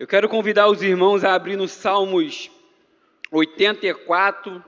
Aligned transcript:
Eu 0.00 0.06
quero 0.06 0.30
convidar 0.30 0.66
os 0.66 0.80
irmãos 0.80 1.24
a 1.24 1.34
abrir 1.34 1.56
no 1.56 1.68
Salmos 1.68 2.50
84, 3.30 4.64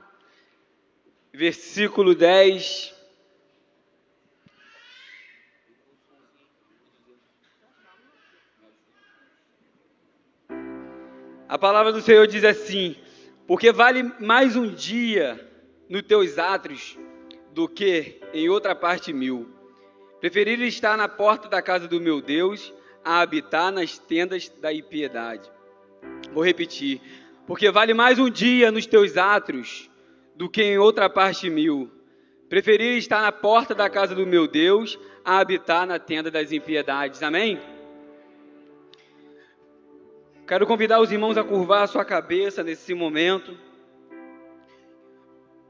versículo 1.33 2.13
10. 2.13 2.93
A 11.49 11.57
palavra 11.57 11.91
do 11.91 11.99
Senhor 11.99 12.27
diz 12.27 12.43
assim: 12.43 12.95
Porque 13.47 13.71
vale 13.71 14.03
mais 14.19 14.55
um 14.55 14.67
dia 14.67 15.49
nos 15.89 16.03
teus 16.03 16.37
átrios 16.37 16.95
do 17.51 17.67
que 17.67 18.21
em 18.35 18.49
outra 18.49 18.75
parte 18.75 19.11
mil. 19.11 19.51
Preferir 20.19 20.61
estar 20.61 20.95
na 20.95 21.07
porta 21.07 21.49
da 21.49 21.59
casa 21.59 21.87
do 21.87 21.99
meu 21.99 22.21
Deus 22.21 22.71
a 23.03 23.21
habitar 23.21 23.71
nas 23.71 23.97
tendas 23.97 24.49
da 24.49 24.73
impiedade. 24.73 25.49
Vou 26.33 26.43
repetir. 26.43 27.01
Porque 27.45 27.69
vale 27.69 27.93
mais 27.93 28.19
um 28.19 28.29
dia 28.29 28.71
nos 28.71 28.85
teus 28.85 29.17
átrios 29.17 29.89
do 30.35 30.49
que 30.49 30.63
em 30.63 30.77
outra 30.77 31.09
parte 31.09 31.49
mil. 31.49 31.91
Preferir 32.47 32.97
estar 32.97 33.21
na 33.21 33.31
porta 33.31 33.75
da 33.75 33.89
casa 33.89 34.15
do 34.15 34.25
meu 34.25 34.47
Deus 34.47 34.97
a 35.25 35.39
habitar 35.39 35.85
na 35.85 35.99
tenda 35.99 36.31
das 36.31 36.51
impiedades. 36.51 37.21
Amém? 37.21 37.59
Quero 40.47 40.67
convidar 40.67 40.99
os 40.99 41.11
irmãos 41.11 41.37
a 41.37 41.43
curvar 41.43 41.83
a 41.83 41.87
sua 41.87 42.05
cabeça 42.05 42.63
nesse 42.63 42.93
momento. 42.93 43.57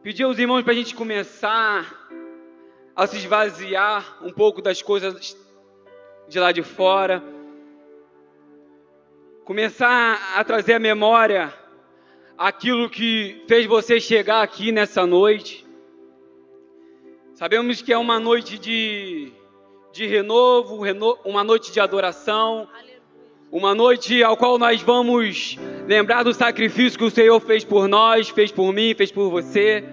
Pedir 0.01 0.24
aos 0.24 0.38
irmãos 0.38 0.63
para 0.63 0.74
a 0.74 0.75
gente 0.75 0.95
começar 0.95 2.09
a 2.95 3.07
se 3.07 3.18
esvaziar 3.18 4.18
um 4.21 4.31
pouco 4.31 4.62
das 4.62 4.81
coisas 4.81 5.38
de 6.27 6.39
lá 6.39 6.51
de 6.51 6.63
fora, 6.63 7.23
começar 9.43 10.35
a 10.35 10.43
trazer 10.43 10.73
à 10.73 10.79
memória 10.79 11.53
aquilo 12.37 12.89
que 12.89 13.43
fez 13.47 13.65
você 13.65 13.99
chegar 13.99 14.41
aqui 14.41 14.71
nessa 14.71 15.05
noite. 15.05 15.65
Sabemos 17.33 17.81
que 17.81 17.91
é 17.91 17.97
uma 17.97 18.19
noite 18.19 18.57
de, 18.57 19.31
de 19.91 20.05
renovo, 20.05 20.81
uma 21.25 21.43
noite 21.43 21.71
de 21.71 21.79
adoração, 21.79 22.67
uma 23.51 23.75
noite 23.75 24.23
ao 24.23 24.35
qual 24.35 24.57
nós 24.57 24.81
vamos 24.81 25.57
lembrar 25.87 26.23
do 26.23 26.33
sacrifício 26.33 26.97
que 26.97 27.05
o 27.05 27.11
Senhor 27.11 27.39
fez 27.39 27.63
por 27.63 27.87
nós, 27.87 28.29
fez 28.29 28.51
por 28.51 28.71
mim, 28.73 28.95
fez 28.95 29.11
por 29.11 29.29
você. 29.29 29.83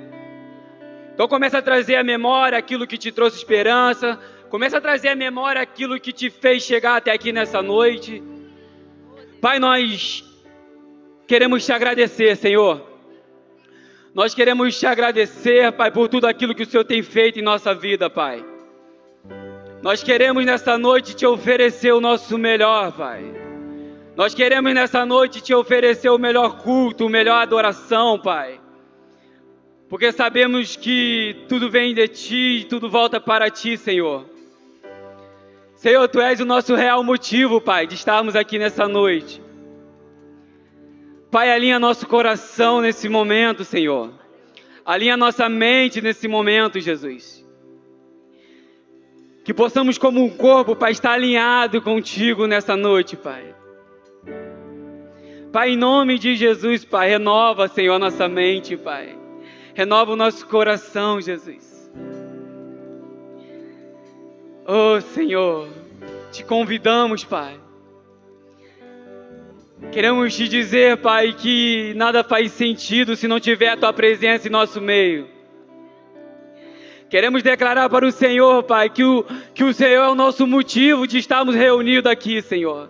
Então 1.12 1.28
começa 1.28 1.58
a 1.58 1.62
trazer 1.62 1.96
à 1.96 2.02
memória 2.02 2.56
aquilo 2.56 2.86
que 2.86 2.96
te 2.96 3.12
trouxe 3.12 3.36
esperança, 3.36 4.18
Começa 4.50 4.78
a 4.78 4.80
trazer 4.80 5.10
à 5.10 5.14
memória 5.14 5.62
aquilo 5.62 6.00
que 6.00 6.12
te 6.12 6.28
fez 6.28 6.64
chegar 6.64 6.96
até 6.96 7.12
aqui 7.12 7.30
nessa 7.30 7.62
noite. 7.62 8.20
Pai, 9.40 9.60
nós 9.60 10.24
queremos 11.28 11.64
te 11.64 11.72
agradecer, 11.72 12.36
Senhor. 12.36 12.84
Nós 14.12 14.34
queremos 14.34 14.76
te 14.76 14.86
agradecer, 14.86 15.70
Pai, 15.70 15.92
por 15.92 16.08
tudo 16.08 16.26
aquilo 16.26 16.52
que 16.52 16.64
o 16.64 16.66
Senhor 16.66 16.82
tem 16.82 17.00
feito 17.00 17.38
em 17.38 17.42
nossa 17.42 17.72
vida, 17.72 18.10
Pai. 18.10 18.44
Nós 19.82 20.02
queremos 20.02 20.44
nessa 20.44 20.76
noite 20.76 21.14
te 21.14 21.24
oferecer 21.24 21.92
o 21.92 22.00
nosso 22.00 22.36
melhor, 22.36 22.90
Pai. 22.90 23.22
Nós 24.16 24.34
queremos 24.34 24.74
nessa 24.74 25.06
noite 25.06 25.40
te 25.40 25.54
oferecer 25.54 26.10
o 26.10 26.18
melhor 26.18 26.58
culto, 26.58 27.06
a 27.06 27.08
melhor 27.08 27.40
adoração, 27.40 28.18
Pai. 28.18 28.60
Porque 29.88 30.10
sabemos 30.10 30.74
que 30.74 31.36
tudo 31.48 31.70
vem 31.70 31.94
de 31.94 32.08
ti 32.08 32.66
tudo 32.68 32.90
volta 32.90 33.20
para 33.20 33.48
ti, 33.48 33.76
Senhor. 33.76 34.39
Senhor, 35.80 36.06
tu 36.08 36.20
és 36.20 36.38
o 36.38 36.44
nosso 36.44 36.74
real 36.74 37.02
motivo, 37.02 37.58
Pai, 37.58 37.86
de 37.86 37.94
estarmos 37.94 38.36
aqui 38.36 38.58
nessa 38.58 38.86
noite. 38.86 39.42
Pai, 41.30 41.50
alinha 41.50 41.78
nosso 41.78 42.06
coração 42.06 42.82
nesse 42.82 43.08
momento, 43.08 43.64
Senhor. 43.64 44.12
Alinha 44.84 45.16
nossa 45.16 45.48
mente 45.48 46.02
nesse 46.02 46.28
momento, 46.28 46.78
Jesus. 46.78 47.42
Que 49.42 49.54
possamos, 49.54 49.96
como 49.96 50.22
um 50.22 50.28
corpo, 50.28 50.76
Pai, 50.76 50.92
estar 50.92 51.12
alinhado 51.12 51.80
contigo 51.80 52.46
nessa 52.46 52.76
noite, 52.76 53.16
Pai. 53.16 53.54
Pai, 55.50 55.70
em 55.70 55.78
nome 55.78 56.18
de 56.18 56.34
Jesus, 56.34 56.84
Pai, 56.84 57.08
renova, 57.08 57.68
Senhor, 57.68 57.98
nossa 57.98 58.28
mente, 58.28 58.76
Pai. 58.76 59.18
Renova 59.72 60.12
o 60.12 60.16
nosso 60.16 60.46
coração, 60.46 61.22
Jesus. 61.22 61.69
Oh 64.66 65.00
Senhor, 65.00 65.68
te 66.30 66.44
convidamos, 66.44 67.24
Pai. 67.24 67.58
Queremos 69.92 70.36
te 70.36 70.46
dizer, 70.46 70.98
Pai, 70.98 71.32
que 71.32 71.94
nada 71.96 72.22
faz 72.22 72.52
sentido 72.52 73.16
se 73.16 73.26
não 73.26 73.40
tiver 73.40 73.70
a 73.70 73.76
tua 73.76 73.92
presença 73.92 74.46
em 74.46 74.50
nosso 74.50 74.80
meio. 74.80 75.26
Queremos 77.08 77.42
declarar 77.42 77.90
para 77.90 78.06
o 78.06 78.12
Senhor, 78.12 78.62
Pai, 78.62 78.88
que 78.88 79.02
o, 79.02 79.24
que 79.52 79.64
o 79.64 79.72
Senhor 79.72 80.04
é 80.04 80.08
o 80.08 80.14
nosso 80.14 80.46
motivo 80.46 81.08
de 81.08 81.18
estarmos 81.18 81.56
reunidos 81.56 82.08
aqui, 82.08 82.40
Senhor. 82.40 82.88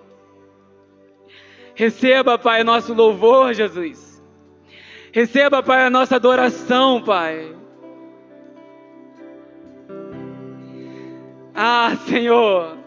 Receba, 1.75 2.37
Pai, 2.37 2.63
nosso 2.63 2.93
louvor, 2.93 3.55
Jesus. 3.55 4.23
Receba, 5.11 5.63
Pai, 5.63 5.87
a 5.87 5.91
nossa 5.91 6.17
adoração, 6.17 7.01
Pai. 7.03 7.60
Ah, 11.63 11.95
Senhor, 12.09 12.79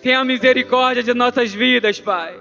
tenha 0.00 0.24
misericórdia 0.24 1.02
de 1.02 1.12
nossas 1.12 1.52
vidas, 1.52 1.98
Pai. 1.98 2.36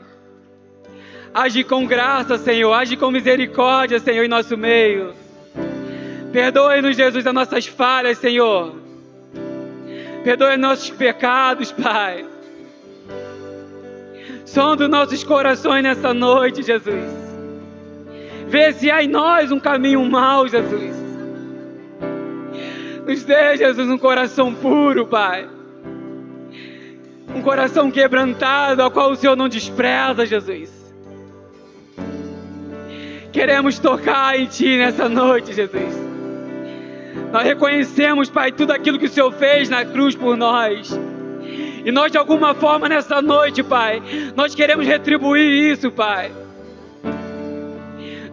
Age 1.33 1.63
com 1.63 1.87
graça, 1.87 2.37
Senhor. 2.37 2.71
Age 2.71 2.95
com 2.95 3.09
misericórdia, 3.09 3.99
Senhor, 3.99 4.23
em 4.23 4.27
nosso 4.27 4.55
meio. 4.55 5.15
Perdoe-nos, 6.31 6.95
Jesus, 6.95 7.25
as 7.25 7.33
nossas 7.33 7.65
falhas, 7.65 8.19
Senhor. 8.19 8.75
Perdoe 10.23 10.55
nossos 10.55 10.91
pecados, 10.91 11.71
Pai. 11.71 12.23
Sonda 14.45 14.87
nossos 14.87 15.23
corações 15.23 15.81
nessa 15.81 16.13
noite, 16.13 16.61
Jesus. 16.61 17.11
Vê 18.49 18.71
se 18.71 18.91
há 18.91 19.03
em 19.03 19.07
nós 19.07 19.51
um 19.51 19.59
caminho 19.59 20.05
mau, 20.05 20.47
Jesus. 20.47 20.95
Nos 23.07 23.23
dê, 23.23 23.57
Jesus, 23.57 23.89
um 23.89 23.97
coração 23.97 24.53
puro, 24.53 25.07
Pai. 25.07 25.54
Um 27.35 27.41
coração 27.41 27.91
quebrantado, 27.91 28.81
ao 28.81 28.89
qual 28.89 29.11
o 29.11 29.15
Senhor 29.15 29.35
não 29.35 29.49
despreza, 29.49 30.25
Jesus. 30.25 30.71
Queremos 33.33 33.77
tocar 33.77 34.39
em 34.39 34.45
Ti 34.45 34.77
nessa 34.77 35.09
noite, 35.09 35.51
Jesus. 35.51 35.93
Nós 37.33 37.43
reconhecemos, 37.43 38.29
Pai, 38.29 38.53
tudo 38.53 38.71
aquilo 38.71 38.97
que 38.97 39.07
o 39.07 39.09
Senhor 39.09 39.29
fez 39.33 39.67
na 39.67 39.83
cruz 39.83 40.15
por 40.15 40.37
nós. 40.37 40.97
E 41.83 41.91
nós, 41.91 42.09
de 42.09 42.17
alguma 42.17 42.53
forma, 42.53 42.87
nessa 42.87 43.21
noite, 43.21 43.61
Pai, 43.61 44.01
nós 44.33 44.55
queremos 44.55 44.87
retribuir 44.87 45.73
isso, 45.73 45.91
Pai. 45.91 46.31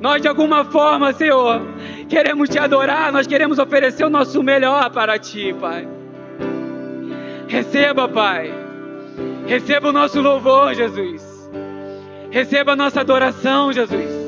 Nós, 0.00 0.22
de 0.22 0.28
alguma 0.28 0.64
forma, 0.64 1.12
Senhor, 1.12 1.60
queremos 2.08 2.48
te 2.48 2.60
adorar, 2.60 3.12
nós 3.12 3.26
queremos 3.26 3.58
oferecer 3.58 4.04
o 4.04 4.10
nosso 4.10 4.40
melhor 4.44 4.88
para 4.90 5.18
ti, 5.18 5.52
Pai. 5.60 5.88
Receba, 7.48 8.08
Pai. 8.08 8.61
Receba 9.46 9.88
o 9.88 9.92
nosso 9.92 10.20
louvor, 10.20 10.74
Jesus. 10.74 11.50
Receba 12.30 12.72
a 12.72 12.76
nossa 12.76 13.00
adoração, 13.00 13.72
Jesus. 13.72 14.22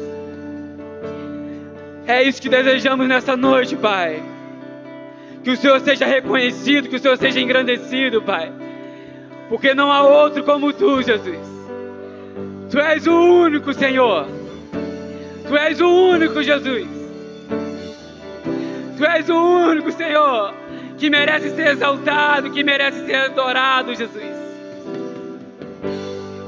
É 2.06 2.22
isso 2.22 2.42
que 2.42 2.48
desejamos 2.48 3.08
nessa 3.08 3.36
noite, 3.36 3.76
Pai. 3.76 4.22
Que 5.42 5.50
o 5.50 5.56
Senhor 5.56 5.80
seja 5.80 6.04
reconhecido, 6.04 6.88
que 6.88 6.96
o 6.96 6.98
Senhor 6.98 7.16
seja 7.16 7.40
engrandecido, 7.40 8.20
Pai. 8.20 8.52
Porque 9.48 9.74
não 9.74 9.90
há 9.90 10.02
outro 10.02 10.42
como 10.44 10.72
tu, 10.72 11.02
Jesus. 11.02 11.38
Tu 12.70 12.78
és 12.78 13.06
o 13.06 13.14
único, 13.14 13.72
Senhor. 13.72 14.26
Tu 15.46 15.56
és 15.56 15.80
o 15.80 15.88
único, 15.88 16.42
Jesus. 16.42 16.88
Tu 18.96 19.04
és 19.04 19.28
o 19.28 19.34
único, 19.34 19.92
Senhor, 19.92 20.54
que 20.98 21.08
merece 21.08 21.50
ser 21.50 21.68
exaltado, 21.68 22.50
que 22.50 22.62
merece 22.62 23.06
ser 23.06 23.16
adorado, 23.16 23.94
Jesus. 23.94 24.43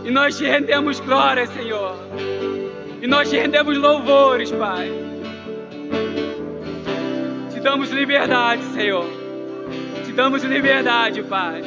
E 0.07 0.11
nós 0.13 0.39
te 0.39 0.45
rendemos 0.45 1.01
glória, 1.01 1.49
Senhor. 1.49 1.97
E 3.03 3.09
nós 3.09 3.29
te 3.29 3.37
rendemos 3.37 3.77
louvores, 3.77 4.53
Pai. 4.53 4.89
Te 7.53 7.59
damos 7.59 7.91
liberdade, 7.91 8.63
Senhor. 8.67 9.05
Te 10.05 10.13
damos 10.13 10.45
liberdade, 10.45 11.25
Pai. 11.25 11.61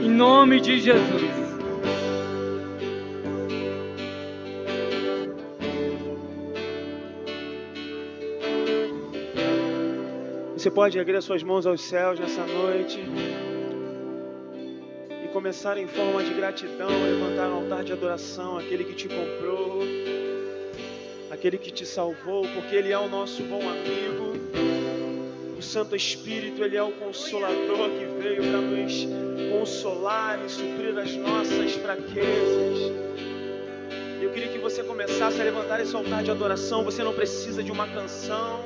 Em 0.00 0.08
nome 0.08 0.60
de 0.60 0.78
Jesus. 0.78 1.40
Você 10.56 10.70
pode 10.70 10.96
erguer 10.98 11.16
as 11.16 11.24
suas 11.24 11.42
mãos 11.42 11.66
aos 11.66 11.80
céus 11.80 12.20
nessa 12.20 12.46
noite 12.46 13.02
começar 15.32 15.78
em 15.78 15.86
forma 15.86 16.22
de 16.22 16.34
gratidão, 16.34 16.88
levantar 16.88 17.48
um 17.48 17.54
altar 17.62 17.84
de 17.84 17.92
adoração, 17.92 18.58
aquele 18.58 18.84
que 18.84 18.94
te 18.94 19.08
comprou, 19.08 19.80
aquele 21.30 21.56
que 21.56 21.70
te 21.70 21.86
salvou, 21.86 22.46
porque 22.54 22.74
Ele 22.74 22.92
é 22.92 22.98
o 22.98 23.08
nosso 23.08 23.42
bom 23.44 23.62
amigo. 23.68 24.32
O 25.56 25.62
Santo 25.62 25.94
Espírito, 25.94 26.64
Ele 26.64 26.76
é 26.76 26.82
o 26.82 26.90
consolador 26.92 27.90
que 27.90 28.04
veio 28.20 28.42
para 28.42 28.60
nos 28.60 29.06
consolar 29.52 30.40
e 30.44 30.48
suprir 30.48 30.98
as 30.98 31.14
nossas 31.16 31.72
fraquezas. 31.74 32.92
Eu 34.20 34.30
queria 34.30 34.48
que 34.48 34.58
você 34.58 34.82
começasse 34.82 35.40
a 35.40 35.44
levantar 35.44 35.80
esse 35.80 35.94
altar 35.94 36.22
de 36.22 36.30
adoração. 36.30 36.84
Você 36.84 37.02
não 37.02 37.12
precisa 37.12 37.62
de 37.62 37.70
uma 37.70 37.86
canção, 37.86 38.64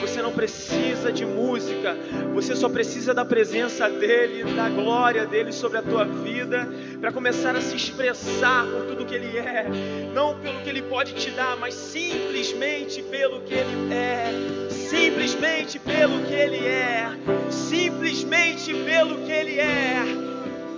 você 0.00 0.22
não 0.22 0.32
precisa 0.32 1.12
de 1.12 1.24
música, 1.24 1.96
você 2.34 2.56
só 2.56 2.68
precisa 2.68 3.14
da 3.14 3.24
presença 3.24 3.88
dEle, 3.88 4.44
da 4.54 4.68
glória 4.68 5.26
dEle 5.26 5.52
sobre 5.52 5.78
a 5.78 5.82
tua 5.82 6.04
vida, 6.04 6.68
para 7.00 7.12
começar 7.12 7.54
a 7.54 7.60
se 7.60 7.76
expressar 7.76 8.66
por 8.66 8.86
tudo 8.86 9.06
que 9.06 9.14
Ele 9.14 9.38
é, 9.38 9.66
não 10.12 10.38
pelo 10.38 10.60
que 10.60 10.68
Ele 10.68 10.82
pode 10.82 11.14
te 11.14 11.30
dar, 11.30 11.56
mas 11.56 11.74
simplesmente 11.74 13.02
pelo 13.02 13.40
que 13.42 13.54
Ele 13.54 13.92
é, 13.92 14.68
simplesmente 14.70 15.78
pelo 15.78 16.20
que 16.24 16.34
Ele 16.34 16.66
é, 16.66 17.08
simplesmente 17.50 18.72
pelo 18.72 19.18
que 19.24 19.32
Ele 19.32 19.60
é, 19.60 20.02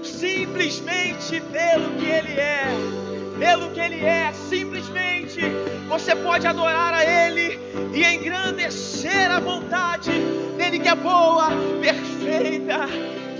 simplesmente 0.02 1.40
pelo 1.40 1.90
que 1.98 2.06
Ele 2.06 2.32
é 2.40 3.11
pelo 3.42 3.72
que 3.72 3.80
Ele 3.80 4.04
é, 4.04 4.32
simplesmente 4.32 5.40
você 5.88 6.14
pode 6.14 6.46
adorar 6.46 6.94
a 6.94 7.04
Ele 7.04 7.58
e 7.92 8.04
engrandecer 8.04 9.28
a 9.28 9.40
vontade 9.40 10.12
dele 10.56 10.78
que 10.78 10.88
é 10.88 10.94
boa, 10.94 11.48
perfeita 11.80 12.86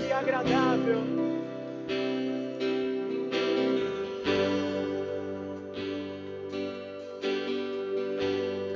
e 0.05 0.11
agradável. 0.11 1.01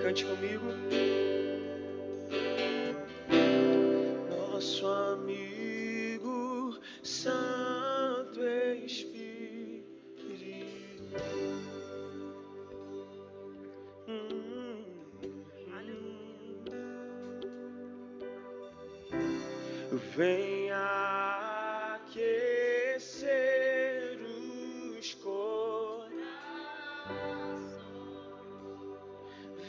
Cante 0.02 0.24
comigo. 0.24 0.68
Nosso 4.30 4.88
amigo 4.88 6.80
Santo 7.04 8.42
Espírito. 8.86 9.17
Venha 20.18 21.94
aquecer 21.94 23.20
os 24.98 25.14
corações. 25.14 26.18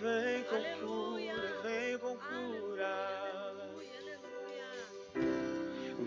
Vem 0.00 0.42
com 0.44 0.62
cura, 0.80 1.60
vem 1.62 1.98
com 1.98 2.16
cura. 2.16 2.96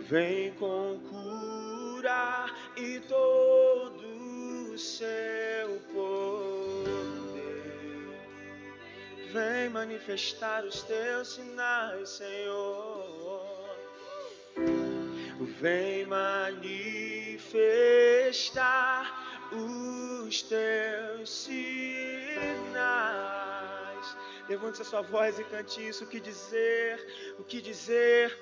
Vem 0.10 0.52
com 0.56 1.00
cura 1.08 2.48
e 2.78 3.00
todo 3.02 4.74
o 4.74 4.78
seu 4.80 5.80
poder. 5.94 7.22
Vem 9.32 9.70
manifestar 9.70 10.66
os 10.66 10.82
teus 10.82 11.36
sinais, 11.36 12.10
Senhor 12.10 12.91
vem 15.62 16.06
manifestar 16.08 17.46
os 19.54 20.42
teus 20.42 21.30
sinais. 21.30 21.62
Levante 24.50 24.82
a 24.82 24.86
sua 24.86 25.02
voz 25.02 25.38
e 25.38 25.44
cante 25.44 25.88
isso. 25.88 26.04
O 26.04 26.08
que 26.08 26.20
dizer? 26.20 27.36
O 27.38 27.44
que 27.44 27.62
dizer? 27.62 28.36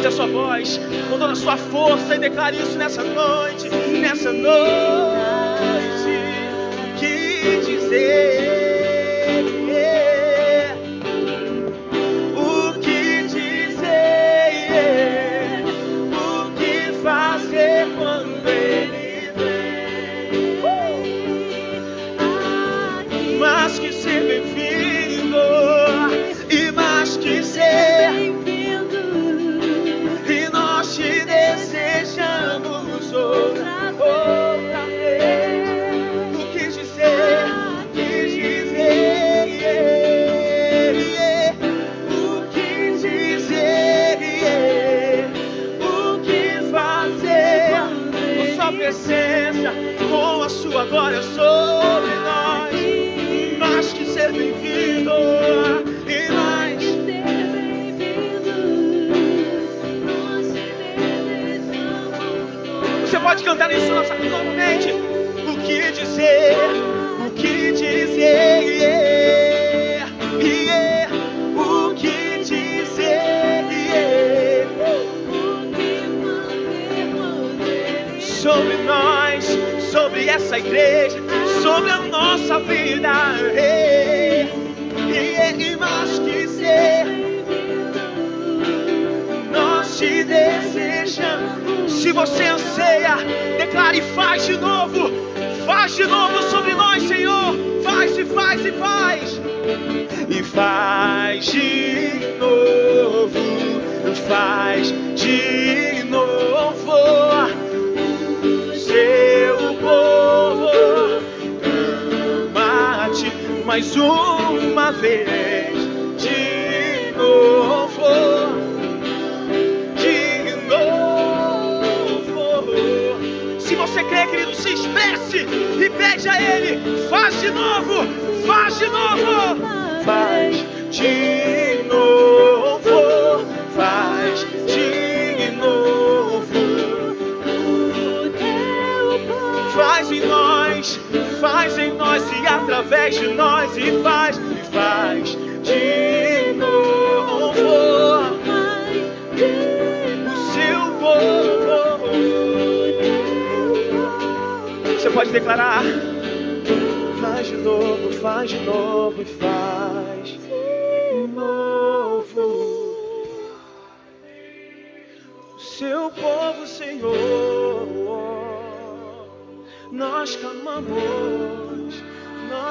Levante 0.00 0.06
a 0.06 0.10
sua 0.10 0.26
voz 0.26 0.80
com 1.10 1.18
toda 1.18 1.32
a 1.32 1.36
sua 1.36 1.56
força 1.58 2.14
e 2.14 2.18
declare 2.18 2.56
isso 2.56 2.78
nessa 2.78 3.04
noite. 3.04 3.68
Nessa 3.68 4.32
noite. 4.32 5.09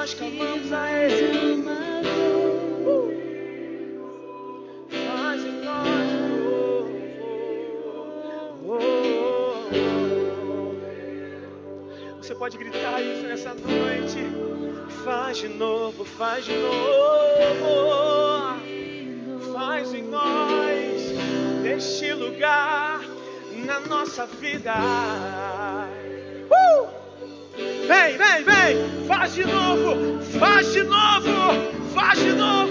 nós 0.10 0.14
clamamos 0.16 0.72
a 0.74 0.92
Ele. 0.92 1.64
Faz 4.90 5.46
em 5.46 5.52
nós 5.64 5.88
oh, 6.48 6.88
oh, 8.66 8.74
oh. 9.72 10.76
Você 12.18 12.34
pode 12.36 12.58
gritar 12.58 13.02
isso 13.02 13.24
nessa 13.24 13.54
noite. 13.54 14.18
Faz 15.04 15.38
de 15.38 15.50
novo, 15.50 16.04
faz 16.06 16.46
de 16.46 16.54
novo. 16.54 18.00
Faz 19.54 19.94
em 19.94 20.04
nós, 20.04 21.12
neste 21.62 22.14
lugar, 22.14 23.02
na 23.66 23.80
nossa 23.82 24.26
vida. 24.26 24.74
Uh! 26.50 26.88
Vem, 27.88 28.18
vem, 28.44 28.76
vem, 28.76 29.08
faz 29.08 29.34
de 29.34 29.46
novo, 29.46 30.20
faz 30.40 30.74
de 30.74 30.84
novo, 30.84 31.30
faz 31.94 32.20
de 32.20 32.32
novo. 32.34 32.69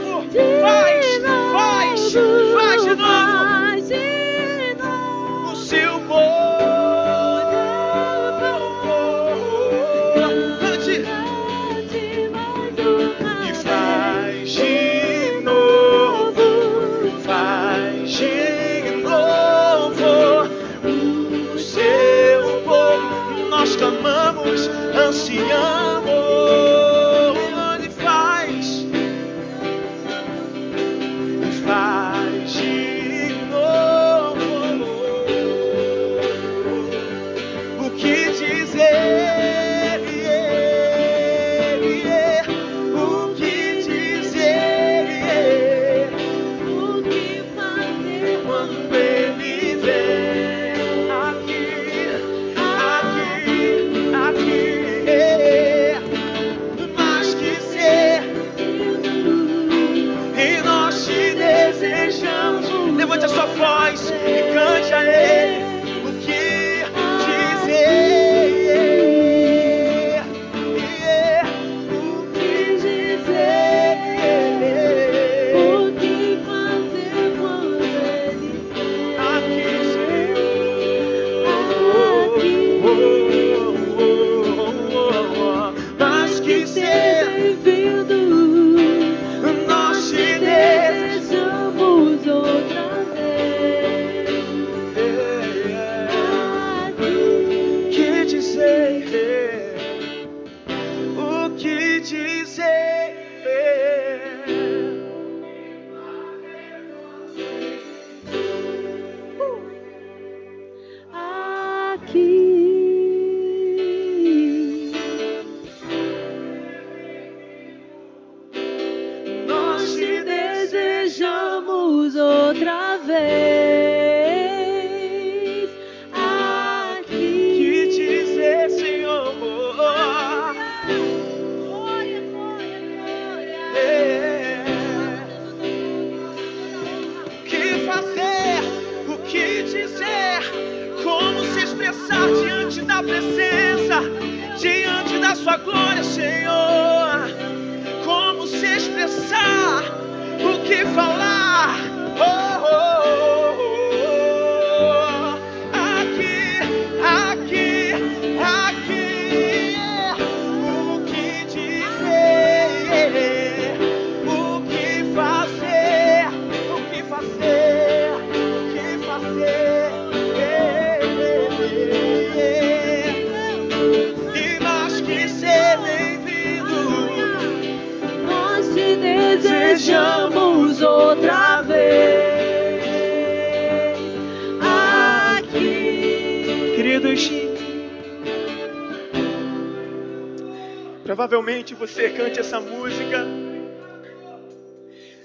Provavelmente 191.69 191.75
você 191.75 192.11
cante 192.11 192.41
essa 192.41 192.61
música, 192.61 193.27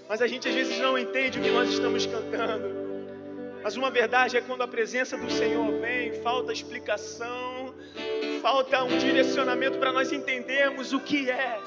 mas 0.09 0.21
a 0.21 0.27
gente 0.27 0.47
às 0.47 0.53
vezes 0.53 0.77
não 0.79 0.97
entende 0.97 1.39
o 1.39 1.41
que 1.41 1.49
nós 1.49 1.69
estamos 1.69 2.05
cantando. 2.05 2.83
Mas 3.63 3.77
uma 3.77 3.89
verdade 3.89 4.35
é 4.35 4.41
quando 4.41 4.61
a 4.61 4.67
presença 4.67 5.17
do 5.17 5.31
Senhor 5.31 5.79
vem, 5.79 6.13
falta 6.21 6.51
explicação, 6.51 7.73
falta 8.41 8.83
um 8.83 8.97
direcionamento 8.97 9.77
para 9.77 9.91
nós 9.93 10.11
entendermos 10.11 10.91
o 10.91 10.99
que 10.99 11.29
é. 11.29 11.59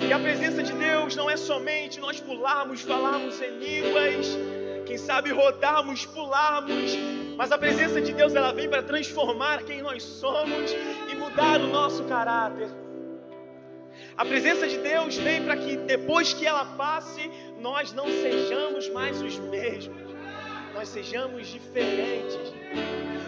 E 0.00 0.12
a 0.12 0.18
presença 0.18 0.62
de 0.62 0.72
Deus 0.72 1.16
não 1.16 1.28
é 1.28 1.36
somente 1.36 1.98
nós 1.98 2.20
pularmos, 2.20 2.82
falarmos 2.82 3.40
em 3.40 3.58
línguas, 3.58 4.38
quem 4.86 4.96
sabe 4.96 5.30
rodarmos, 5.30 6.06
pularmos, 6.06 6.96
mas 7.36 7.50
a 7.50 7.58
presença 7.58 8.00
de 8.00 8.12
Deus 8.12 8.34
ela 8.34 8.52
vem 8.52 8.68
para 8.68 8.82
transformar 8.82 9.62
quem 9.64 9.82
nós 9.82 10.02
somos 10.02 10.72
e 11.10 11.16
mudar 11.16 11.60
o 11.60 11.66
nosso 11.66 12.04
caráter. 12.04 12.68
A 14.16 14.24
presença 14.24 14.68
de 14.68 14.78
Deus 14.78 15.16
vem 15.16 15.42
para 15.42 15.56
que 15.56 15.76
depois 15.76 16.34
que 16.34 16.46
ela 16.46 16.64
passe, 16.64 17.30
nós 17.60 17.92
não 17.92 18.06
sejamos 18.06 18.88
mais 18.90 19.20
os 19.22 19.38
mesmos, 19.38 20.02
nós 20.74 20.88
sejamos 20.88 21.46
diferentes. 21.48 22.52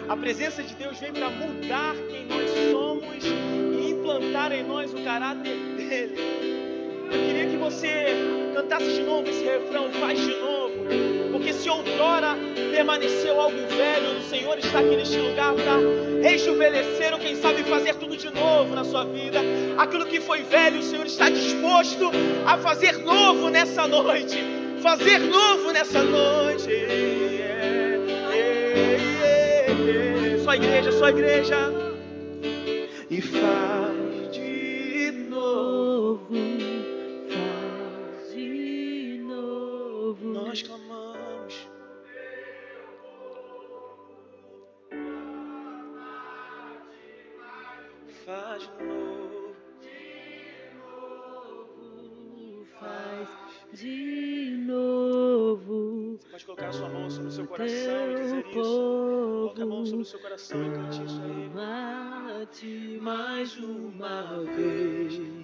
A 0.07 0.15
presença 0.15 0.61
de 0.61 0.75
Deus 0.75 0.99
vem 0.99 1.11
para 1.11 1.29
mudar 1.29 1.95
quem 2.09 2.25
nós 2.27 2.49
somos 2.71 3.23
e 3.23 3.89
implantar 3.91 4.51
em 4.51 4.63
nós 4.63 4.93
o 4.93 5.03
caráter 5.03 5.57
dele. 5.75 6.15
Eu 7.05 7.27
queria 7.27 7.47
que 7.47 7.57
você 7.57 8.15
cantasse 8.53 8.93
de 8.93 9.01
novo 9.01 9.27
esse 9.27 9.43
refrão, 9.43 9.91
faz 9.93 10.19
de 10.19 10.35
novo. 10.35 10.44
Porque 11.31 11.53
se 11.53 11.69
outrora 11.69 12.35
permaneceu 12.71 13.39
algo 13.39 13.57
velho, 13.67 14.17
o 14.19 14.21
Senhor 14.23 14.57
está 14.57 14.79
aqui 14.79 14.95
neste 14.95 15.17
lugar 15.17 15.53
para 15.53 15.77
rejuvenescer 16.21 17.13
ou 17.13 17.19
quem 17.19 17.35
sabe 17.35 17.63
fazer 17.63 17.95
tudo 17.95 18.17
de 18.17 18.29
novo 18.29 18.75
na 18.75 18.83
sua 18.83 19.05
vida. 19.05 19.39
Aquilo 19.77 20.05
que 20.05 20.19
foi 20.19 20.43
velho, 20.43 20.79
o 20.79 20.83
Senhor 20.83 21.05
está 21.05 21.29
disposto 21.29 22.11
a 22.45 22.57
fazer 22.57 22.97
novo 22.99 23.49
nessa 23.49 23.87
noite. 23.87 24.37
Fazer 24.81 25.19
novo 25.19 25.71
nessa 25.71 26.03
noite. 26.03 26.69
Só 30.43 30.49
a 30.51 30.55
igreja, 30.55 30.91
só 30.91 31.05
a 31.05 31.09
igreja. 31.09 31.57
E 33.09 33.21
faz 33.21 33.84
seu 57.35 57.47
coração 57.47 58.11
e 58.11 58.15
dizer 58.15 58.39
isso. 58.39 58.53
Coloque 58.53 59.61
a 59.61 59.65
mão 59.65 59.85
sobre 59.85 60.01
o 60.01 60.05
seu 60.05 60.19
coração 60.19 60.65
e 60.65 60.71
cante 60.71 61.03
isso 61.03 61.21
a 61.21 61.27
Ele. 61.27 61.49
Mate 61.53 62.99
mais 63.01 63.57
uma 63.57 64.43
vez. 64.43 65.34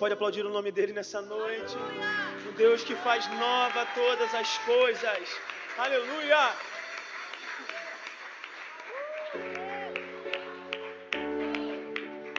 Pode 0.00 0.14
aplaudir 0.14 0.46
o 0.46 0.48
nome 0.48 0.72
dele 0.72 0.94
nessa 0.94 1.20
noite. 1.20 1.76
O 2.48 2.52
Deus 2.52 2.82
que 2.82 2.94
faz 2.94 3.28
nova 3.38 3.86
todas 3.94 4.34
as 4.34 4.56
coisas. 4.58 5.28
Aleluia! 5.76 6.52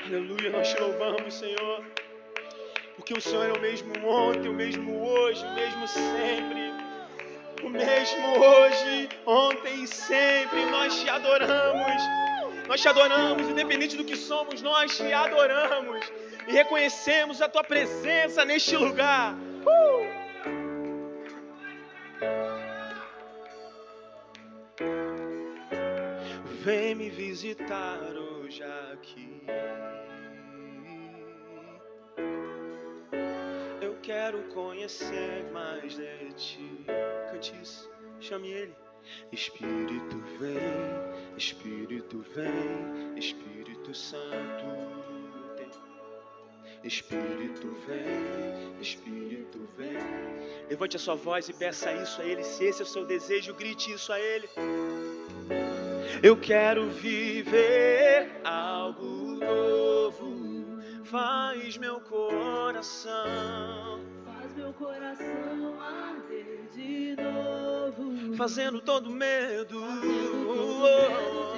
Aleluia, 0.08 0.50
nós 0.50 0.70
te 0.70 0.80
louvamos, 0.82 1.36
Senhor. 1.36 1.86
Porque 2.96 3.14
o 3.14 3.22
Senhor 3.22 3.48
é 3.48 3.54
o 3.54 3.62
mesmo 3.62 3.94
ontem, 4.08 4.50
o 4.50 4.54
mesmo 4.54 5.08
hoje, 5.08 5.46
o 5.46 5.54
mesmo 5.54 5.88
sempre. 5.88 6.72
O 7.64 7.70
mesmo 7.70 8.28
hoje, 8.44 9.10
ontem 9.24 9.84
e 9.84 9.88
sempre. 9.88 10.66
Nós 10.66 11.00
te 11.00 11.08
adoramos. 11.08 12.02
Nós 12.68 12.82
te 12.82 12.88
adoramos, 12.88 13.48
independente 13.48 13.96
do 13.96 14.04
que 14.04 14.16
somos, 14.16 14.64
nós 14.64 14.98
te 14.98 15.14
adoramos. 15.14 16.12
E 16.48 16.52
reconhecemos 16.52 17.42
a 17.42 17.50
tua 17.50 17.64
presença 17.64 18.44
neste 18.46 18.76
lugar. 18.76 19.36
Uh! 19.36 20.22
Vem 26.64 26.94
me 26.94 27.10
visitar 27.10 28.00
hoje 28.16 28.64
aqui. 28.94 29.42
Eu 33.82 33.98
quero 34.04 34.44
conhecer 34.54 35.50
mais 35.52 35.96
de 35.96 36.34
ti. 36.34 36.86
Cante 37.32 37.56
isso, 37.62 37.90
chame 38.20 38.52
ele. 38.52 38.76
Espírito 39.32 40.18
vem, 40.40 41.36
Espírito 41.36 42.24
vem, 42.36 43.18
Espírito 43.18 43.96
Santo. 43.96 45.01
Espírito 46.84 47.78
vem, 47.88 48.82
Espírito 48.82 49.70
vem. 49.78 49.98
Levante 50.68 50.96
a 50.96 51.00
sua 51.00 51.14
voz 51.14 51.48
e 51.48 51.54
peça 51.54 51.94
isso 51.94 52.20
a 52.22 52.26
Ele. 52.26 52.44
Se 52.44 52.66
esse 52.66 52.82
é 52.82 52.84
o 52.84 52.88
seu 52.88 53.06
desejo, 53.06 53.54
grite 53.54 53.94
isso 53.94 54.12
a 54.12 54.20
Ele. 54.20 54.50
Eu 56.24 56.36
quero 56.38 56.90
viver 56.90 58.32
algo 58.44 59.06
novo. 59.06 60.82
Faz 61.04 61.78
meu 61.78 62.02
coração. 62.02 64.02
Faz 64.26 64.56
meu 64.56 64.74
coração 64.74 65.80
arder 65.80 66.68
de 66.74 67.16
novo. 67.16 68.36
Fazendo 68.36 68.82
todo 68.82 69.12
medo. 69.12 69.80
Fazendo 69.80 69.92
todo 69.92 70.72
medo 70.72 70.72
desaparecer. 70.72 71.51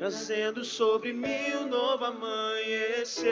Trazendo 0.00 0.64
sobre 0.64 1.12
mim 1.12 1.52
um 1.60 1.66
novo 1.68 2.06
amanhecer. 2.06 3.26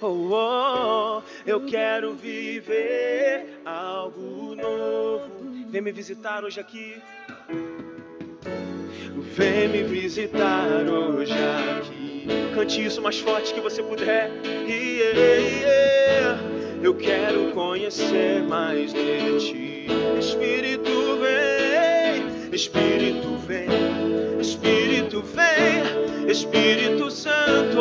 Oh, 0.00 0.30
oh, 0.32 1.22
eu 1.44 1.66
quero 1.66 2.14
viver 2.14 3.60
algo 3.66 4.54
novo. 4.54 5.28
Vem 5.68 5.82
me 5.82 5.92
visitar 5.92 6.42
hoje 6.42 6.58
aqui. 6.58 6.96
Vem 9.36 9.68
me 9.68 9.82
visitar 9.82 10.88
hoje 10.88 11.34
aqui. 11.78 12.26
Cante 12.54 12.82
isso 12.82 13.02
mais 13.02 13.18
forte 13.18 13.52
que 13.52 13.60
você 13.60 13.82
puder. 13.82 14.30
Yeah, 14.66 15.18
yeah. 15.18 16.40
Eu 16.82 16.94
quero 16.94 17.52
conhecer 17.52 18.42
mais 18.42 18.94
de 18.94 19.38
ti. 19.38 19.86
Espírito 20.18 21.18
vem, 21.18 22.54
Espírito 22.54 22.97
Espírito 26.28 27.10
Santo. 27.10 27.80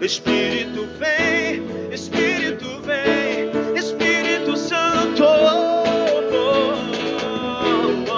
Espírito 0.00 0.88
vem, 0.98 1.62
Espírito 1.92 2.80
vem, 2.80 3.76
Espírito 3.76 4.56
Santo. 4.56 5.24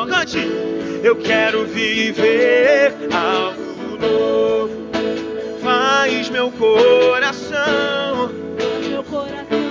Cante. 0.08 0.38
Eu 1.02 1.16
quero 1.16 1.66
viver 1.66 2.94
algo 3.12 3.98
novo. 4.00 4.70
Faz 5.60 6.30
meu 6.30 6.52
coração, 6.52 8.30
Meu 8.88 9.02
coração 9.02 9.66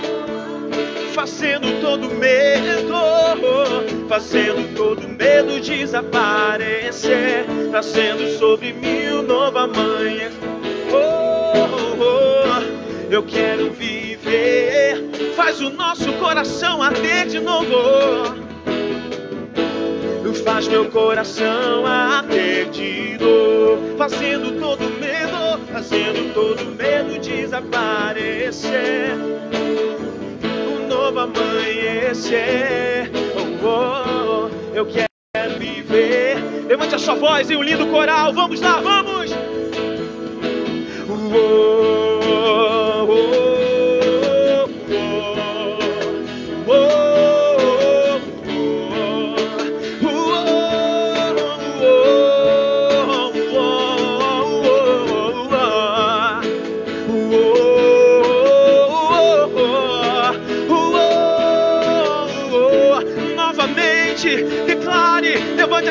fazendo 1.15 1.81
todo 1.81 2.13
medo, 2.13 2.93
fazendo 4.09 4.75
todo 4.75 5.07
medo 5.07 5.61
desaparecer, 5.61 7.45
trazendo 7.75 8.25
sobre 8.39 8.71
mim 8.71 9.09
um 9.09 9.21
novo 9.23 9.57
amanhã. 9.57 10.31
Oh, 10.93 11.51
oh, 11.57 11.97
oh. 11.99 13.11
Eu 13.11 13.21
quero 13.23 13.69
viver, 13.71 15.03
faz 15.35 15.59
o 15.59 15.69
nosso 15.69 16.13
coração 16.13 16.81
arder 16.81 17.27
de 17.27 17.41
novo. 17.41 18.45
Faz 20.45 20.69
meu 20.69 20.85
coração 20.89 21.85
arder 21.85 22.69
de 22.69 23.17
dor, 23.17 23.77
fazendo 23.97 24.57
todo 24.57 24.83
medo, 24.97 25.59
fazendo 25.73 26.33
todo 26.33 26.65
medo 26.77 27.19
desaparecer. 27.19 29.15
Um 30.79 30.88
novo 30.88 31.19
amanhecer, 31.19 32.31
oh, 33.35 33.65
oh, 33.67 34.49
oh. 34.49 34.49
eu 34.73 34.85
quero 34.85 35.59
viver. 35.59 36.24
Levante 36.85 36.95
a 36.95 36.99
sua 36.99 37.15
voz 37.15 37.49
em 37.49 37.57
um 37.57 37.63
lindo 37.63 37.87
coral, 37.87 38.31
vamos 38.31 38.61
lá, 38.61 38.79
vamos! 38.79 39.31
Oh, 41.09 42.14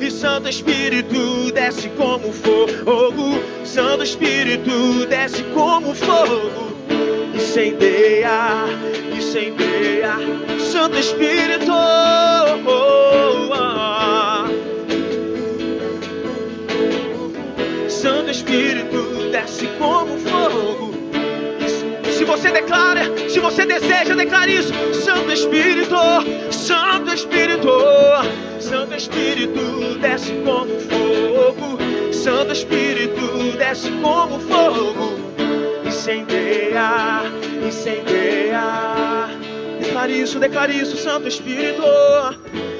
e 0.00 0.10
Santo 0.10 0.48
Espírito 0.48 1.52
desce 1.52 1.88
como 1.90 2.32
fogo, 2.32 3.38
Santo 3.64 4.02
Espírito 4.02 5.06
desce 5.06 5.42
como 5.54 5.94
fogo, 5.94 6.72
incendeia, 7.34 8.66
incendeia, 9.32 10.16
Santo 10.58 10.98
Espírito. 10.98 11.72
Santo 17.88 18.30
Espírito 18.30 19.30
desce 19.30 19.66
como 19.78 20.18
fogo. 20.18 20.92
Se 22.12 22.24
você 22.24 22.50
declara, 22.50 23.04
se 23.28 23.40
você 23.40 23.64
deseja, 23.64 24.14
declare 24.14 24.54
isso. 24.54 24.72
Santo 24.92 25.32
Espírito, 25.32 25.96
Santo 26.50 27.14
Espírito, 27.14 27.68
Santo 28.60 28.94
Espírito 28.94 29.98
desce 30.00 30.32
como 30.44 30.78
fogo. 30.80 31.78
Santo 32.12 32.52
Espírito 32.52 33.56
desce 33.56 33.90
como 34.02 34.38
fogo. 34.40 35.14
Incendeia, 35.86 37.22
incendeia. 37.66 38.91
Declare 39.82 40.12
isso, 40.12 40.38
declare 40.38 40.72
isso, 40.72 40.96
Santo 40.96 41.26
Espírito, 41.28 41.82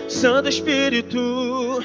Santo 0.09 0.49
Espírito, 0.49 1.83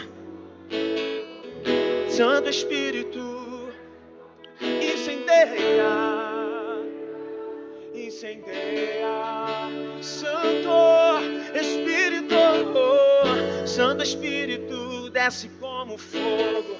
Santo 2.09 2.49
Espírito, 2.49 3.69
incendeia 4.61 6.27
incendeia. 8.17 9.07
Santo 10.01 10.69
Espírito, 11.53 12.35
Santo 13.65 14.03
Espírito, 14.03 15.09
desce 15.09 15.49
como 15.59 15.97
fogo 15.97 16.77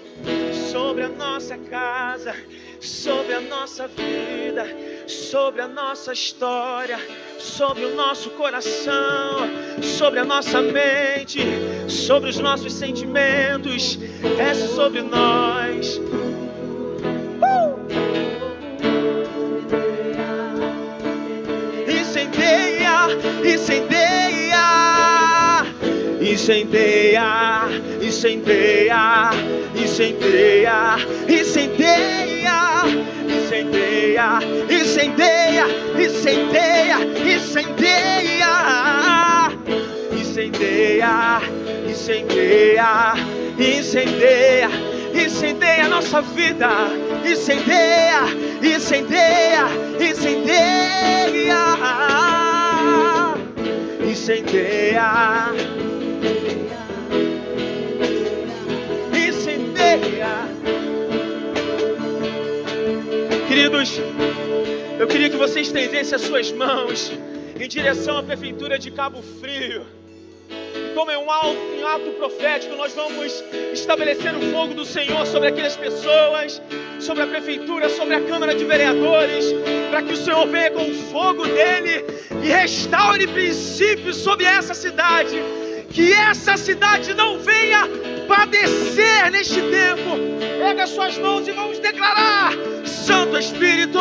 sobre 0.72 1.04
a 1.04 1.10
nossa 1.10 1.58
casa, 1.58 2.36
sobre 2.80 3.34
a 3.34 3.42
nossa 3.42 3.88
vida, 3.88 4.66
sobre 5.08 5.62
a 5.62 5.68
nossa 5.68 6.14
história, 6.14 6.98
sobre 7.40 7.86
o 7.86 7.96
nosso 7.96 8.30
coração, 8.32 9.50
sobre 9.82 10.20
a 10.20 10.26
nossa 10.26 10.62
mente, 10.62 11.40
sobre 11.88 12.30
os 12.30 12.40
nossos 12.40 12.74
sentimentos. 12.74 13.98
Desce 14.38 14.68
sobre 14.76 15.02
nós. 15.02 16.00
incendeia, 22.18 23.08
incendeia, 23.44 24.68
incendeia, 26.22 27.70
incendeia, 28.02 29.32
incendeia, 29.76 30.98
incendeia, 31.28 31.77
incendeia, 34.18 35.66
incendeia, 35.96 36.98
incendeia, 37.24 38.50
incendeia, 40.12 41.42
incendeia, 41.88 43.12
incendeia, 43.14 43.14
incendeia, 43.60 44.70
incendeia 45.14 45.86
a 45.86 45.90
nossa 45.90 46.22
vida, 46.22 46.70
incendeia, 47.24 48.22
incendeia, 48.64 49.68
incendeia, 50.02 51.62
incendeia, 54.02 55.12
incendeia. 55.70 55.87
Queridos, 63.68 64.00
eu 64.98 65.08
queria 65.08 65.30
que 65.30 65.36
você 65.36 65.60
estendesse 65.60 66.16
as 66.16 66.22
suas 66.22 66.50
mãos 66.54 67.12
em 67.60 67.68
direção 67.68 68.18
à 68.18 68.24
prefeitura 68.24 68.80
de 68.80 68.90
Cabo 68.90 69.22
Frio. 69.22 69.86
E 70.50 70.96
como 70.96 71.12
é 71.12 71.18
um 71.18 71.30
ato, 71.30 71.58
um 71.78 71.86
ato 71.86 72.12
profético, 72.12 72.78
nós 72.78 72.94
vamos 72.94 73.44
estabelecer 73.74 74.34
o 74.38 74.54
fogo 74.54 74.74
do 74.74 74.86
Senhor 74.86 75.28
sobre 75.28 75.50
aquelas 75.50 75.76
pessoas, 75.76 76.62
sobre 77.02 77.24
a 77.24 77.28
prefeitura, 77.28 77.90
sobre 77.90 78.16
a 78.16 78.22
Câmara 78.22 78.56
de 78.56 78.64
Vereadores, 78.64 79.54
para 79.90 80.02
que 80.02 80.14
o 80.14 80.18
Senhor 80.18 80.48
venha 80.48 80.72
com 80.72 80.90
o 80.90 80.94
fogo 81.12 81.46
dele 81.46 82.06
e 82.42 82.48
restaure 82.48 83.28
princípios 83.28 84.16
sobre 84.16 84.46
essa 84.46 84.74
cidade. 84.74 85.36
Que 85.90 86.14
essa 86.14 86.58
cidade 86.58 87.14
não 87.14 87.40
venha 87.40 87.88
padecer 88.28 89.32
neste 89.32 89.62
tempo. 89.62 90.18
Pega 90.60 90.84
as 90.84 90.90
suas 90.90 91.18
mãos 91.18 91.48
e 91.48 91.52
vamos 91.52 91.80
declarar: 91.80 92.52
Santo 92.86 93.38
Espírito, 93.38 94.00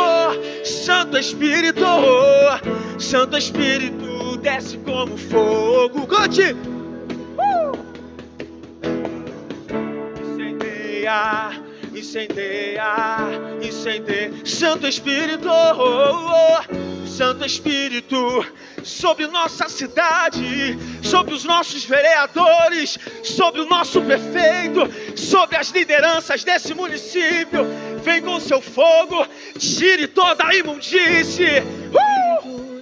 Santo 0.65 1.17
Espírito, 1.17 1.85
Santo 2.99 3.37
Espírito, 3.37 4.37
desce 4.39 4.79
como 4.79 5.17
fogo. 5.17 6.07
Cante! 6.07 6.57
Incendeia, 10.23 11.63
incendeia, 11.95 13.29
incendeia. 13.63 14.33
Santo 14.45 14.87
Espírito, 14.87 15.49
Santo 17.07 17.47
Espírito, 17.47 18.45
sobre 18.87 19.27
nossa 19.27 19.69
cidade, 19.69 20.79
sobre 21.03 21.35
os 21.35 21.45
nossos 21.45 21.85
vereadores, 21.85 22.99
sobre 23.23 23.61
o 23.61 23.67
nosso 23.67 24.01
prefeito, 24.01 24.89
sobre 25.17 25.57
as 25.57 25.71
lideranças 25.71 26.45
desse 26.45 26.73
município. 26.73 27.67
Vem 28.03 28.23
com 28.23 28.39
seu 28.39 28.61
fogo, 28.61 29.27
tire 29.59 30.07
toda 30.07 30.47
a 30.47 30.55
imundície. 30.55 31.63
Uh! 31.93 32.77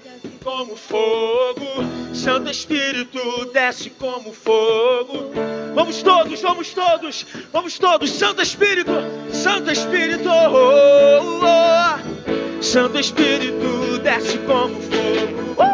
Como 0.44 0.76
fogo, 0.76 1.64
Santo 2.12 2.50
Espírito 2.50 3.18
desce 3.46 3.88
como 3.88 4.30
fogo. 4.30 5.30
Vamos 5.74 6.02
todos, 6.02 6.40
vamos 6.42 6.68
todos, 6.74 7.26
vamos 7.50 7.78
todos. 7.78 8.10
Santo 8.10 8.42
Espírito, 8.42 8.92
Santo 9.32 9.70
Espírito, 9.70 10.28
oh, 10.28 11.40
oh, 11.40 11.40
oh. 11.46 12.62
Santo 12.62 12.98
Espírito, 12.98 13.98
desce 14.02 14.36
como 14.38 14.74
fogo. 14.82 15.62
Uh! 15.62 15.73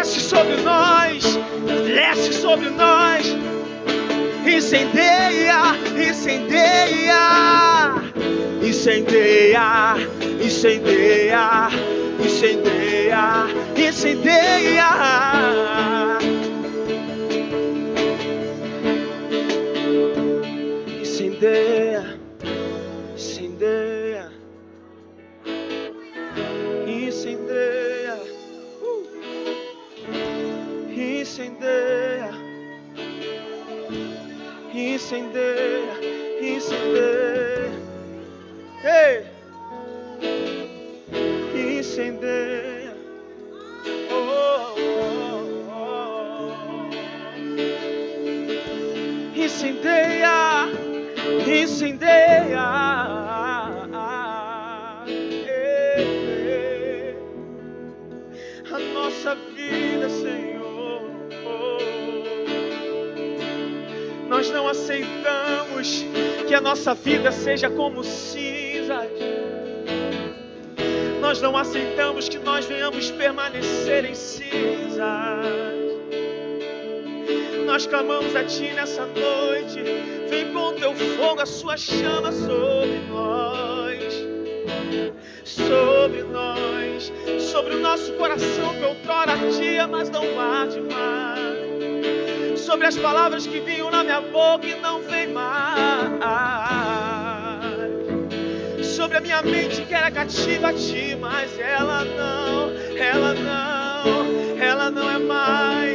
Desce 0.00 0.20
sobre 0.20 0.56
nós, 0.62 1.38
desce 1.84 2.32
sobre 2.32 2.70
nós. 2.70 3.36
Incendeia, 4.46 5.76
incendeia, 5.94 8.02
incendeia, 8.62 9.96
incendeia, 10.42 11.68
incendeia, 12.24 13.46
incendeia. 13.76 14.88
incendeia, 21.02 21.79
incendeia, 34.92 35.94
incendeia, 36.40 37.72
ei, 38.84 39.24
incendeia. 41.78 42.94
Oh, 44.10 44.74
oh, 44.78 45.42
oh. 45.70 46.90
Incendeia 49.34 50.68
incendeia. 51.46 52.19
Nossa 66.70 66.94
vida 66.94 67.32
seja 67.32 67.68
como 67.68 68.04
cinzas. 68.04 69.10
Nós 71.20 71.42
não 71.42 71.56
aceitamos 71.56 72.28
que 72.28 72.38
nós 72.38 72.64
venhamos 72.64 73.10
permanecer 73.10 74.04
em 74.04 74.14
cinzas 74.14 75.80
nós 77.70 77.86
clamamos 77.86 78.34
a 78.34 78.42
Ti 78.42 78.72
nessa 78.74 79.06
noite. 79.06 79.80
Vem 80.28 80.52
com 80.52 80.72
Teu 80.74 80.92
fogo, 80.94 81.40
a 81.40 81.46
Sua 81.46 81.76
chama 81.76 82.32
sobre 82.32 83.00
nós. 83.08 84.14
Sobre 85.44 86.22
nós, 86.24 87.12
sobre 87.38 87.76
o 87.76 87.80
nosso 87.80 88.12
coração 88.14 88.74
que 88.74 88.84
outrora 88.84 89.32
ardia, 89.32 89.86
mas 89.86 90.10
não 90.10 90.24
arde 90.38 90.80
mais. 90.80 92.58
Sobre 92.60 92.88
as 92.88 92.96
palavras 92.96 93.46
que 93.46 93.60
vinham 93.60 93.88
na 93.90 94.02
minha 94.02 94.20
boca 94.20 94.66
e 94.66 94.74
não 94.74 95.00
vem 95.02 95.28
mais. 95.28 95.59
Sobre 98.82 99.16
a 99.16 99.20
minha 99.20 99.42
mente 99.42 99.82
que 99.82 99.94
era 99.94 100.10
cativa 100.10 100.68
a 100.68 100.72
Ti, 100.72 101.16
mas 101.20 101.58
ela 101.58 102.04
não, 102.04 102.70
ela 102.96 103.34
não, 103.34 104.58
ela 104.62 104.90
não 104.90 105.10
é 105.10 105.18
mais 105.18 105.89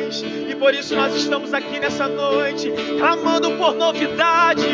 por 0.59 0.73
isso 0.73 0.95
nós 0.95 1.15
estamos 1.15 1.53
aqui 1.53 1.79
nessa 1.79 2.07
noite, 2.07 2.71
clamando 2.97 3.51
por 3.51 3.75
novidade, 3.75 4.65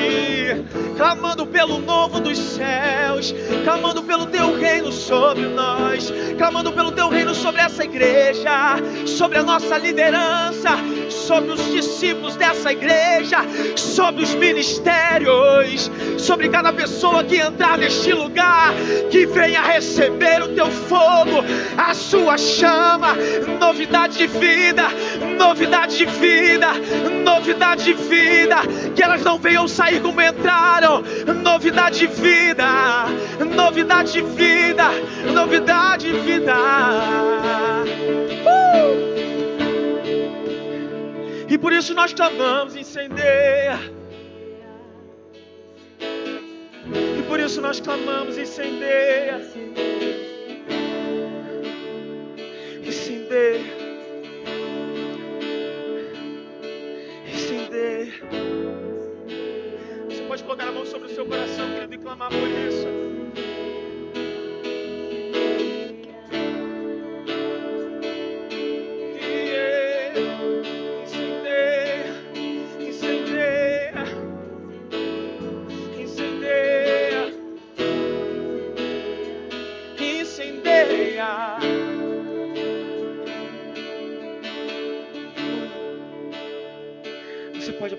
clamando 0.95 1.45
pelo 1.45 1.79
novo 1.79 2.19
dos 2.19 2.37
céus, 2.37 3.33
clamando 3.63 4.03
pelo 4.03 4.25
teu 4.27 4.57
reino 4.57 4.91
sobre 4.91 5.47
nós, 5.47 6.11
clamando 6.37 6.71
pelo 6.71 6.91
teu 6.91 7.09
reino 7.09 7.33
sobre 7.35 7.61
essa 7.61 7.83
igreja, 7.83 8.77
sobre 9.05 9.39
a 9.39 9.43
nossa 9.43 9.77
liderança, 9.77 10.69
sobre 11.09 11.51
os 11.51 11.71
discípulos 11.71 12.35
dessa 12.35 12.71
igreja, 12.71 13.37
sobre 13.75 14.23
os 14.23 14.33
ministérios, 14.35 15.89
sobre 16.17 16.49
cada 16.49 16.71
pessoa 16.71 17.23
que 17.23 17.37
entrar 17.37 17.77
neste 17.77 18.13
lugar, 18.13 18.73
que 19.09 19.25
venha 19.25 19.61
receber 19.61 20.41
o 20.41 20.49
teu 20.55 20.69
fogo, 20.71 21.43
a 21.77 21.93
sua 21.93 22.37
chama, 22.37 23.15
novidade 23.59 24.17
de 24.17 24.27
vida, 24.27 24.83
novidade 25.41 25.97
de 25.97 26.05
vida, 26.05 26.67
novidade 27.23 27.83
de 27.83 27.93
vida, 27.93 28.57
que 28.95 29.01
elas 29.03 29.23
não 29.23 29.39
venham 29.39 29.67
sair 29.67 29.99
como 30.01 30.21
entraram, 30.21 31.03
novidade 31.43 31.99
de 31.99 32.07
vida, 32.07 32.65
novidade 33.55 34.13
de 34.13 34.21
vida, 34.21 34.85
novidade 35.33 36.11
de 36.11 36.19
vida. 36.19 36.55
Uh! 38.45 39.11
E 41.49 41.57
por 41.57 41.73
isso 41.73 41.93
nós 41.93 42.13
clamamos, 42.13 42.75
incendeia. 42.75 43.79
E 47.19 47.23
por 47.27 47.39
isso 47.39 47.59
nós 47.61 47.79
clamamos, 47.79 48.37
incendeia. 48.37 49.41
Incendeia. 52.83 53.70
Colocar 60.51 60.67
a 60.67 60.71
mão 60.71 60.85
sobre 60.85 61.09
o 61.09 61.15
seu 61.15 61.25
coração, 61.25 61.71
querido, 61.73 61.95
e 61.95 61.97
clamar 61.97 62.29
por 62.29 62.37
isso. 62.37 63.01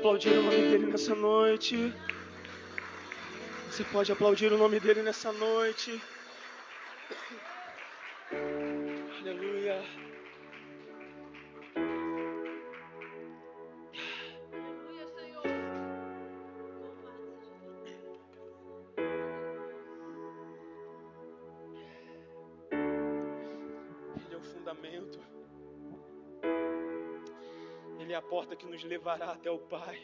aplaudir 0.03 0.30
o 0.30 0.42
nome 0.42 0.57
dele 0.68 0.86
nessa 0.86 1.14
noite. 1.14 1.94
Você 3.72 3.84
pode 3.84 4.12
aplaudir 4.12 4.52
o 4.52 4.58
nome 4.58 4.78
dele 4.78 5.02
nessa 5.02 5.32
noite. 5.32 5.98
Aleluia. 9.18 9.82
Ele 24.26 24.34
é 24.34 24.36
o 24.36 24.42
fundamento. 24.42 25.18
Ele 27.98 28.12
é 28.12 28.16
a 28.16 28.20
porta 28.20 28.54
que 28.54 28.66
nos 28.66 28.84
levará 28.84 29.32
até 29.32 29.50
o 29.50 29.58
Pai. 29.58 30.02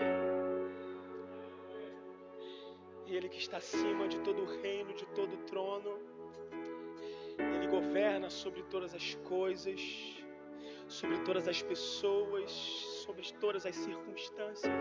Que 3.31 3.39
está 3.39 3.59
acima 3.59 4.09
de 4.09 4.19
todo 4.21 4.43
o 4.43 4.61
reino, 4.63 4.93
de 4.95 5.07
todo 5.07 5.35
o 5.35 5.39
trono. 5.39 5.99
Ele 7.39 7.67
governa 7.69 8.31
sobre 8.31 8.63
todas 8.65 8.95
as 8.95 9.15
coisas, 9.17 9.81
sobre 10.89 11.19
todas 11.21 11.47
as 11.47 11.63
pessoas, 11.63 12.51
sobre 12.51 13.23
todas 13.35 13.65
as 13.67 13.77
circunstâncias. 13.77 14.73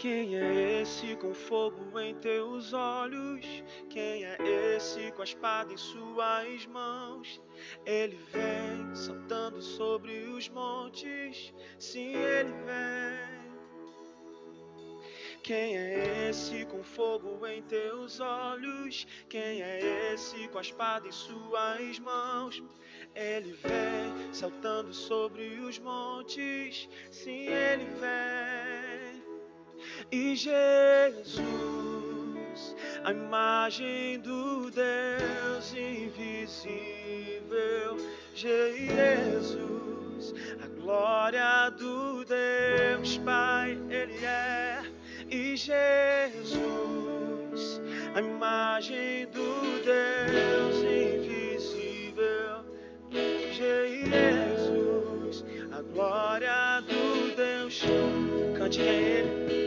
Quem 0.00 0.34
é 0.34 0.80
esse 0.80 1.14
com 1.16 1.34
fogo 1.34 2.00
em 2.00 2.14
teus 2.14 2.72
olhos? 2.72 3.44
Quem 3.90 4.24
é 4.24 4.38
esse 4.74 5.12
com 5.12 5.20
a 5.20 5.24
espada 5.24 5.74
em 5.74 5.76
suas 5.76 6.64
mãos? 6.64 7.38
Ele 7.84 8.16
vem 8.32 8.94
saltando 8.94 9.60
sobre 9.60 10.22
os 10.28 10.48
montes. 10.48 11.52
Sim, 11.78 12.14
ele 12.14 12.50
vem. 12.64 13.40
Quem 15.42 15.76
é 15.76 16.30
esse 16.30 16.64
com 16.64 16.82
fogo 16.82 17.46
em 17.46 17.60
teus 17.64 18.20
olhos? 18.20 19.06
Quem 19.28 19.60
é 19.60 20.14
esse 20.14 20.48
com 20.48 20.56
a 20.56 20.62
espada 20.62 21.08
em 21.08 21.12
suas 21.12 21.98
mãos? 21.98 22.62
Ele 23.14 23.52
vem 23.52 24.32
saltando 24.32 24.94
sobre 24.94 25.58
os 25.58 25.78
montes. 25.78 26.88
Sim, 27.10 27.48
ele 27.48 27.84
vem. 28.00 28.69
E 30.12 30.34
Jesus 30.34 31.40
a 33.04 33.12
imagem 33.12 34.18
do 34.20 34.70
Deus 34.70 35.74
invisível, 35.74 36.78
Jesus, 38.34 40.34
a 40.62 40.66
glória 40.80 41.70
do 41.70 42.24
Deus 42.24 43.18
Pai, 43.18 43.78
Ele 43.88 44.24
é, 44.24 44.82
e 45.30 45.56
Jesus, 45.56 46.60
a 48.14 48.20
imagem 48.20 49.26
do 49.28 49.82
Deus 49.82 50.76
invisível, 50.84 52.64
Jesus, 53.52 55.44
a 55.72 55.80
glória 55.80 56.82
do 56.82 57.34
Deus, 57.34 57.80
cante 58.58 58.78
quem 58.78 58.88
Ele. 58.88 59.59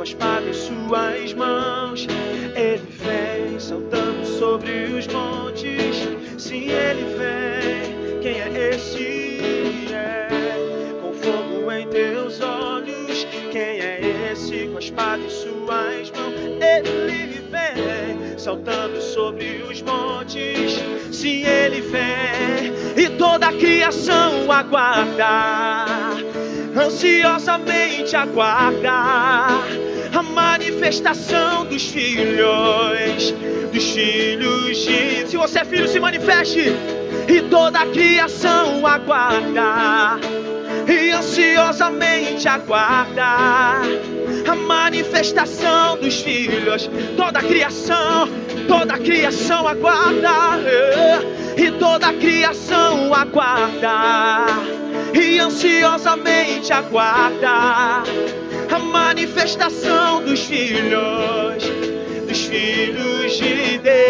Com 0.00 0.02
a 0.02 0.06
espada 0.06 0.48
em 0.48 0.54
suas 0.54 1.34
mãos? 1.34 2.06
Ele 2.56 2.82
vem 2.88 3.60
saltando 3.60 4.24
sobre 4.24 4.84
os 4.84 5.06
montes. 5.06 6.08
Sim, 6.38 6.70
ele 6.70 7.04
vem. 7.18 8.20
Quem 8.22 8.40
é 8.40 8.70
esse? 8.70 9.92
É, 9.92 10.28
com 11.02 11.12
fogo 11.12 11.70
em 11.70 11.86
teus 11.88 12.40
olhos. 12.40 13.26
Quem 13.52 13.60
é 13.60 14.30
esse 14.32 14.68
com 14.68 14.78
a 14.78 14.80
espada 14.80 15.22
em 15.22 15.28
suas 15.28 16.10
mãos? 16.12 16.34
Ele 16.62 17.42
vem 17.50 18.38
saltando 18.38 19.02
sobre 19.02 19.62
os 19.70 19.82
montes. 19.82 20.80
Sim, 21.12 21.44
ele 21.44 21.82
vem 21.82 22.72
e 22.96 23.10
toda 23.18 23.48
a 23.48 23.52
criação 23.52 24.50
aguarda, 24.50 25.76
ansiosamente 26.74 28.16
aguarda 28.16 29.79
manifestação 30.80 31.66
dos 31.66 31.88
filhos, 31.88 33.34
dos 33.70 33.90
filhos 33.90 34.76
de. 34.78 35.26
Se 35.28 35.36
você 35.36 35.58
é 35.58 35.64
filho, 35.66 35.86
se 35.86 36.00
manifeste 36.00 36.72
e 37.28 37.42
toda 37.50 37.80
a 37.80 37.86
criação 37.86 38.86
aguarda 38.86 40.18
e 40.88 41.10
ansiosamente 41.10 42.48
aguarda 42.48 43.82
a 44.50 44.54
manifestação 44.56 45.98
dos 45.98 46.22
filhos. 46.22 46.88
Toda 47.14 47.40
a 47.40 47.42
criação, 47.42 48.26
toda 48.66 48.94
a 48.94 48.98
criação 48.98 49.68
aguarda 49.68 50.30
e 51.58 51.70
toda 51.72 52.08
a 52.08 52.14
criação 52.14 53.12
aguarda 53.12 54.46
e 55.12 55.38
ansiosamente 55.38 56.72
aguarda 56.72 58.02
a 58.70 58.78
manifestação 58.78 60.22
dos 60.22 60.40
filhos, 60.40 61.64
dos 62.26 62.44
filhos 62.44 63.32
de 63.36 63.78
Deus. 63.78 64.00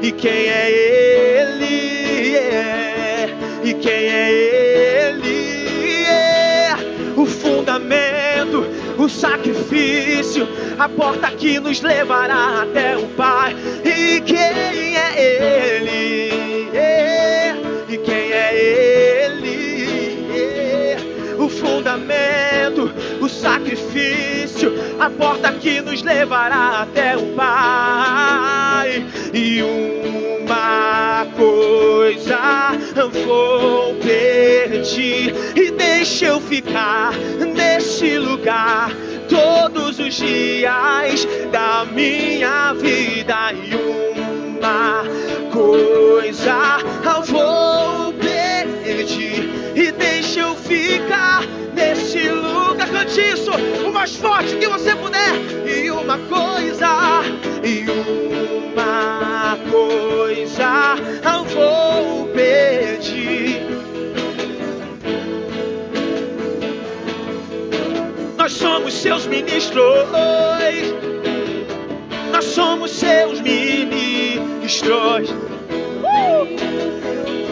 E 0.00 0.12
quem 0.12 0.48
é 0.48 0.70
Ele? 0.70 2.36
É. 2.36 3.36
E 3.64 3.74
quem 3.74 3.92
é 3.92 4.30
Ele? 5.10 6.04
É. 6.06 6.76
O 7.16 7.26
fundamento, 7.26 8.64
o 8.96 9.08
sacrifício, 9.08 10.48
a 10.78 10.88
porta 10.88 11.30
que 11.32 11.58
nos 11.58 11.82
levará 11.82 12.62
até 12.62 12.96
o 12.96 13.08
Pai. 13.08 13.56
E 13.84 14.20
quem 14.20 14.96
é 14.96 15.14
Ele? 15.16 16.37
O 21.48 21.50
fundamento, 21.50 22.92
o 23.22 23.26
sacrifício, 23.26 24.70
a 25.00 25.08
porta 25.08 25.50
que 25.52 25.80
nos 25.80 26.02
levará 26.02 26.82
até 26.82 27.16
o 27.16 27.28
Pai. 27.28 29.02
E 29.32 29.62
uma 29.62 31.26
coisa 31.34 32.76
vou 33.24 33.94
pedir 33.94 35.34
e 35.56 35.70
deixa 35.70 36.26
eu 36.26 36.38
ficar 36.38 37.14
nesse 37.54 38.18
lugar 38.18 38.90
todos 39.26 39.98
os 39.98 40.14
dias 40.16 41.26
da 41.50 41.86
minha 41.90 42.74
vida. 42.74 43.54
E 43.54 43.74
uma 43.74 45.02
coisa 45.50 46.76
vou 47.26 48.12
pedir 48.12 48.27
e 49.14 49.92
deixa 49.92 50.40
eu 50.40 50.54
ficar 50.54 51.42
nesse 51.74 52.28
lugar. 52.28 52.88
Cante 52.88 53.20
isso 53.20 53.50
o 53.86 53.92
mais 53.92 54.16
forte 54.16 54.56
que 54.56 54.66
você 54.66 54.94
puder. 54.96 55.34
E 55.66 55.90
uma 55.90 56.18
coisa, 56.18 57.22
e 57.62 57.84
uma 57.90 59.58
coisa 59.70 60.96
vou 61.58 62.28
pedir. 62.28 63.66
Nós 68.36 68.52
somos 68.52 68.94
seus 68.94 69.26
ministros. 69.26 69.84
Nós 72.32 72.44
somos 72.44 72.92
seus 72.92 73.40
ministros. 73.40 75.30
Uh! 75.30 77.47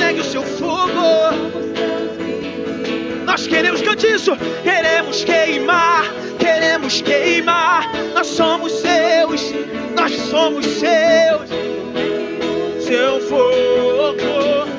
Não 0.00 0.06
negue 0.06 0.20
o 0.20 0.24
seu 0.24 0.42
fogo. 0.42 0.88
Nós 3.26 3.46
queremos, 3.46 3.82
cante 3.82 4.06
isso. 4.06 4.32
Queremos 4.62 5.22
queimar, 5.24 6.04
queremos 6.38 7.02
queimar. 7.02 7.86
Nós 8.14 8.26
somos 8.28 8.72
seus, 8.72 9.52
nós 9.94 10.12
somos 10.12 10.64
seus. 10.64 11.50
Seu 12.82 13.20
fogo. 13.20 14.70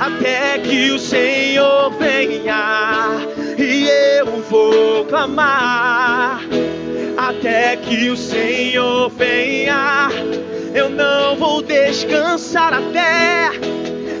Até 0.00 0.58
que 0.58 0.90
o 0.90 0.98
Senhor 0.98 1.90
venha 1.92 3.10
e 3.56 3.88
eu 4.18 4.26
vou 4.50 5.04
clamar. 5.04 6.45
Até 7.46 7.76
que 7.76 8.10
o 8.10 8.16
Senhor 8.16 9.08
venha, 9.10 10.08
eu 10.74 10.90
não 10.90 11.36
vou 11.36 11.62
descansar 11.62 12.74
até. 12.74 13.52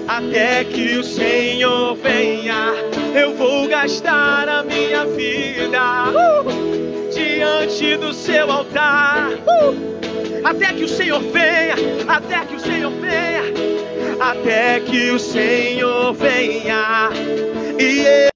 Até 0.06 0.62
que 0.62 0.96
o 0.96 1.02
Senhor 1.02 1.96
venha, 1.96 2.72
eu 3.20 3.34
vou 3.34 3.66
gastar 3.66 4.48
a 4.48 4.62
minha 4.62 5.04
vida 5.06 6.10
uh, 6.10 7.12
diante 7.12 7.96
do 7.96 8.14
seu 8.14 8.48
altar. 8.48 9.30
Uh, 9.32 10.44
até 10.44 10.72
que 10.72 10.84
o 10.84 10.88
Senhor 10.88 11.18
venha, 11.18 11.74
até 12.06 12.44
que 12.44 12.54
o 12.54 12.60
Senhor 12.60 12.92
venha, 12.92 13.42
até 14.20 14.78
que 14.78 15.10
o 15.10 15.18
Senhor 15.18 16.12
venha 16.12 17.10
e 17.76 18.35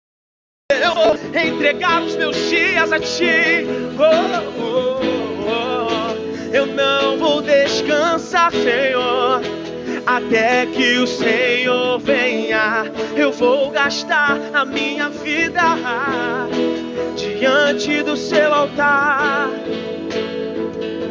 entregar 1.34 2.02
os 2.02 2.16
meus 2.16 2.36
dias 2.48 2.92
a 2.92 2.98
ti. 2.98 3.66
Oh, 3.98 4.60
oh, 4.62 5.00
oh. 5.48 6.54
Eu 6.54 6.66
não 6.66 7.16
vou 7.18 7.40
descansar, 7.42 8.50
Senhor, 8.52 9.40
até 10.06 10.66
que 10.66 10.98
o 10.98 11.06
Senhor 11.06 11.98
venha. 12.00 12.84
Eu 13.16 13.32
vou 13.32 13.70
gastar 13.70 14.38
a 14.52 14.64
minha 14.64 15.08
vida 15.08 15.62
diante 17.16 18.02
do 18.02 18.16
seu 18.16 18.52
altar. 18.52 19.48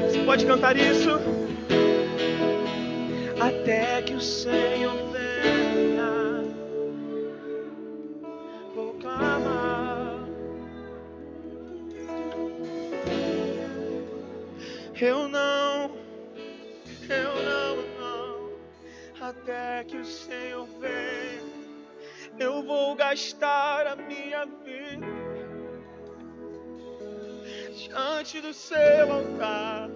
Você 0.09 0.19
pode 0.25 0.45
cantar 0.45 0.75
isso? 0.75 1.19
Até 3.39 4.01
que 4.01 4.13
o 4.13 4.21
Senhor 4.21 4.93
venha, 4.93 5.08
Eu 15.01 15.29
não, 15.29 15.95
eu 17.07 17.35
não, 17.45 17.75
não. 17.97 18.51
Até 19.21 19.85
que 19.85 19.95
o 19.95 20.03
Senhor 20.03 20.67
venha, 20.77 21.79
eu 22.37 22.61
vou 22.63 22.95
gastar 22.95 23.87
a 23.87 23.95
minha 23.95 24.45
vida 24.45 25.07
diante 27.77 28.41
do 28.41 28.53
seu 28.53 29.09
altar. 29.09 29.89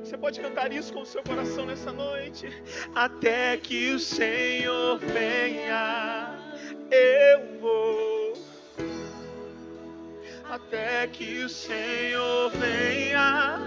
Você 0.00 0.18
pode 0.18 0.40
cantar 0.40 0.72
isso 0.72 0.92
com 0.92 1.02
o 1.02 1.06
seu 1.06 1.22
coração 1.22 1.64
nessa 1.64 1.92
noite. 1.92 2.48
Até 2.92 3.56
que 3.56 3.92
o 3.92 4.00
Senhor 4.00 4.98
venha, 4.98 6.36
eu 6.90 7.60
vou. 7.60 8.23
Até 10.54 11.08
que 11.08 11.42
o 11.42 11.48
Senhor 11.48 12.48
venha, 12.50 13.58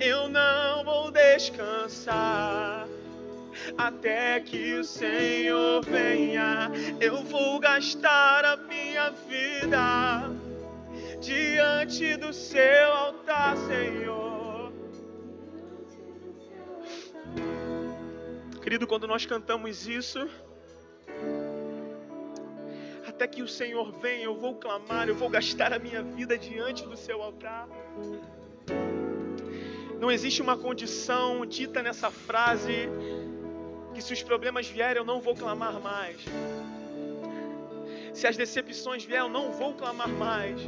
eu 0.00 0.28
não 0.28 0.82
vou 0.82 1.08
descansar 1.12 2.88
até 3.78 4.40
que 4.40 4.74
o 4.74 4.82
Senhor 4.82 5.84
venha. 5.84 6.72
Eu 7.00 7.22
vou 7.22 7.60
gastar 7.60 8.44
a 8.44 8.56
minha 8.56 9.10
vida 9.10 10.28
diante 11.20 12.16
do 12.16 12.32
seu 12.32 12.92
altar, 12.92 13.56
Senhor. 13.56 14.72
Querido, 18.60 18.88
quando 18.88 19.06
nós 19.06 19.24
cantamos 19.24 19.86
isso, 19.86 20.28
até 23.14 23.28
que 23.28 23.42
o 23.42 23.48
Senhor 23.48 23.92
venha, 23.92 24.24
eu 24.24 24.34
vou 24.34 24.56
clamar, 24.56 25.08
eu 25.08 25.14
vou 25.14 25.30
gastar 25.30 25.72
a 25.72 25.78
minha 25.78 26.02
vida 26.02 26.36
diante 26.36 26.84
do 26.84 26.96
seu 26.96 27.22
altar. 27.22 27.68
Não 30.00 30.10
existe 30.10 30.42
uma 30.42 30.56
condição 30.58 31.46
dita 31.46 31.80
nessa 31.80 32.10
frase 32.10 32.88
que 33.94 34.02
se 34.02 34.12
os 34.12 34.20
problemas 34.20 34.66
vierem 34.66 34.96
eu 34.96 35.04
não 35.04 35.20
vou 35.20 35.36
clamar 35.36 35.80
mais. 35.80 36.16
Se 38.12 38.26
as 38.26 38.36
decepções 38.36 39.04
vierem 39.04 39.26
eu 39.26 39.32
não 39.32 39.52
vou 39.52 39.74
clamar 39.74 40.08
mais. 40.08 40.60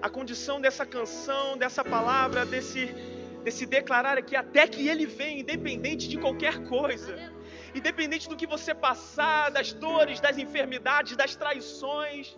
A 0.00 0.08
condição 0.08 0.60
dessa 0.60 0.86
canção, 0.86 1.58
dessa 1.58 1.84
palavra, 1.84 2.46
desse 2.46 2.94
desse 3.42 3.64
declarar 3.64 4.18
aqui 4.18 4.34
até 4.34 4.66
que 4.66 4.88
ele 4.88 5.06
venha, 5.06 5.40
independente 5.40 6.08
de 6.08 6.18
qualquer 6.18 6.64
coisa. 6.64 7.35
Independente 7.80 8.28
do 8.30 8.36
que 8.40 8.46
você 8.54 8.72
passar, 8.88 9.50
das 9.56 9.72
dores, 9.84 10.20
das 10.26 10.38
enfermidades, 10.44 11.16
das 11.22 11.36
traições, 11.42 12.36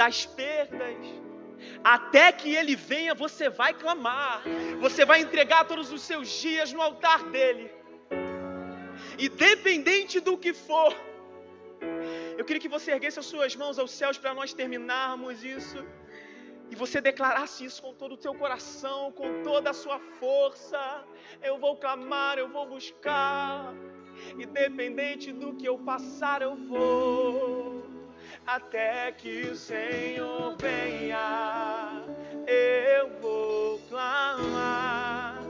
das 0.00 0.24
perdas, 0.24 0.96
até 1.84 2.26
que 2.32 2.50
ele 2.60 2.74
venha, 2.74 3.14
você 3.14 3.48
vai 3.60 3.72
clamar. 3.74 4.42
Você 4.80 5.04
vai 5.04 5.20
entregar 5.20 5.64
todos 5.72 5.92
os 5.96 6.02
seus 6.02 6.28
dias 6.42 6.72
no 6.72 6.80
altar 6.80 7.20
dele. 7.34 7.70
Independente 9.18 10.20
do 10.20 10.36
que 10.38 10.52
for. 10.52 10.92
Eu 12.38 12.44
queria 12.44 12.62
que 12.64 12.74
você 12.76 12.92
erguesse 12.92 13.18
as 13.18 13.26
suas 13.26 13.54
mãos 13.54 13.78
aos 13.78 13.92
céus 14.00 14.16
para 14.16 14.32
nós 14.38 14.54
terminarmos 14.54 15.44
isso 15.44 15.84
e 16.72 16.74
você 16.74 16.98
declarasse 17.02 17.66
isso 17.66 17.82
com 17.82 17.92
todo 17.92 18.12
o 18.14 18.16
teu 18.16 18.34
coração, 18.34 19.12
com 19.12 19.42
toda 19.42 19.68
a 19.70 19.74
sua 19.74 19.98
força, 20.18 21.04
eu 21.42 21.58
vou 21.58 21.76
clamar, 21.76 22.38
eu 22.38 22.48
vou 22.48 22.66
buscar, 22.66 23.74
independente 24.38 25.32
do 25.32 25.54
que 25.54 25.66
eu 25.66 25.78
passar, 25.78 26.42
eu 26.42 26.56
vou, 26.56 27.84
até 28.46 29.12
que 29.12 29.42
o 29.42 29.56
Senhor 29.56 30.56
venha, 30.56 32.02
eu 32.46 33.20
vou 33.20 33.78
clamar, 33.88 35.42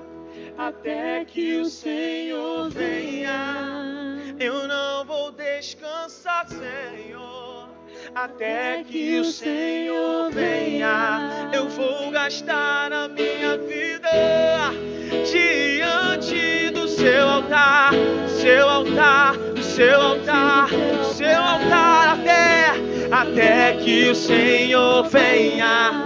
até 0.56 1.24
que 1.24 1.56
o 1.56 1.64
Senhor 1.66 2.70
venha, 2.70 4.34
eu 4.38 4.66
não 4.68 5.04
vou 5.04 5.32
descansar, 5.32 6.48
Senhor 6.48 7.52
até 8.14 8.84
que 8.84 9.18
o 9.18 9.24
Senhor 9.24 10.30
venha. 10.30 11.50
Eu 11.52 11.68
vou 11.68 12.10
gastar 12.10 12.92
a 12.92 13.08
minha 13.08 13.56
vida 13.58 14.10
do 15.10 15.26
seu 17.02 17.28
altar, 17.28 17.90
seu 18.28 18.68
altar, 18.68 19.34
seu 19.60 20.00
altar, 20.00 20.68
seu 21.16 21.36
altar 21.36 22.20
até 22.20 22.62
até 23.10 23.72
que 23.72 24.08
o 24.08 24.14
Senhor 24.14 25.08
venha. 25.08 26.04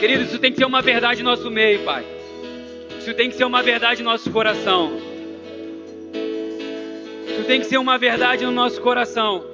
Querido, 0.00 0.24
isso 0.24 0.38
tem 0.38 0.50
que 0.50 0.58
ser 0.58 0.66
uma 0.66 0.82
verdade 0.82 1.22
no 1.22 1.30
nosso 1.30 1.50
meio, 1.50 1.82
Pai. 1.84 2.04
Isso 3.04 3.12
tem 3.12 3.28
que 3.28 3.36
ser 3.36 3.44
uma 3.44 3.62
verdade 3.62 4.02
no 4.02 4.10
nosso 4.10 4.30
coração. 4.30 4.96
Isso 7.28 7.44
tem 7.46 7.60
que 7.60 7.66
ser 7.66 7.76
uma 7.76 7.98
verdade 7.98 8.46
no 8.46 8.50
nosso 8.50 8.80
coração. 8.80 9.44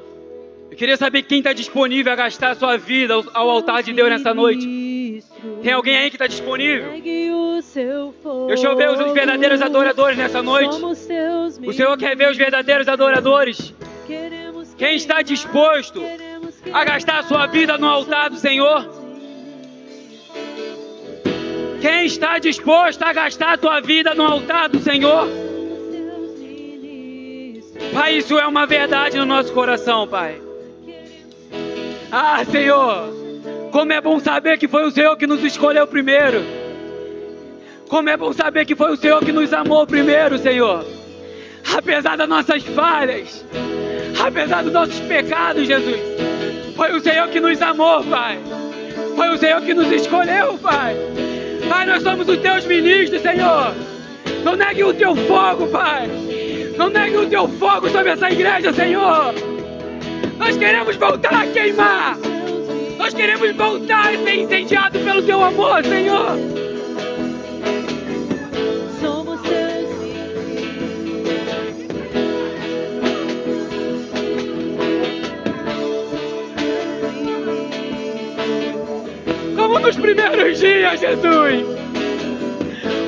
Eu 0.70 0.76
queria 0.76 0.96
saber 0.96 1.24
quem 1.24 1.38
está 1.38 1.52
disponível 1.52 2.12
a 2.12 2.14
gastar 2.14 2.50
a 2.50 2.54
sua 2.54 2.76
vida 2.76 3.12
ao 3.34 3.50
altar 3.50 3.82
de 3.82 3.92
Deus 3.92 4.08
nessa 4.08 4.32
noite. 4.32 5.24
Tem 5.64 5.72
alguém 5.72 5.96
aí 5.96 6.10
que 6.10 6.14
está 6.14 6.28
disponível? 6.28 6.92
Deixa 8.46 8.68
eu 8.68 8.76
ver 8.76 8.88
os 8.88 9.12
verdadeiros 9.12 9.60
adoradores 9.60 10.16
nessa 10.16 10.40
noite. 10.44 10.76
O 11.66 11.72
Senhor 11.72 11.98
quer 11.98 12.16
ver 12.16 12.30
os 12.30 12.36
verdadeiros 12.36 12.86
adoradores. 12.86 13.74
Quem 14.78 14.94
está 14.94 15.22
disposto 15.22 16.00
a 16.72 16.84
gastar 16.84 17.18
a 17.18 17.22
sua 17.24 17.48
vida 17.48 17.76
no 17.76 17.88
altar 17.88 18.30
do 18.30 18.36
Senhor? 18.36 18.99
Quem 21.80 22.04
está 22.04 22.38
disposto 22.38 23.02
a 23.02 23.12
gastar 23.12 23.54
a 23.54 23.58
tua 23.58 23.80
vida 23.80 24.14
no 24.14 24.24
altar 24.24 24.68
do 24.68 24.78
Senhor? 24.80 25.26
Pai, 27.94 28.18
isso 28.18 28.38
é 28.38 28.46
uma 28.46 28.66
verdade 28.66 29.16
no 29.16 29.24
nosso 29.24 29.52
coração, 29.52 30.06
Pai. 30.06 30.40
Ah, 32.12 32.44
Senhor, 32.44 33.08
como 33.72 33.92
é 33.92 34.00
bom 34.00 34.20
saber 34.20 34.58
que 34.58 34.68
foi 34.68 34.84
o 34.84 34.90
Senhor 34.90 35.16
que 35.16 35.26
nos 35.26 35.42
escolheu 35.42 35.86
primeiro. 35.86 36.44
Como 37.88 38.08
é 38.08 38.16
bom 38.16 38.32
saber 38.32 38.66
que 38.66 38.76
foi 38.76 38.92
o 38.92 38.96
Senhor 38.96 39.24
que 39.24 39.32
nos 39.32 39.52
amou 39.52 39.86
primeiro, 39.86 40.38
Senhor. 40.38 40.84
Apesar 41.76 42.16
das 42.16 42.28
nossas 42.28 42.62
falhas, 42.62 43.44
apesar 44.24 44.62
dos 44.62 44.72
nossos 44.72 45.00
pecados, 45.00 45.66
Jesus, 45.66 45.98
foi 46.76 46.92
o 46.92 47.00
Senhor 47.00 47.28
que 47.28 47.40
nos 47.40 47.60
amou, 47.62 48.04
Pai. 48.04 48.38
Foi 49.16 49.28
o 49.30 49.38
Senhor 49.38 49.60
que 49.62 49.72
nos 49.72 49.90
escolheu, 49.90 50.58
Pai. 50.58 50.94
Pai, 51.70 51.86
nós 51.86 52.02
somos 52.02 52.28
os 52.28 52.36
teus 52.38 52.66
ministros, 52.66 53.22
Senhor. 53.22 53.72
Não 54.42 54.56
negue 54.56 54.82
o 54.82 54.92
teu 54.92 55.14
fogo, 55.14 55.68
Pai. 55.68 56.10
Não 56.76 56.90
negue 56.90 57.16
o 57.16 57.26
teu 57.30 57.46
fogo 57.46 57.88
sobre 57.90 58.10
essa 58.10 58.28
igreja, 58.28 58.72
Senhor. 58.72 59.32
Nós 60.36 60.56
queremos 60.56 60.96
voltar 60.96 61.44
a 61.44 61.46
queimar. 61.46 62.18
Nós 62.98 63.14
queremos 63.14 63.54
voltar 63.54 64.12
a 64.12 64.18
ser 64.18 64.34
incendiados 64.34 65.00
pelo 65.00 65.22
teu 65.22 65.44
amor, 65.44 65.84
Senhor. 65.84 66.59
Nos 79.90 79.96
primeiros 79.96 80.60
dias, 80.60 81.00
Jesus. 81.00 81.64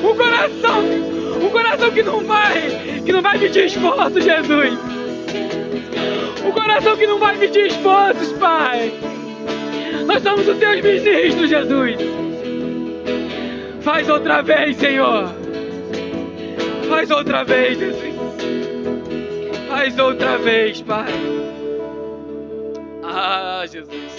Um 0.03 0.15
coração, 0.15 0.83
um 1.41 1.49
coração 1.49 1.91
que 1.91 2.03
não 2.03 2.19
vai, 2.25 3.01
que 3.05 3.11
não 3.13 3.21
vai 3.21 3.39
pedir 3.39 3.67
esforço, 3.67 4.19
Jesus. 4.19 4.77
Um 6.45 6.51
coração 6.51 6.97
que 6.97 7.07
não 7.07 7.19
vai 7.19 7.37
pedir 7.37 7.67
esforços, 7.67 8.33
Pai. 8.33 8.91
Nós 10.05 10.21
somos 10.23 10.45
os 10.45 10.57
teus 10.57 10.81
ministros, 10.81 11.49
Jesus. 11.49 11.95
Faz 13.79 14.09
outra 14.09 14.41
vez, 14.41 14.75
Senhor. 14.75 15.33
Faz 16.89 17.09
outra 17.11 17.45
vez, 17.45 17.79
Jesus. 17.79 18.13
Faz 19.69 19.97
outra 19.97 20.37
vez, 20.37 20.81
Pai. 20.81 21.13
Ah, 23.03 23.63
Jesus. 23.71 24.12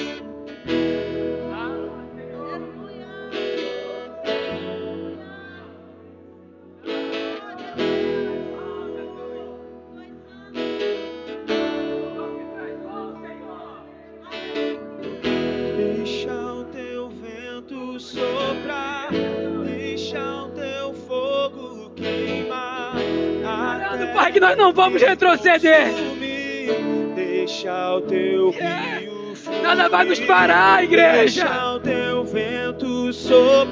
Nós 24.55 24.57
não 24.57 24.73
vamos 24.73 25.03
retroceder. 25.03 25.93
Deixa 27.15 27.95
o 27.95 28.01
teu 28.03 28.51
rio 28.51 29.15
Nada 29.63 29.89
vai 29.89 30.05
nos 30.05 30.21
parar, 30.21 30.85
igreja. 30.85 31.45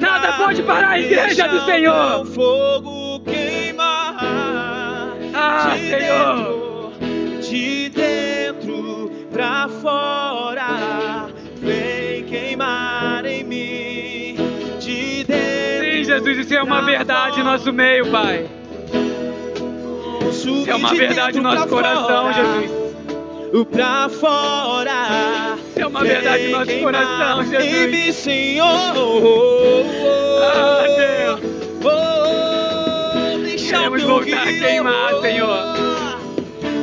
Nada 0.01 0.33
pode 0.35 0.63
parar 0.63 0.91
a 0.91 1.01
igreja 1.01 1.49
do 1.49 1.65
Senhor. 1.65 2.27
Fogo 2.27 3.21
queimar. 3.21 5.17
Ah, 5.35 5.75
Senhor. 5.77 6.93
De 7.41 7.89
dentro 7.89 9.11
pra 9.31 9.69
fora, 9.69 11.29
vem 11.57 12.25
queimar 12.25 13.25
em 13.25 13.45
mim. 13.45 14.37
De 14.79 15.25
dentro 15.25 16.05
Jesus, 16.05 16.39
isso 16.39 16.55
é 16.55 16.63
uma 16.63 16.83
verdade 16.83 17.41
em 17.41 17.45
nosso 17.45 17.73
meio, 17.73 18.11
Pai. 18.11 18.62
Isso 20.33 20.65
é 20.67 20.75
uma 20.75 20.95
verdade 20.95 21.39
em 21.39 21.43
nosso 21.43 21.69
coração, 21.69 22.33
Jesus. 22.33 23.67
Pra 23.71 24.09
fora. 24.09 25.59
É 25.77 25.87
uma 25.87 26.03
verdade 26.03 26.45
em 26.45 26.51
nosso 26.51 26.79
coração, 26.79 27.45
Jesus. 27.45 27.65
Em 27.65 27.89
mim, 27.89 28.13
Senhor. 28.13 28.67
Ah, 30.43 30.85
Deus. 30.97 31.41
Oh, 31.85 33.39
deixa 33.45 33.77
Queremos 33.77 34.03
voltar 34.05 34.49
a 34.49 34.53
queimar, 34.55 35.21
Senhor. 35.21 35.59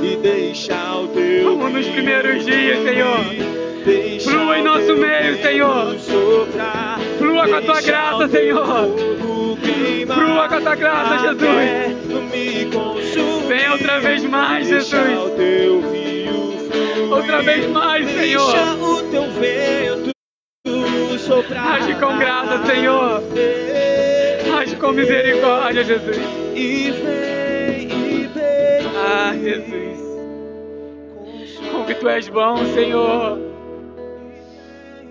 E 0.04 0.16
deixa 0.18 0.96
o 0.96 1.08
teu 1.08 1.58
Como 1.58 1.70
nos 1.70 1.88
primeiros 1.88 2.46
dias, 2.46 2.84
Senhor. 2.84 3.20
Deixa 3.84 4.30
Flua 4.30 4.60
em 4.60 4.64
nosso 4.64 4.96
meio, 4.96 5.42
Senhor. 5.42 5.98
soprar. 6.00 7.00
Flua 7.18 7.48
com 7.48 7.56
a 7.56 7.62
tua 7.64 7.82
graça, 7.82 8.28
Senhor. 8.28 8.96
Flua 10.06 10.48
com 10.48 10.56
a 10.56 10.62
tua 10.62 10.76
graça, 10.76 11.32
até 11.32 11.99
me 12.16 12.66
consumir. 12.72 13.48
Vem 13.48 13.70
outra 13.72 14.00
vez 14.00 14.24
mais, 14.26 14.68
Jesus. 14.68 15.00
Outra 17.12 17.42
vez 17.42 17.66
mais, 17.68 18.10
Senhor. 18.10 18.54
Deixa 18.54 18.74
o 18.76 19.04
teu 19.10 19.32
vento 19.32 20.12
soprar. 21.30 21.82
Age 21.82 21.94
com 21.96 22.18
graça, 22.18 22.66
Senhor. 22.66 23.22
Age 24.60 24.76
com 24.76 24.92
misericórdia, 24.92 25.84
Jesus. 25.84 26.18
E 26.56 26.92
vem, 26.92 27.88
e 27.88 28.28
vem. 28.28 28.88
Ah, 28.98 29.34
Jesus. 29.34 30.00
Como 31.72 31.86
que 31.86 31.96
tu 31.96 32.10
és 32.10 32.28
bom, 32.30 32.58
Senhor. 32.74 33.40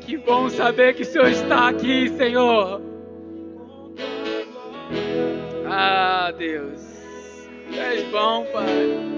Que 0.01 0.17
bom 0.17 0.49
saber 0.49 0.95
que 0.95 1.03
o 1.03 1.07
Senhor 1.07 1.29
está 1.29 1.69
aqui, 1.69 2.09
Senhor. 2.17 2.81
Ah, 5.67 6.08
Deus. 6.33 6.81
Tu 7.69 7.81
és 7.81 8.05
bom, 8.11 8.45
Pai. 8.53 9.18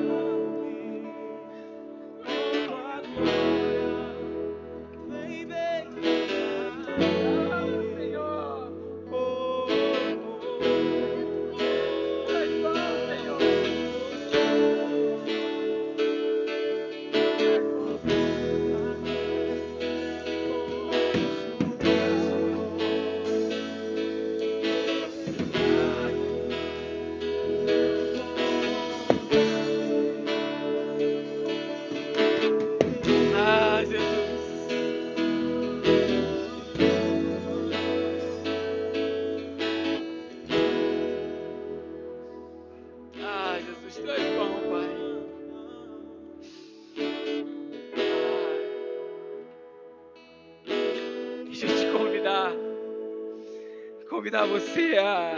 Convidar 54.31 54.47
você 54.47 54.97
a, 54.97 55.35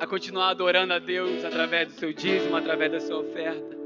a 0.00 0.06
continuar 0.08 0.48
adorando 0.48 0.92
a 0.92 0.98
Deus 0.98 1.44
através 1.44 1.86
do 1.86 1.94
seu 1.94 2.12
dízimo, 2.12 2.56
através 2.56 2.90
da 2.90 2.98
sua 2.98 3.18
oferta. 3.18 3.77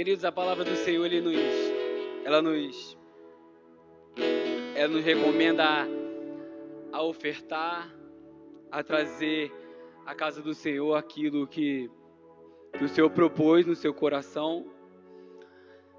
Queridos, 0.00 0.24
a 0.24 0.32
palavra 0.32 0.64
do 0.64 0.76
Senhor, 0.76 1.04
ele 1.04 1.20
nos, 1.20 1.36
ela 2.24 2.40
nos, 2.40 2.98
ela 4.74 4.88
nos 4.88 5.04
recomenda 5.04 5.62
a, 5.62 5.86
a 6.90 7.02
ofertar, 7.02 7.94
a 8.72 8.82
trazer 8.82 9.52
à 10.06 10.14
casa 10.14 10.40
do 10.40 10.54
Senhor 10.54 10.94
aquilo 10.94 11.46
que, 11.46 11.90
que 12.78 12.82
o 12.82 12.88
Senhor 12.88 13.10
propôs 13.10 13.66
no 13.66 13.76
seu 13.76 13.92
coração, 13.92 14.72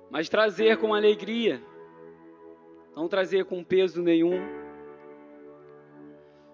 mas 0.10 0.28
trazer 0.28 0.78
com 0.78 0.96
alegria, 0.96 1.62
não 2.96 3.08
trazer 3.08 3.46
com 3.46 3.64
peso 3.64 4.02
nenhum, 4.02 4.42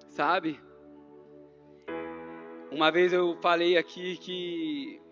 sabe? 0.10 0.60
Uma 2.70 2.92
vez 2.92 3.14
eu 3.14 3.38
falei 3.40 3.78
aqui 3.78 4.18
que 4.18 5.07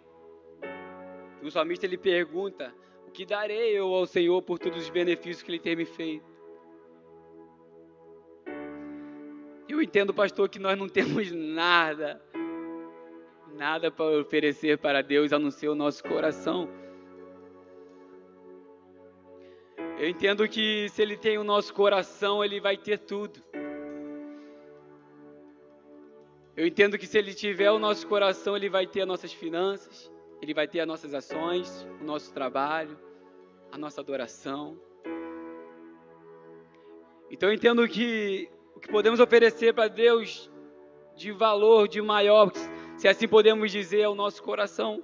o 1.48 1.52
salmista 1.52 1.86
ele 1.86 1.98
pergunta: 1.98 2.74
O 3.08 3.12
que 3.12 3.26
darei 3.26 3.78
eu 3.78 3.94
ao 3.94 4.06
Senhor 4.06 4.42
por 4.42 4.58
todos 4.60 4.82
os 4.84 4.90
benefícios 4.90 5.44
que 5.44 5.52
Ele 5.52 5.60
tem 5.60 5.76
me 5.76 5.86
feito? 5.86 6.26
Eu 9.68 9.82
entendo, 9.82 10.14
pastor, 10.14 10.48
que 10.50 10.60
nós 10.60 10.78
não 10.78 10.88
temos 10.90 11.32
nada, 11.32 12.22
nada 13.54 13.92
para 13.92 14.20
oferecer 14.20 14.78
para 14.78 15.02
Deus 15.02 15.34
a 15.34 15.40
não 15.40 15.52
ser 15.52 15.70
o 15.70 15.76
nosso 15.76 16.04
coração. 16.04 16.70
Eu 19.98 20.10
entendo 20.10 20.48
que 20.48 20.90
se 20.90 21.02
Ele 21.02 21.16
tem 21.16 21.38
o 21.38 21.44
nosso 21.44 21.74
coração, 21.74 22.44
Ele 22.44 22.60
vai 22.60 22.78
ter 22.78 23.00
tudo. 23.00 23.42
Eu 26.56 26.66
entendo 26.66 26.98
que 26.98 27.06
se 27.06 27.18
Ele 27.18 27.34
tiver 27.34 27.72
o 27.72 27.80
nosso 27.80 28.08
coração, 28.08 28.56
Ele 28.56 28.70
vai 28.70 28.88
ter 28.88 29.02
as 29.02 29.08
nossas 29.08 29.34
finanças, 29.34 30.12
Ele 30.42 30.54
vai 30.54 30.68
ter 30.68 30.80
as 30.80 30.88
nossas 30.88 31.14
ações, 31.14 31.88
o 32.02 32.04
nosso 32.04 32.34
trabalho, 32.34 32.98
a 33.72 33.78
nossa 33.78 34.02
adoração. 34.02 34.78
Então 37.30 37.50
eu 37.50 37.56
entendo 37.56 37.88
que 37.88 38.50
o 38.76 38.80
que 38.80 38.88
podemos 38.88 39.20
oferecer 39.20 39.74
para 39.74 39.88
Deus 39.88 40.52
de 41.16 41.32
valor, 41.32 41.88
de 41.88 42.02
maior, 42.02 42.52
se 42.98 43.08
assim 43.08 43.28
podemos 43.28 43.72
dizer, 43.72 44.02
é 44.02 44.10
o 44.10 44.16
nosso 44.16 44.44
coração. 44.44 45.04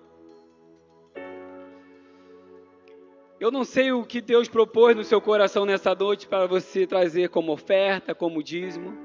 Eu 3.40 3.50
não 3.50 3.64
sei 3.64 3.92
o 3.92 4.06
que 4.06 4.22
Deus 4.22 4.48
propôs 4.48 4.96
no 4.96 5.04
seu 5.04 5.20
coração 5.20 5.66
nessa 5.66 5.96
noite 5.96 6.28
para 6.28 6.46
você 6.46 6.86
trazer 6.86 7.30
como 7.30 7.52
oferta, 7.52 8.14
como 8.14 8.44
dízimo. 8.44 8.96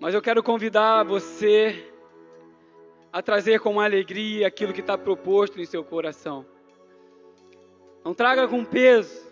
Mas 0.00 0.14
eu 0.14 0.22
quero 0.22 0.42
convidar 0.42 1.04
você 1.04 1.93
a 3.14 3.22
trazer 3.22 3.60
com 3.60 3.78
alegria 3.78 4.48
aquilo 4.48 4.72
que 4.72 4.80
está 4.80 4.98
proposto 4.98 5.60
em 5.60 5.64
seu 5.64 5.84
coração. 5.84 6.44
Não 8.04 8.12
traga 8.12 8.48
com 8.48 8.64
peso, 8.64 9.24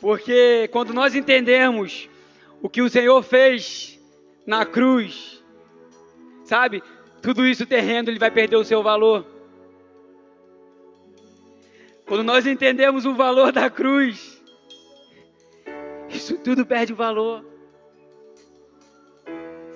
porque 0.00 0.66
quando 0.72 0.94
nós 0.94 1.14
entendemos 1.14 2.08
o 2.62 2.70
que 2.70 2.80
o 2.80 2.88
Senhor 2.88 3.22
fez 3.22 4.00
na 4.46 4.64
cruz, 4.64 5.44
sabe, 6.42 6.82
tudo 7.20 7.46
isso 7.46 7.66
terreno 7.66 8.08
ele 8.08 8.18
vai 8.18 8.30
perder 8.30 8.56
o 8.56 8.64
seu 8.64 8.82
valor. 8.82 9.26
Quando 12.06 12.24
nós 12.24 12.46
entendemos 12.46 13.04
o 13.04 13.14
valor 13.14 13.52
da 13.52 13.68
cruz, 13.68 14.42
isso 16.08 16.38
tudo 16.38 16.64
perde 16.64 16.94
o 16.94 16.96
valor. 16.96 17.44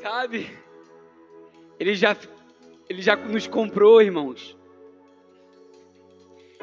Sabe? 0.01 0.64
Ele 1.85 1.95
já, 1.95 2.17
ele 2.89 3.03
já 3.03 3.15
nos 3.15 3.47
comprou, 3.47 4.01
irmãos. 4.01 4.57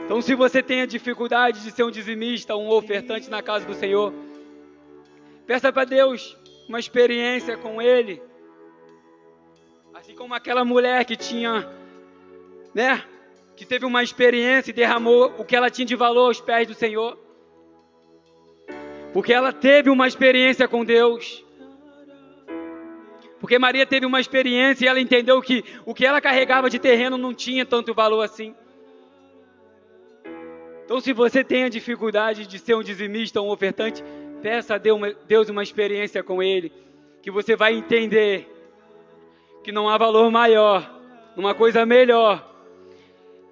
Então, 0.03 0.19
se 0.19 0.33
você 0.33 0.63
tem 0.63 0.81
a 0.81 0.87
dificuldade 0.87 1.61
de 1.61 1.69
ser 1.69 1.83
um 1.83 1.91
dizimista, 1.91 2.55
um 2.55 2.67
ofertante 2.69 3.29
na 3.29 3.39
casa 3.43 3.63
do 3.63 3.75
Senhor, 3.75 4.11
peça 5.45 5.71
para 5.71 5.85
Deus 5.85 6.35
uma 6.67 6.79
experiência 6.79 7.55
com 7.55 7.79
Ele. 7.79 8.19
Assim 9.93 10.15
como 10.15 10.33
aquela 10.33 10.65
mulher 10.65 11.05
que 11.05 11.15
tinha, 11.15 11.69
né? 12.73 13.03
Que 13.55 13.63
teve 13.63 13.85
uma 13.85 14.01
experiência 14.01 14.71
e 14.71 14.73
derramou 14.73 15.35
o 15.37 15.45
que 15.45 15.55
ela 15.55 15.69
tinha 15.69 15.85
de 15.85 15.95
valor 15.95 16.29
aos 16.29 16.41
pés 16.41 16.67
do 16.67 16.73
Senhor. 16.73 17.15
Porque 19.13 19.31
ela 19.31 19.53
teve 19.53 19.91
uma 19.91 20.07
experiência 20.07 20.67
com 20.67 20.83
Deus. 20.83 21.45
Porque 23.41 23.57
Maria 23.57 23.87
teve 23.87 24.05
uma 24.05 24.21
experiência 24.21 24.85
e 24.85 24.87
ela 24.87 25.01
entendeu 25.01 25.41
que 25.41 25.65
o 25.83 25.95
que 25.95 26.05
ela 26.05 26.21
carregava 26.21 26.69
de 26.69 26.77
terreno 26.77 27.17
não 27.17 27.33
tinha 27.33 27.65
tanto 27.65 27.91
valor 27.91 28.21
assim. 28.21 28.53
Então, 30.85 31.01
se 31.01 31.11
você 31.11 31.43
tem 31.43 31.63
a 31.63 31.69
dificuldade 31.69 32.45
de 32.45 32.59
ser 32.59 32.75
um 32.75 32.83
dizimista, 32.83 33.41
um 33.41 33.49
ofertante, 33.49 34.03
peça 34.43 34.75
a 34.75 34.77
Deus 34.77 35.49
uma 35.49 35.63
experiência 35.63 36.21
com 36.21 36.43
Ele, 36.43 36.71
que 37.23 37.31
você 37.31 37.55
vai 37.55 37.73
entender 37.73 38.47
que 39.63 39.71
não 39.71 39.89
há 39.89 39.97
valor 39.97 40.29
maior, 40.29 40.99
uma 41.35 41.55
coisa 41.55 41.83
melhor 41.83 42.47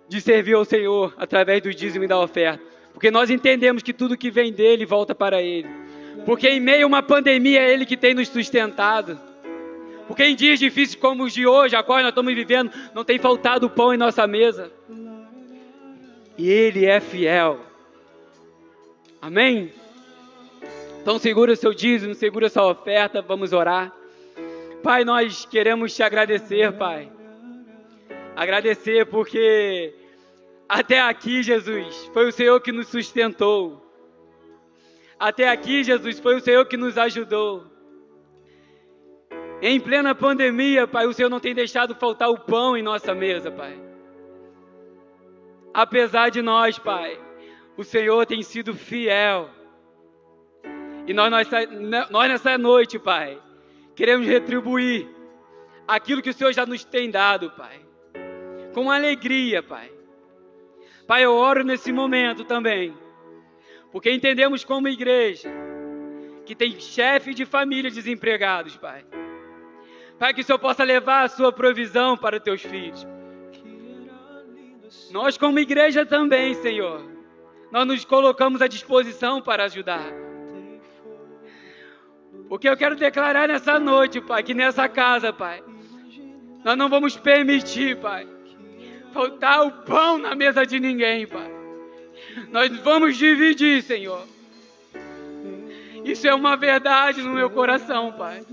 de 0.08 0.22
servir 0.22 0.54
ao 0.54 0.66
Senhor 0.66 1.16
através 1.18 1.64
do 1.64 1.74
dízimo 1.74 2.06
e 2.06 2.08
da 2.08 2.20
oferta. 2.20 2.64
Porque 2.94 3.10
nós 3.10 3.32
entendemos 3.32 3.82
que 3.82 3.94
tudo 3.94 4.18
que 4.18 4.30
vem 4.30 4.54
dele 4.54 4.86
volta 4.86 5.16
para 5.16 5.42
Ele. 5.42 5.68
Porque 6.26 6.48
em 6.48 6.60
meio 6.60 6.84
a 6.84 6.88
uma 6.88 7.02
pandemia 7.02 7.62
é 7.62 7.74
Ele 7.74 7.88
que 7.88 7.98
tem 7.98 8.14
nos 8.14 8.28
sustentado. 8.28 9.28
Porque 10.10 10.24
em 10.24 10.36
dias 10.36 10.57
difíceis 10.57 10.99
como 10.99 11.26
os 11.26 11.34
de 11.34 11.45
hoje, 11.45 11.76
a 11.76 11.84
qual 11.84 11.99
nós 11.99 12.10
estamos 12.10 12.34
vivendo, 12.34 12.72
não 12.95 13.03
tem 13.03 13.20
faltado 13.20 13.70
pão 13.70 13.93
em 13.93 13.97
nossa 13.97 14.26
mesa. 14.26 14.72
E 16.36 16.49
Ele 16.49 16.88
é 16.88 16.99
fiel. 16.99 17.60
Amém? 19.22 19.72
Então 20.99 21.20
segura 21.20 21.51
o 21.51 21.55
seu 21.55 21.76
dízimo, 21.76 22.16
segura 22.16 22.47
a 22.47 22.49
sua 22.49 22.72
oferta, 22.72 23.22
vamos 23.22 23.53
orar. 23.53 23.93
Pai, 24.82 25.05
nós 25.05 25.45
queremos 25.45 25.95
te 25.95 26.01
agradecer, 26.01 26.72
Pai. 26.72 27.12
Agradecer 28.36 29.05
porque 29.05 29.93
até 30.68 31.01
aqui, 31.01 31.43
Jesus, 31.43 32.10
foi 32.12 32.28
o 32.28 32.32
Senhor 32.32 32.60
que 32.62 32.72
nos 32.72 32.88
sustentou. 32.88 33.86
Até 35.20 35.47
aqui, 35.49 35.84
Jesus, 35.84 36.20
foi 36.20 36.36
o 36.36 36.41
Senhor 36.41 36.66
que 36.66 36.78
nos 36.78 36.97
ajudou. 36.97 37.78
Em 39.62 39.80
plena 39.80 40.16
pandemia, 40.16 40.88
Pai, 40.88 41.05
o 41.05 41.14
Senhor 41.14 41.30
não 41.30 41.39
tem 41.39 41.53
deixado 41.53 41.93
faltar 41.95 42.30
o 42.30 42.39
pão 42.39 42.78
em 42.78 42.82
nossa 42.82 43.14
mesa, 43.14 43.51
Pai. 43.51 43.78
Apesar 45.74 46.30
de 46.30 46.41
nós, 46.41 46.80
Pai, 46.80 47.20
o 47.76 47.84
Senhor 47.84 48.26
tem 48.26 48.41
sido 48.41 48.74
fiel. 48.74 49.49
E 51.05 51.14
nós, 51.14 51.30
nós, 51.30 52.10
nós 52.10 52.30
nessa 52.30 52.57
noite, 52.57 52.97
Pai, 52.97 53.38
queremos 53.95 54.28
retribuir 54.28 55.07
aquilo 55.88 56.22
que 56.22 56.30
o 56.30 56.34
Senhor 56.34 56.53
já 56.53 56.66
nos 56.66 56.84
tem 56.84 57.12
dado, 57.12 57.51
Pai. 57.51 57.82
Com 58.74 58.89
alegria, 58.89 59.62
Pai. 59.62 59.91
Pai, 61.05 61.26
eu 61.26 61.34
oro 61.34 61.64
nesse 61.64 61.91
momento 61.91 62.45
também 62.45 62.93
porque 63.91 64.12
entendemos 64.12 64.64
como 64.64 64.88
igreja 64.88 65.49
que 66.45 66.55
tem 66.55 66.80
chefe 66.80 67.34
de 67.34 67.45
família 67.45 67.91
desempregados, 67.91 68.76
Pai. 68.78 69.05
Pai, 70.20 70.34
que 70.34 70.41
o 70.41 70.43
Senhor 70.43 70.59
possa 70.59 70.84
levar 70.84 71.24
a 71.24 71.30
sua 71.30 71.51
provisão 71.51 72.17
para 72.17 72.36
os 72.36 72.43
teus 72.43 72.61
filhos. 72.61 73.07
Nós, 75.11 75.38
como 75.38 75.59
igreja 75.59 76.05
também, 76.05 76.53
Senhor, 76.55 77.01
nós 77.72 77.88
nos 77.88 78.03
colocamos 78.03 78.61
à 78.61 78.67
disposição 78.67 79.41
para 79.41 79.63
ajudar. 79.63 80.11
Porque 82.49 82.67
eu 82.67 82.76
quero 82.76 82.95
declarar 82.95 83.47
nessa 83.47 83.80
noite, 83.80 84.20
Pai, 84.20 84.43
que 84.43 84.53
nessa 84.53 84.89
casa, 84.89 85.32
Pai, 85.32 85.63
nós 86.65 86.78
não 86.78 86.89
vamos 86.89 87.15
permitir, 87.15 87.97
Pai, 87.97 88.28
faltar 89.13 89.65
o 89.65 89.72
pão 89.72 90.17
na 90.17 90.36
mesa 90.36 90.65
de 90.65 90.80
ninguém, 90.80 91.26
Pai. 91.28 91.49
Nós 92.51 92.76
vamos 92.80 93.15
dividir, 93.15 93.82
Senhor. 93.84 94.28
Isso 96.03 96.28
é 96.28 96.34
uma 96.34 96.57
verdade 96.57 97.22
no 97.22 97.34
meu 97.34 97.49
coração, 97.49 98.11
Pai. 98.11 98.43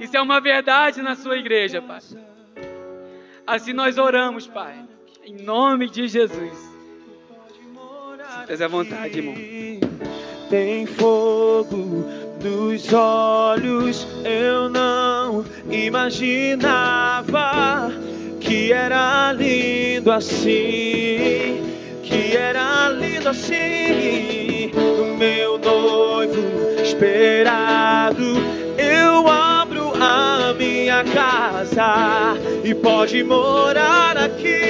Isso 0.00 0.16
é 0.16 0.20
uma 0.20 0.40
verdade 0.40 1.02
na 1.02 1.14
sua 1.14 1.36
igreja, 1.36 1.82
Pai. 1.82 2.00
Assim 3.46 3.72
nós 3.72 3.98
oramos, 3.98 4.46
Pai. 4.46 4.74
Em 5.24 5.36
nome 5.42 5.88
de 5.88 6.08
Jesus. 6.08 6.74
Se 8.46 8.62
à 8.62 8.68
vontade, 8.68 9.18
irmão. 9.18 9.34
Tem 10.50 10.86
fogo 10.86 12.04
nos 12.42 12.92
olhos, 12.92 14.06
eu 14.24 14.68
não 14.68 15.44
imaginava 15.70 17.22
que 18.40 18.70
era 18.72 19.32
lindo 19.32 20.12
assim 20.12 21.64
que 22.04 22.36
era 22.36 22.90
lindo 22.90 23.28
assim. 23.28 24.70
O 24.76 25.16
meu 25.16 25.58
noivo 25.58 26.40
esperado, 26.82 28.24
eu 28.78 29.26
abro 29.26 29.30
a 29.30 29.43
minha 30.94 31.02
casa 31.02 32.36
e 32.62 32.72
pode 32.74 33.24
morar 33.24 34.16
aqui. 34.16 34.60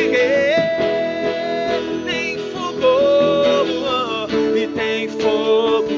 Tem 2.05 2.39
fogo 2.53 4.29
e 4.57 4.67
tem 4.69 5.09
fogo 5.09 5.91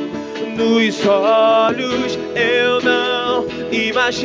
nos 0.57 1.07
olhos. 1.07 2.19
Eu 2.35 2.81
não 2.81 3.47
imaginava 3.71 4.19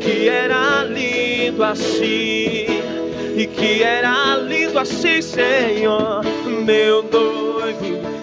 que 0.00 0.28
era 0.28 0.84
lindo 0.84 1.62
assim 1.62 2.66
e 3.36 3.46
que 3.46 3.82
era 3.82 4.36
lindo 4.36 4.78
assim, 4.78 5.20
Senhor, 5.20 6.22
meu 6.64 7.02
noivo 7.02 7.51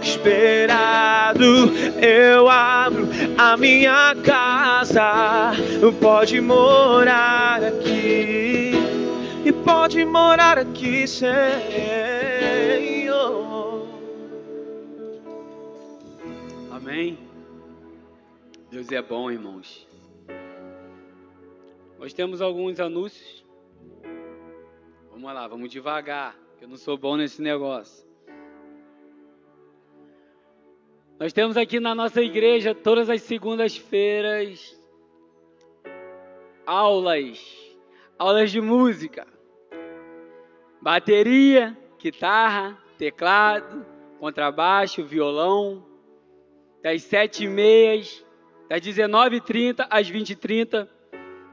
esperado. 0.01 1.43
Eu 2.01 2.49
abro 2.49 3.07
a 3.37 3.57
minha 3.57 4.15
casa, 4.23 5.53
pode 5.99 6.39
morar 6.41 7.63
aqui 7.63 8.73
e 9.45 9.51
pode 9.51 10.03
morar 10.05 10.57
aqui, 10.57 11.07
Senhor. 11.07 11.39
Amém. 16.71 17.17
Deus 18.71 18.91
é 18.91 19.01
bom, 19.01 19.31
irmãos. 19.31 19.87
Nós 21.99 22.13
temos 22.13 22.41
alguns 22.41 22.79
anúncios. 22.79 23.45
Vamos 25.11 25.33
lá, 25.33 25.47
vamos 25.47 25.69
devagar, 25.69 26.35
que 26.57 26.63
eu 26.63 26.69
não 26.69 26.77
sou 26.77 26.97
bom 26.97 27.17
nesse 27.17 27.41
negócio. 27.41 28.08
Nós 31.19 31.33
temos 31.33 31.57
aqui 31.57 31.81
na 31.81 31.93
nossa 31.93 32.21
igreja, 32.21 32.73
todas 32.73 33.09
as 33.09 33.21
segundas-feiras, 33.23 34.79
aulas, 36.65 37.45
aulas 38.17 38.49
de 38.49 38.61
música, 38.61 39.27
bateria, 40.81 41.77
guitarra, 42.01 42.81
teclado, 42.97 43.85
contrabaixo, 44.17 45.03
violão, 45.03 45.85
das 46.81 47.03
sete 47.03 47.43
e 47.43 47.49
meias, 47.49 48.25
das 48.69 48.79
19h30 48.79 49.87
às 49.89 50.09
20h30, 50.09 50.87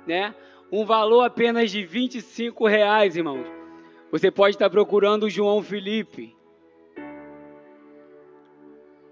né? 0.06 0.32
Um 0.70 0.84
valor 0.84 1.22
apenas 1.22 1.72
de 1.72 1.84
25 1.84 2.68
reais, 2.68 3.16
irmãos. 3.16 3.48
Você 4.12 4.30
pode 4.30 4.54
estar 4.54 4.70
procurando 4.70 5.24
o 5.24 5.30
João 5.30 5.60
Felipe, 5.60 6.35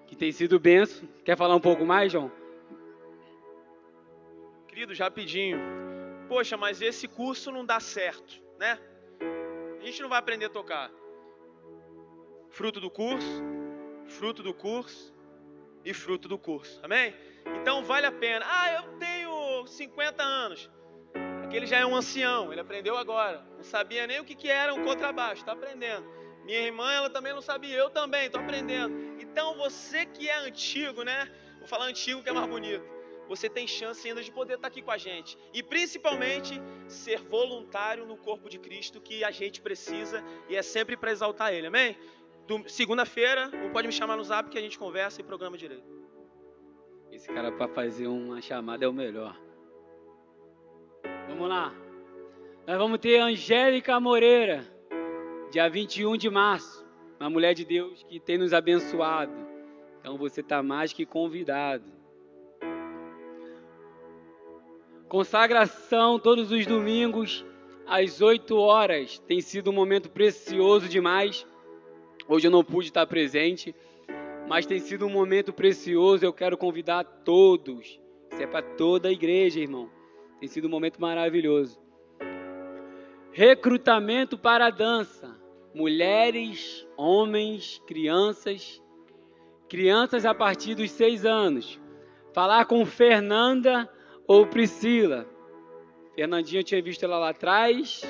que 0.06 0.16
tem 0.16 0.32
sido 0.32 0.58
benção. 0.58 1.08
Quer 1.24 1.36
falar 1.36 1.54
um 1.54 1.60
pouco 1.60 1.84
mais, 1.84 2.12
João? 2.12 2.30
Queridos, 4.68 4.98
rapidinho. 4.98 5.58
Poxa, 6.28 6.56
mas 6.56 6.82
esse 6.82 7.06
curso 7.06 7.52
não 7.52 7.64
dá 7.64 7.78
certo, 7.78 8.42
né? 8.58 8.78
A 9.80 9.84
gente 9.84 10.02
não 10.02 10.08
vai 10.08 10.18
aprender 10.18 10.46
a 10.46 10.50
tocar. 10.50 10.90
Fruto 12.50 12.80
do 12.80 12.90
curso, 12.90 13.42
fruto 14.06 14.42
do 14.42 14.54
curso 14.54 15.14
e 15.84 15.92
fruto 15.92 16.26
do 16.28 16.38
curso. 16.38 16.80
Amém? 16.82 17.14
Então 17.60 17.84
vale 17.84 18.06
a 18.06 18.12
pena. 18.12 18.44
Ah, 18.48 18.72
eu 18.72 18.98
tenho 18.98 19.66
50 19.66 20.22
anos. 20.22 20.70
Aquele 21.44 21.66
já 21.66 21.78
é 21.78 21.86
um 21.86 21.94
ancião, 21.94 22.50
ele 22.50 22.60
aprendeu 22.60 22.96
agora. 22.96 23.46
Não 23.56 23.62
sabia 23.62 24.06
nem 24.06 24.18
o 24.18 24.24
que, 24.24 24.34
que 24.34 24.48
era 24.48 24.74
um 24.74 24.82
contrabaixo, 24.82 25.42
está 25.42 25.52
aprendendo. 25.52 26.04
Minha 26.44 26.60
irmã, 26.60 26.90
ela 26.92 27.08
também 27.08 27.32
não 27.32 27.40
sabia, 27.40 27.76
eu 27.76 27.90
também, 27.90 28.26
estou 28.26 28.40
aprendendo. 28.40 29.13
Então 29.34 29.52
você 29.56 30.06
que 30.06 30.28
é 30.28 30.38
antigo, 30.46 31.02
né? 31.02 31.28
Vou 31.58 31.66
falar 31.66 31.86
antigo 31.86 32.22
que 32.22 32.28
é 32.28 32.32
mais 32.32 32.46
bonito. 32.46 32.84
Você 33.28 33.48
tem 33.48 33.66
chance 33.66 34.06
ainda 34.06 34.22
de 34.22 34.30
poder 34.30 34.54
estar 34.54 34.68
aqui 34.68 34.80
com 34.80 34.92
a 34.92 34.96
gente. 34.96 35.36
E 35.52 35.60
principalmente 35.60 36.62
ser 36.86 37.20
voluntário 37.22 38.06
no 38.06 38.16
corpo 38.16 38.48
de 38.48 38.60
Cristo 38.60 39.00
que 39.00 39.24
a 39.24 39.32
gente 39.32 39.60
precisa 39.60 40.22
e 40.48 40.54
é 40.54 40.62
sempre 40.62 40.96
para 40.96 41.10
exaltar 41.10 41.52
Ele, 41.52 41.66
amém? 41.66 41.96
Segunda-feira, 42.68 43.50
pode 43.72 43.88
me 43.88 43.92
chamar 43.92 44.16
no 44.16 44.22
zap 44.22 44.48
que 44.48 44.56
a 44.56 44.60
gente 44.60 44.78
conversa 44.78 45.20
e 45.20 45.24
programa 45.24 45.58
direito. 45.58 45.82
Esse 47.10 47.26
cara 47.26 47.50
para 47.50 47.66
fazer 47.66 48.06
uma 48.06 48.40
chamada 48.40 48.84
é 48.84 48.88
o 48.88 48.92
melhor. 48.92 49.36
Vamos 51.26 51.48
lá. 51.48 51.74
Nós 52.68 52.78
vamos 52.78 53.00
ter 53.00 53.18
Angélica 53.18 53.98
Moreira, 53.98 54.64
dia 55.50 55.68
21 55.68 56.16
de 56.16 56.30
março. 56.30 56.83
Uma 57.18 57.30
mulher 57.30 57.54
de 57.54 57.64
Deus 57.64 58.02
que 58.08 58.18
tem 58.18 58.38
nos 58.38 58.52
abençoado. 58.52 59.32
Então 60.00 60.18
você 60.18 60.40
está 60.40 60.62
mais 60.62 60.92
que 60.92 61.06
convidado. 61.06 61.84
Consagração 65.08 66.18
todos 66.18 66.50
os 66.50 66.66
domingos 66.66 67.44
às 67.86 68.20
8 68.20 68.56
horas. 68.56 69.18
Tem 69.20 69.40
sido 69.40 69.70
um 69.70 69.72
momento 69.72 70.10
precioso 70.10 70.88
demais. 70.88 71.46
Hoje 72.26 72.46
eu 72.46 72.50
não 72.50 72.64
pude 72.64 72.88
estar 72.88 73.06
presente, 73.06 73.74
mas 74.48 74.66
tem 74.66 74.80
sido 74.80 75.06
um 75.06 75.10
momento 75.10 75.52
precioso. 75.52 76.24
Eu 76.24 76.32
quero 76.32 76.56
convidar 76.56 77.04
todos. 77.04 78.00
Isso 78.32 78.42
é 78.42 78.46
para 78.46 78.62
toda 78.62 79.08
a 79.08 79.12
igreja, 79.12 79.60
irmão. 79.60 79.88
Tem 80.40 80.48
sido 80.48 80.66
um 80.66 80.70
momento 80.70 81.00
maravilhoso. 81.00 81.78
Recrutamento 83.30 84.36
para 84.36 84.66
a 84.66 84.70
dança. 84.70 85.43
Mulheres, 85.74 86.86
homens, 86.96 87.82
crianças. 87.84 88.80
Crianças 89.68 90.24
a 90.24 90.32
partir 90.32 90.76
dos 90.76 90.92
seis 90.92 91.26
anos. 91.26 91.80
Falar 92.32 92.64
com 92.66 92.86
Fernanda 92.86 93.90
ou 94.26 94.46
Priscila. 94.46 95.26
Fernandinha 96.14 96.60
eu 96.60 96.64
tinha 96.64 96.80
visto 96.80 97.02
ela 97.02 97.18
lá 97.18 97.30
atrás. 97.30 98.02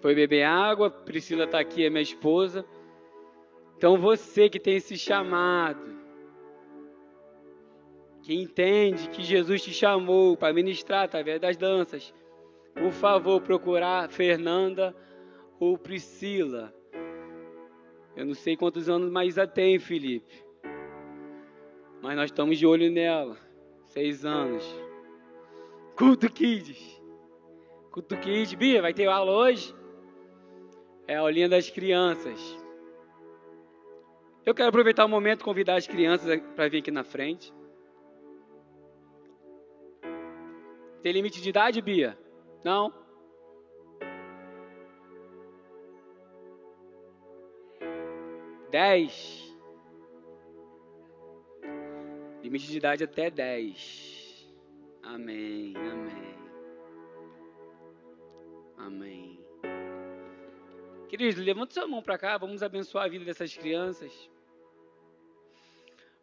Foi 0.00 0.12
beber 0.12 0.42
água. 0.42 0.90
Priscila 0.90 1.44
está 1.44 1.60
aqui, 1.60 1.84
é 1.84 1.90
minha 1.90 2.02
esposa. 2.02 2.66
Então 3.76 3.96
você 3.96 4.48
que 4.48 4.58
tem 4.58 4.74
esse 4.74 4.98
chamado, 4.98 5.96
que 8.24 8.34
entende 8.34 9.08
que 9.10 9.22
Jesus 9.22 9.62
te 9.62 9.72
chamou 9.72 10.36
para 10.36 10.52
ministrar 10.52 11.04
através 11.04 11.40
das 11.40 11.56
danças, 11.56 12.12
por 12.74 12.90
favor, 12.90 13.40
procurar 13.40 14.10
Fernanda 14.10 14.96
ou 15.60 15.76
Priscila. 15.76 16.74
Eu 18.16 18.26
não 18.26 18.34
sei 18.34 18.56
quantos 18.56 18.88
anos 18.88 19.10
mais 19.10 19.38
a 19.38 19.46
tem, 19.46 19.78
Felipe. 19.78 20.44
Mas 22.02 22.16
nós 22.16 22.30
estamos 22.30 22.58
de 22.58 22.66
olho 22.66 22.90
nela. 22.90 23.36
Seis 23.86 24.24
anos. 24.24 24.64
Culto 25.96 26.30
Kids. 26.30 27.00
Culto 27.90 28.16
Kids. 28.18 28.54
Bia, 28.54 28.82
vai 28.82 28.92
ter 28.92 29.06
aula 29.06 29.32
hoje? 29.32 29.74
É 31.06 31.16
a 31.16 31.20
aulinha 31.20 31.48
das 31.48 31.70
crianças. 31.70 32.38
Eu 34.44 34.54
quero 34.54 34.68
aproveitar 34.68 35.04
o 35.04 35.08
momento 35.08 35.40
e 35.40 35.44
convidar 35.44 35.76
as 35.76 35.86
crianças 35.86 36.40
para 36.54 36.68
vir 36.68 36.78
aqui 36.78 36.90
na 36.90 37.04
frente. 37.04 37.52
Tem 41.02 41.12
limite 41.12 41.40
de 41.40 41.48
idade, 41.48 41.80
Bia? 41.80 42.18
Não? 42.64 42.92
Dez. 48.70 49.48
Limite 52.42 52.66
de 52.66 52.76
idade 52.76 53.04
até 53.04 53.30
dez. 53.30 54.46
Amém, 55.02 55.74
amém. 55.76 56.38
Amém. 58.76 59.40
Queridos, 61.08 61.42
levanta 61.42 61.72
sua 61.72 61.86
mão 61.86 62.02
para 62.02 62.18
cá, 62.18 62.36
vamos 62.36 62.62
abençoar 62.62 63.06
a 63.06 63.08
vida 63.08 63.24
dessas 63.24 63.56
crianças. 63.56 64.30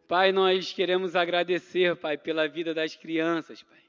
Pai, 0.06 0.30
nós 0.30 0.72
queremos 0.72 1.16
agradecer, 1.16 1.96
Pai, 1.96 2.16
pela 2.16 2.46
vida 2.46 2.72
das 2.72 2.94
crianças, 2.94 3.62
Pai. 3.62 3.82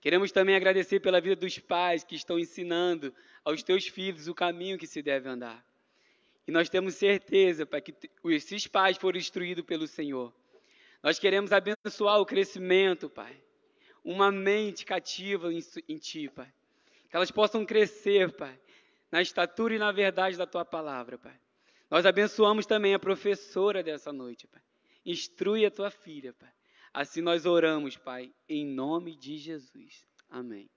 Queremos 0.00 0.32
também 0.32 0.56
agradecer 0.56 0.98
pela 0.98 1.20
vida 1.20 1.36
dos 1.36 1.58
pais 1.60 2.02
que 2.02 2.16
estão 2.16 2.38
ensinando 2.38 3.14
aos 3.44 3.62
teus 3.62 3.86
filhos 3.86 4.26
o 4.26 4.34
caminho 4.34 4.78
que 4.78 4.86
se 4.86 5.00
deve 5.00 5.28
andar. 5.28 5.64
E 6.50 6.52
nós 6.52 6.68
temos 6.68 6.96
certeza, 6.96 7.64
Pai, 7.64 7.80
que 7.80 7.94
esses 8.24 8.66
pais 8.66 8.96
foram 8.96 9.16
instruídos 9.16 9.64
pelo 9.64 9.86
Senhor. 9.86 10.34
Nós 11.00 11.16
queremos 11.16 11.52
abençoar 11.52 12.18
o 12.20 12.26
crescimento, 12.26 13.08
Pai. 13.08 13.40
Uma 14.02 14.32
mente 14.32 14.84
cativa 14.84 15.54
em, 15.54 15.60
em 15.88 15.96
Ti, 15.96 16.28
Pai. 16.28 16.52
Que 17.08 17.14
elas 17.14 17.30
possam 17.30 17.64
crescer, 17.64 18.32
Pai, 18.32 18.60
na 19.12 19.22
estatura 19.22 19.76
e 19.76 19.78
na 19.78 19.92
verdade 19.92 20.36
da 20.36 20.44
Tua 20.44 20.64
palavra, 20.64 21.16
Pai. 21.16 21.38
Nós 21.88 22.04
abençoamos 22.04 22.66
também 22.66 22.94
a 22.94 22.98
professora 22.98 23.80
dessa 23.80 24.12
noite, 24.12 24.48
Pai. 24.48 24.62
Instrui 25.06 25.64
a 25.64 25.70
tua 25.70 25.88
filha, 25.88 26.32
Pai. 26.32 26.52
Assim 26.92 27.20
nós 27.20 27.46
oramos, 27.46 27.96
Pai, 27.96 28.34
em 28.48 28.66
nome 28.66 29.14
de 29.14 29.38
Jesus. 29.38 30.04
Amém. 30.28 30.68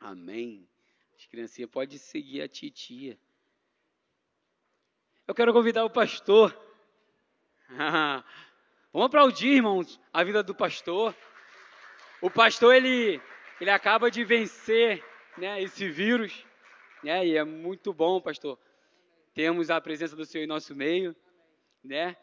Amém. 0.00 0.66
As 1.14 1.26
criancinhas 1.26 1.70
podem 1.70 1.98
seguir 1.98 2.40
a 2.40 2.48
titia. 2.48 3.18
Eu 5.26 5.34
quero 5.34 5.52
convidar 5.52 5.84
o 5.84 5.90
pastor. 5.90 6.56
Vamos 8.92 9.06
aplaudir, 9.08 9.56
irmãos, 9.56 10.00
a 10.12 10.22
vida 10.22 10.40
do 10.40 10.54
pastor. 10.54 11.12
O 12.22 12.30
pastor, 12.30 12.76
ele, 12.76 13.20
ele 13.60 13.70
acaba 13.70 14.08
de 14.08 14.22
vencer 14.24 15.04
né, 15.36 15.60
esse 15.60 15.88
vírus. 15.88 16.46
Né, 17.02 17.26
e 17.26 17.36
é 17.36 17.42
muito 17.42 17.92
bom, 17.92 18.20
pastor. 18.20 18.56
Temos 19.34 19.68
a 19.68 19.80
presença 19.80 20.14
do 20.14 20.24
Senhor 20.24 20.44
em 20.44 20.46
nosso 20.46 20.76
meio. 20.76 21.14
Né? 21.82 22.16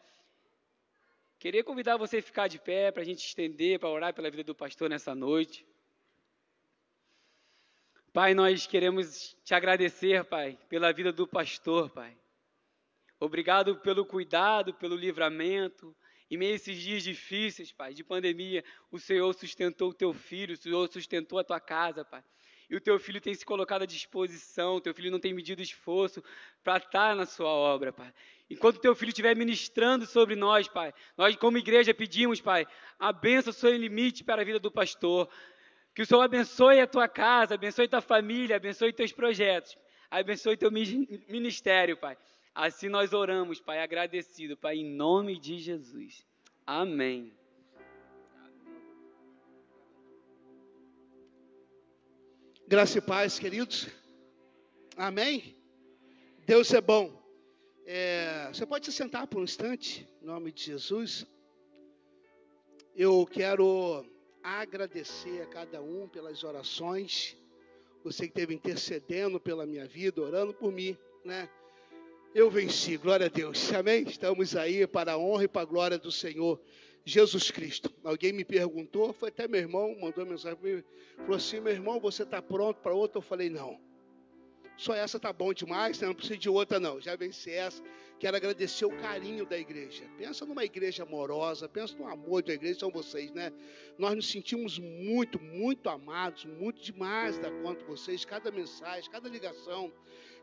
Queria 1.38 1.62
convidar 1.62 1.98
você 1.98 2.18
a 2.18 2.22
ficar 2.22 2.48
de 2.48 2.58
pé 2.58 2.90
para 2.90 3.02
a 3.02 3.04
gente 3.04 3.18
estender, 3.18 3.78
para 3.78 3.90
orar 3.90 4.14
pela 4.14 4.30
vida 4.30 4.44
do 4.44 4.54
pastor 4.54 4.88
nessa 4.88 5.14
noite. 5.14 5.66
Pai, 8.14 8.32
nós 8.32 8.66
queremos 8.66 9.36
te 9.44 9.54
agradecer, 9.54 10.24
Pai, 10.24 10.58
pela 10.70 10.90
vida 10.90 11.12
do 11.12 11.28
pastor, 11.28 11.90
Pai. 11.90 12.16
Obrigado 13.24 13.76
pelo 13.76 14.04
cuidado, 14.04 14.74
pelo 14.74 14.94
livramento. 14.94 15.96
Em 16.30 16.36
meio 16.36 16.52
a 16.52 16.56
esses 16.56 16.76
dias 16.76 17.02
difíceis, 17.02 17.72
Pai, 17.72 17.94
de 17.94 18.04
pandemia, 18.04 18.62
o 18.90 18.98
Senhor 18.98 19.32
sustentou 19.32 19.90
o 19.90 19.94
teu 19.94 20.12
filho, 20.12 20.52
o 20.52 20.56
Senhor 20.58 20.86
sustentou 20.92 21.38
a 21.38 21.44
tua 21.44 21.58
casa, 21.58 22.04
Pai. 22.04 22.22
E 22.68 22.76
o 22.76 22.80
teu 22.80 22.98
filho 22.98 23.22
tem 23.22 23.32
se 23.32 23.44
colocado 23.44 23.82
à 23.82 23.86
disposição, 23.86 24.76
o 24.76 24.80
teu 24.80 24.92
filho 24.92 25.10
não 25.10 25.18
tem 25.18 25.32
medido 25.32 25.62
esforço 25.62 26.22
para 26.62 26.76
estar 26.76 27.16
na 27.16 27.24
sua 27.24 27.48
obra, 27.48 27.94
Pai. 27.94 28.12
Enquanto 28.50 28.78
teu 28.78 28.94
filho 28.94 29.08
estiver 29.08 29.34
ministrando 29.34 30.04
sobre 30.04 30.36
nós, 30.36 30.68
Pai, 30.68 30.92
nós 31.16 31.34
como 31.36 31.56
igreja 31.56 31.94
pedimos, 31.94 32.42
Pai, 32.42 32.66
a 32.98 33.10
bênção 33.10 33.54
sem 33.54 33.78
limite 33.78 34.22
para 34.22 34.42
a 34.42 34.44
vida 34.44 34.58
do 34.58 34.70
pastor. 34.70 35.30
Que 35.94 36.02
o 36.02 36.06
Senhor 36.06 36.20
abençoe 36.20 36.78
a 36.78 36.86
tua 36.86 37.08
casa, 37.08 37.54
abençoe 37.54 37.88
tua 37.88 38.02
família, 38.02 38.56
abençoe 38.56 38.92
teus 38.92 39.12
projetos, 39.12 39.78
abençoe 40.10 40.58
teu 40.58 40.70
ministério, 40.70 41.96
Pai. 41.96 42.18
Assim 42.54 42.88
nós 42.88 43.12
oramos, 43.12 43.60
Pai, 43.60 43.80
agradecido, 43.80 44.56
Pai, 44.56 44.76
em 44.76 44.88
nome 44.88 45.40
de 45.40 45.58
Jesus. 45.58 46.24
Amém. 46.64 47.36
Graça 52.68 52.98
e 52.98 53.00
paz, 53.00 53.40
queridos. 53.40 53.88
Amém. 54.96 55.56
Deus 56.46 56.72
é 56.72 56.80
bom. 56.80 57.20
É, 57.84 58.46
você 58.52 58.64
pode 58.64 58.86
se 58.86 58.92
sentar 58.92 59.26
por 59.26 59.40
um 59.40 59.44
instante, 59.44 60.08
em 60.22 60.26
nome 60.26 60.52
de 60.52 60.62
Jesus. 60.62 61.26
Eu 62.94 63.26
quero 63.26 64.06
agradecer 64.44 65.42
a 65.42 65.46
cada 65.46 65.82
um 65.82 66.08
pelas 66.08 66.44
orações. 66.44 67.36
Você 68.04 68.26
que 68.26 68.28
esteve 68.28 68.54
intercedendo 68.54 69.40
pela 69.40 69.66
minha 69.66 69.88
vida, 69.88 70.22
orando 70.22 70.54
por 70.54 70.70
mim, 70.70 70.96
né? 71.24 71.50
Eu 72.34 72.50
venci, 72.50 72.96
glória 72.96 73.26
a 73.26 73.28
Deus. 73.28 73.72
Amém? 73.72 74.02
Estamos 74.02 74.56
aí 74.56 74.84
para 74.88 75.12
a 75.12 75.16
honra 75.16 75.44
e 75.44 75.48
para 75.48 75.62
a 75.62 75.64
glória 75.64 75.96
do 75.96 76.10
Senhor 76.10 76.60
Jesus 77.04 77.52
Cristo. 77.52 77.94
Alguém 78.02 78.32
me 78.32 78.44
perguntou, 78.44 79.12
foi 79.12 79.28
até 79.28 79.46
meu 79.46 79.60
irmão, 79.60 79.96
mandou 80.00 80.26
mensagem 80.26 80.58
para 80.58 80.68
mim, 80.68 80.82
falou 81.18 81.36
assim: 81.36 81.60
meu 81.60 81.72
irmão, 81.72 82.00
você 82.00 82.24
está 82.24 82.42
pronto 82.42 82.80
para 82.80 82.92
outra? 82.92 83.18
Eu 83.18 83.22
falei: 83.22 83.48
não. 83.48 83.78
Só 84.76 84.92
essa 84.94 85.20
tá 85.20 85.32
bom 85.32 85.52
demais, 85.52 86.00
não 86.00 86.12
precisa 86.12 86.36
de 86.36 86.48
outra 86.48 86.80
não. 86.80 87.00
Já 87.00 87.14
venci 87.14 87.52
essa. 87.52 87.80
Quero 88.18 88.36
agradecer 88.36 88.84
o 88.84 88.90
carinho 88.90 89.46
da 89.46 89.56
igreja. 89.56 90.02
Pensa 90.18 90.44
numa 90.44 90.64
igreja 90.64 91.04
amorosa, 91.04 91.68
pensa 91.68 91.96
no 91.96 92.08
amor 92.08 92.42
da 92.42 92.52
igreja, 92.52 92.80
são 92.80 92.90
vocês, 92.90 93.30
né? 93.30 93.52
Nós 93.96 94.16
nos 94.16 94.28
sentimos 94.28 94.80
muito, 94.80 95.40
muito 95.40 95.88
amados, 95.88 96.44
muito 96.44 96.82
demais 96.82 97.38
da 97.38 97.50
conta 97.62 97.84
vocês. 97.84 98.24
Cada 98.24 98.50
mensagem, 98.50 99.08
cada 99.08 99.28
ligação, 99.28 99.92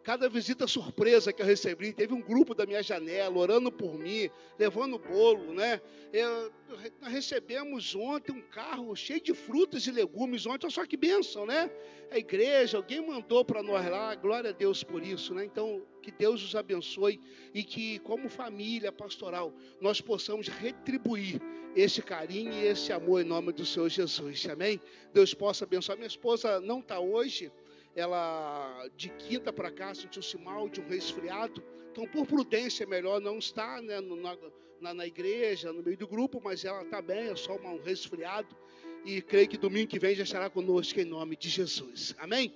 cada 0.04 0.28
visita 0.28 0.68
surpresa 0.68 1.32
que 1.32 1.42
eu 1.42 1.46
recebi. 1.46 1.94
Teve 1.94 2.14
um 2.14 2.22
grupo 2.22 2.54
da 2.56 2.66
minha 2.66 2.82
janela 2.82 3.38
orando 3.38 3.72
por 3.72 3.98
mim, 3.98 4.30
levando 4.58 4.98
bolo, 4.98 5.54
né? 5.54 5.82
Eu, 6.12 6.52
nós 7.00 7.12
recebemos 7.12 7.96
ontem 7.96 8.32
um 8.32 8.42
carro 8.42 8.96
cheio 8.96 9.22
de 9.22 9.34
frutas 9.34 9.86
e 9.88 9.92
legumes 9.92 10.46
ontem, 10.46 10.66
olha 10.66 10.74
só 10.74 10.86
que 10.86 10.98
bênção, 10.98 11.46
né? 11.46 11.70
A 12.10 12.18
igreja, 12.18 12.78
alguém 12.78 13.06
mandou 13.06 13.46
para 13.46 13.64
nós 13.64 13.88
lá, 13.90 14.14
glória 14.16 14.50
a 14.50 14.54
Deus 14.54 14.84
por 14.84 15.04
isso, 15.04 15.34
né? 15.34 15.46
Então, 15.46 15.82
que 16.02 16.12
Deus 16.12 16.44
os 16.44 16.56
abençoe 16.56 17.20
e 17.54 17.64
que, 17.64 18.00
como 18.00 18.28
família 18.28 18.92
pastoral, 18.92 19.54
nós 19.80 20.02
possamos 20.02 20.48
retribuir 20.48 21.40
esse 21.76 22.02
carinho 22.02 22.52
e 22.52 22.66
esse 22.66 22.92
amor 22.92 23.22
em 23.22 23.26
nome 23.26 23.54
do 23.54 23.66
Senhor 23.66 23.88
Jesus, 23.88 24.46
amém? 24.50 24.82
Deus 25.14 25.34
possa 25.34 25.64
abençoar. 25.64 25.98
Minha 25.98 26.08
esposa 26.08 26.60
não 26.60 26.80
está 26.80 27.00
hoje, 27.00 27.52
ela 27.96 28.88
de 28.96 29.10
quinta 29.10 29.52
para 29.52 29.72
cá 29.72 29.94
sentiu-se 29.94 30.38
mal 30.38 30.70
de 30.70 30.82
um 30.82 30.88
resfriado. 30.88 31.64
Então, 31.92 32.08
por 32.08 32.26
prudência, 32.26 32.84
é 32.84 32.88
melhor 32.88 33.20
não 33.20 33.38
estar 33.38 33.82
né, 33.82 34.00
na, 34.00 34.38
na, 34.80 34.94
na, 34.94 35.08
igreja, 35.08 35.74
no 35.74 35.84
meio 35.84 35.98
do 35.98 36.08
grupo, 36.08 36.42
mas 36.44 36.64
ela 36.64 36.84
está 36.84 37.02
bem, 37.02 37.30
é 37.30 37.36
só 37.36 37.56
um 37.56 37.82
resfriado. 37.82 38.56
E 39.04 39.22
creio 39.22 39.48
que 39.48 39.58
domingo 39.58 39.90
que 39.90 40.00
vem 40.00 40.16
já 40.16 40.24
estará 40.24 40.50
conosco 40.50 41.00
em 41.00 41.06
nome 41.06 41.36
de 41.36 41.50
Jesus. 41.50 42.16
Amém? 42.18 42.54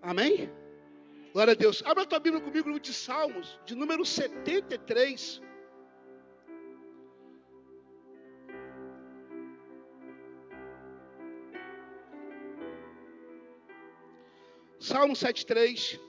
Amém? 0.00 0.50
Glória 1.32 1.52
a 1.52 1.56
Deus. 1.56 1.82
Abra 1.84 2.04
a 2.04 2.06
tua 2.06 2.18
Bíblia 2.18 2.42
comigo 2.42 2.70
no 2.70 2.80
de 2.80 2.94
Salmos, 2.94 3.58
de 3.66 3.74
número 3.74 4.04
73. 4.04 5.42
Salmo 14.90 15.14
73. 15.14 16.00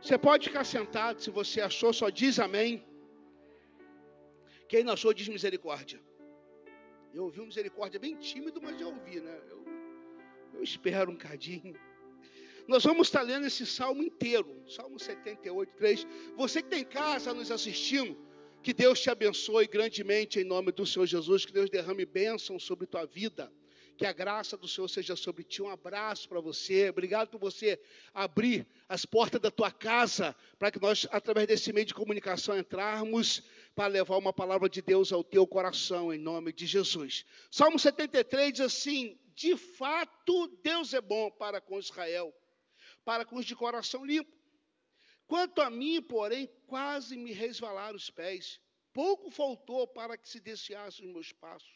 Você 0.00 0.16
pode 0.16 0.48
ficar 0.48 0.62
sentado, 0.62 1.20
se 1.20 1.30
você 1.30 1.60
achou, 1.60 1.92
só 1.92 2.08
diz 2.08 2.38
amém. 2.38 2.86
Quem 4.68 4.84
não 4.84 4.92
achou, 4.92 5.12
diz 5.12 5.26
misericórdia. 5.26 6.00
Eu 7.12 7.24
ouvi 7.24 7.40
um 7.40 7.46
misericórdia 7.46 7.98
bem 7.98 8.14
tímido, 8.14 8.62
mas 8.62 8.78
já 8.78 8.86
ouvi, 8.86 9.18
né? 9.20 9.36
Eu, 9.50 9.64
eu 10.54 10.62
espero 10.62 11.10
um 11.10 11.16
cadinho. 11.16 11.74
Nós 12.68 12.84
vamos 12.84 13.08
estar 13.08 13.22
lendo 13.22 13.46
esse 13.46 13.66
salmo 13.66 14.02
inteiro, 14.02 14.62
Salmo 14.68 14.98
78, 14.98 15.74
3. 15.76 16.06
Você 16.36 16.62
que 16.62 16.68
tem 16.68 16.84
casa 16.84 17.34
nos 17.34 17.50
assistindo, 17.50 18.16
que 18.62 18.72
Deus 18.72 19.00
te 19.00 19.10
abençoe 19.10 19.66
grandemente 19.66 20.38
em 20.38 20.44
nome 20.44 20.70
do 20.70 20.86
Senhor 20.86 21.06
Jesus, 21.06 21.44
que 21.44 21.52
Deus 21.52 21.68
derrame 21.68 22.04
bênção 22.04 22.60
sobre 22.60 22.86
tua 22.86 23.06
vida. 23.06 23.52
Que 23.96 24.04
a 24.04 24.12
graça 24.12 24.56
do 24.56 24.68
Senhor 24.68 24.88
seja 24.88 25.16
sobre 25.16 25.42
ti. 25.42 25.62
Um 25.62 25.70
abraço 25.70 26.28
para 26.28 26.40
você. 26.40 26.90
Obrigado 26.90 27.28
por 27.28 27.40
você 27.40 27.80
abrir 28.12 28.66
as 28.88 29.06
portas 29.06 29.40
da 29.40 29.50
tua 29.50 29.70
casa 29.70 30.36
para 30.58 30.70
que 30.70 30.80
nós, 30.80 31.06
através 31.10 31.46
desse 31.46 31.72
meio 31.72 31.86
de 31.86 31.94
comunicação, 31.94 32.58
entrarmos 32.58 33.42
para 33.74 33.86
levar 33.86 34.16
uma 34.16 34.32
palavra 34.32 34.68
de 34.68 34.82
Deus 34.82 35.12
ao 35.12 35.24
teu 35.24 35.46
coração, 35.46 36.12
em 36.12 36.18
nome 36.18 36.52
de 36.52 36.66
Jesus. 36.66 37.24
Salmo 37.50 37.78
73 37.78 38.52
diz 38.52 38.60
assim: 38.60 39.18
De 39.34 39.56
fato, 39.56 40.46
Deus 40.62 40.92
é 40.92 41.00
bom 41.00 41.30
para 41.30 41.60
com 41.60 41.78
Israel, 41.78 42.34
para 43.04 43.24
com 43.24 43.36
os 43.36 43.46
de 43.46 43.56
coração 43.56 44.04
limpo. 44.04 44.36
Quanto 45.26 45.60
a 45.60 45.70
mim, 45.70 46.00
porém, 46.02 46.48
quase 46.66 47.16
me 47.16 47.32
resvalaram 47.32 47.96
os 47.96 48.10
pés. 48.10 48.60
Pouco 48.92 49.30
faltou 49.30 49.86
para 49.86 50.16
que 50.16 50.28
se 50.28 50.40
desviassem 50.40 51.06
os 51.06 51.12
meus 51.12 51.32
passos. 51.32 51.75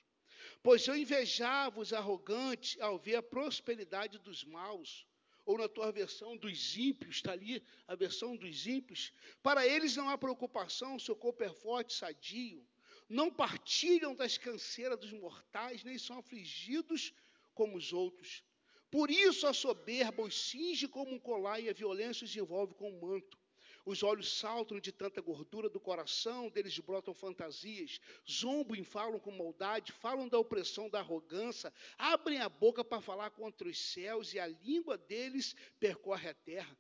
Pois 0.63 0.87
eu 0.87 0.97
invejava 0.97 1.81
os 1.81 1.93
arrogantes 1.93 2.79
ao 2.81 2.99
ver 2.99 3.17
a 3.17 3.23
prosperidade 3.23 4.19
dos 4.19 4.45
maus, 4.45 5.07
ou 5.47 5.57
na 5.57 5.69
tua 5.69 5.91
versão 5.91 6.37
dos 6.37 6.77
ímpios, 6.77 7.17
está 7.17 7.33
ali 7.33 7.63
a 7.89 7.95
versão 7.95 8.37
dos 8.37 8.67
ímpios. 8.67 9.13
Para 9.43 9.67
eles 9.67 9.97
não 9.97 10.09
há 10.09 10.19
preocupação, 10.19 10.99
seu 10.99 11.17
corpo 11.17 11.43
é 11.43 11.49
forte, 11.49 11.95
sadio. 11.95 12.65
Não 13.09 13.33
partilham 13.33 14.15
das 14.15 14.37
canseiras 14.37 14.99
dos 14.99 15.13
mortais, 15.13 15.83
nem 15.83 15.99
são 15.99 16.19
afligidos 16.19 17.13
como 17.55 17.77
os 17.77 17.93
outros. 17.93 18.45
Por 18.91 19.11
isso 19.11 19.47
a 19.47 19.55
soberba 19.55 20.23
os 20.23 20.51
cinge 20.51 20.87
como 20.87 21.15
um 21.15 21.19
colar 21.19 21.59
e 21.59 21.69
a 21.69 21.73
violência 21.73 22.25
os 22.25 22.37
envolve 22.37 22.75
com 22.75 22.91
um 22.91 23.01
manto. 23.01 23.40
Os 23.85 24.03
olhos 24.03 24.31
saltam 24.39 24.79
de 24.79 24.93
tanta 24.93 25.21
gordura 25.21 25.69
do 25.69 25.81
coração, 25.81 26.51
deles 26.51 26.79
brotam 26.79 27.15
fantasias, 27.15 28.01
zombam 28.29 28.77
e 28.77 28.85
falam 28.85 29.19
com 29.19 29.31
maldade, 29.31 29.93
falam 29.93 30.29
da 30.29 30.39
opressão, 30.39 30.89
da 30.89 31.01
arrogância, 31.01 31.73
abrem 31.97 32.41
a 32.41 32.49
boca 32.49 32.85
para 32.85 33.01
falar 33.01 33.31
contra 33.31 33.69
os 33.69 33.79
céus 33.79 34.35
e 34.35 34.39
a 34.39 34.47
língua 34.47 34.99
deles 34.99 35.55
percorre 35.79 36.29
a 36.29 36.35
terra. 36.35 36.77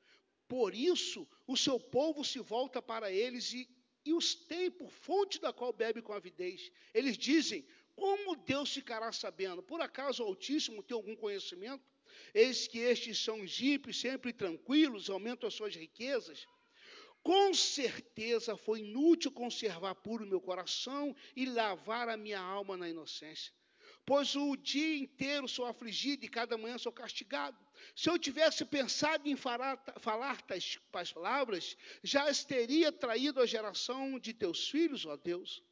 Por 0.46 0.74
isso, 0.74 1.26
o 1.46 1.56
seu 1.56 1.78
povo 1.78 2.24
se 2.24 2.40
volta 2.40 2.82
para 2.82 3.10
eles 3.10 3.52
e, 3.52 3.68
e 4.04 4.12
os 4.12 4.34
tem 4.34 4.70
por 4.70 4.90
fonte 4.90 5.40
da 5.40 5.52
qual 5.52 5.72
bebe 5.72 6.02
com 6.02 6.12
avidez. 6.12 6.72
Eles 6.92 7.16
dizem: 7.16 7.64
Como 7.94 8.34
Deus 8.34 8.72
ficará 8.72 9.12
sabendo? 9.12 9.62
Por 9.62 9.80
acaso 9.80 10.22
o 10.22 10.26
Altíssimo 10.26 10.82
tem 10.82 10.96
algum 10.96 11.14
conhecimento? 11.14 11.84
Eis 12.34 12.66
que 12.66 12.78
estes 12.78 13.18
são 13.18 13.44
ímpios, 13.44 14.00
sempre 14.00 14.32
tranquilos, 14.32 15.08
aumentam 15.08 15.46
as 15.46 15.54
suas 15.54 15.74
riquezas. 15.74 16.46
Com 17.22 17.52
certeza 17.52 18.56
foi 18.56 18.80
inútil 18.80 19.30
conservar 19.30 19.94
puro 19.94 20.26
meu 20.26 20.40
coração 20.40 21.14
e 21.36 21.44
lavar 21.44 22.08
a 22.08 22.16
minha 22.16 22.40
alma 22.40 22.76
na 22.76 22.88
inocência. 22.88 23.52
Pois 24.06 24.34
o 24.34 24.56
dia 24.56 24.96
inteiro 24.96 25.46
sou 25.46 25.66
afligido 25.66 26.24
e 26.24 26.28
cada 26.28 26.56
manhã 26.56 26.78
sou 26.78 26.90
castigado. 26.90 27.56
Se 27.94 28.08
eu 28.08 28.18
tivesse 28.18 28.64
pensado 28.64 29.28
em 29.28 29.36
falar, 29.36 29.76
falar 29.98 30.40
tais 30.42 30.78
palavras, 31.12 31.76
já 32.02 32.28
as 32.28 32.42
teria 32.42 32.90
traído 32.90 33.40
a 33.40 33.46
geração 33.46 34.18
de 34.18 34.32
teus 34.32 34.68
filhos, 34.68 35.04
ó 35.04 35.16
Deus. 35.16 35.62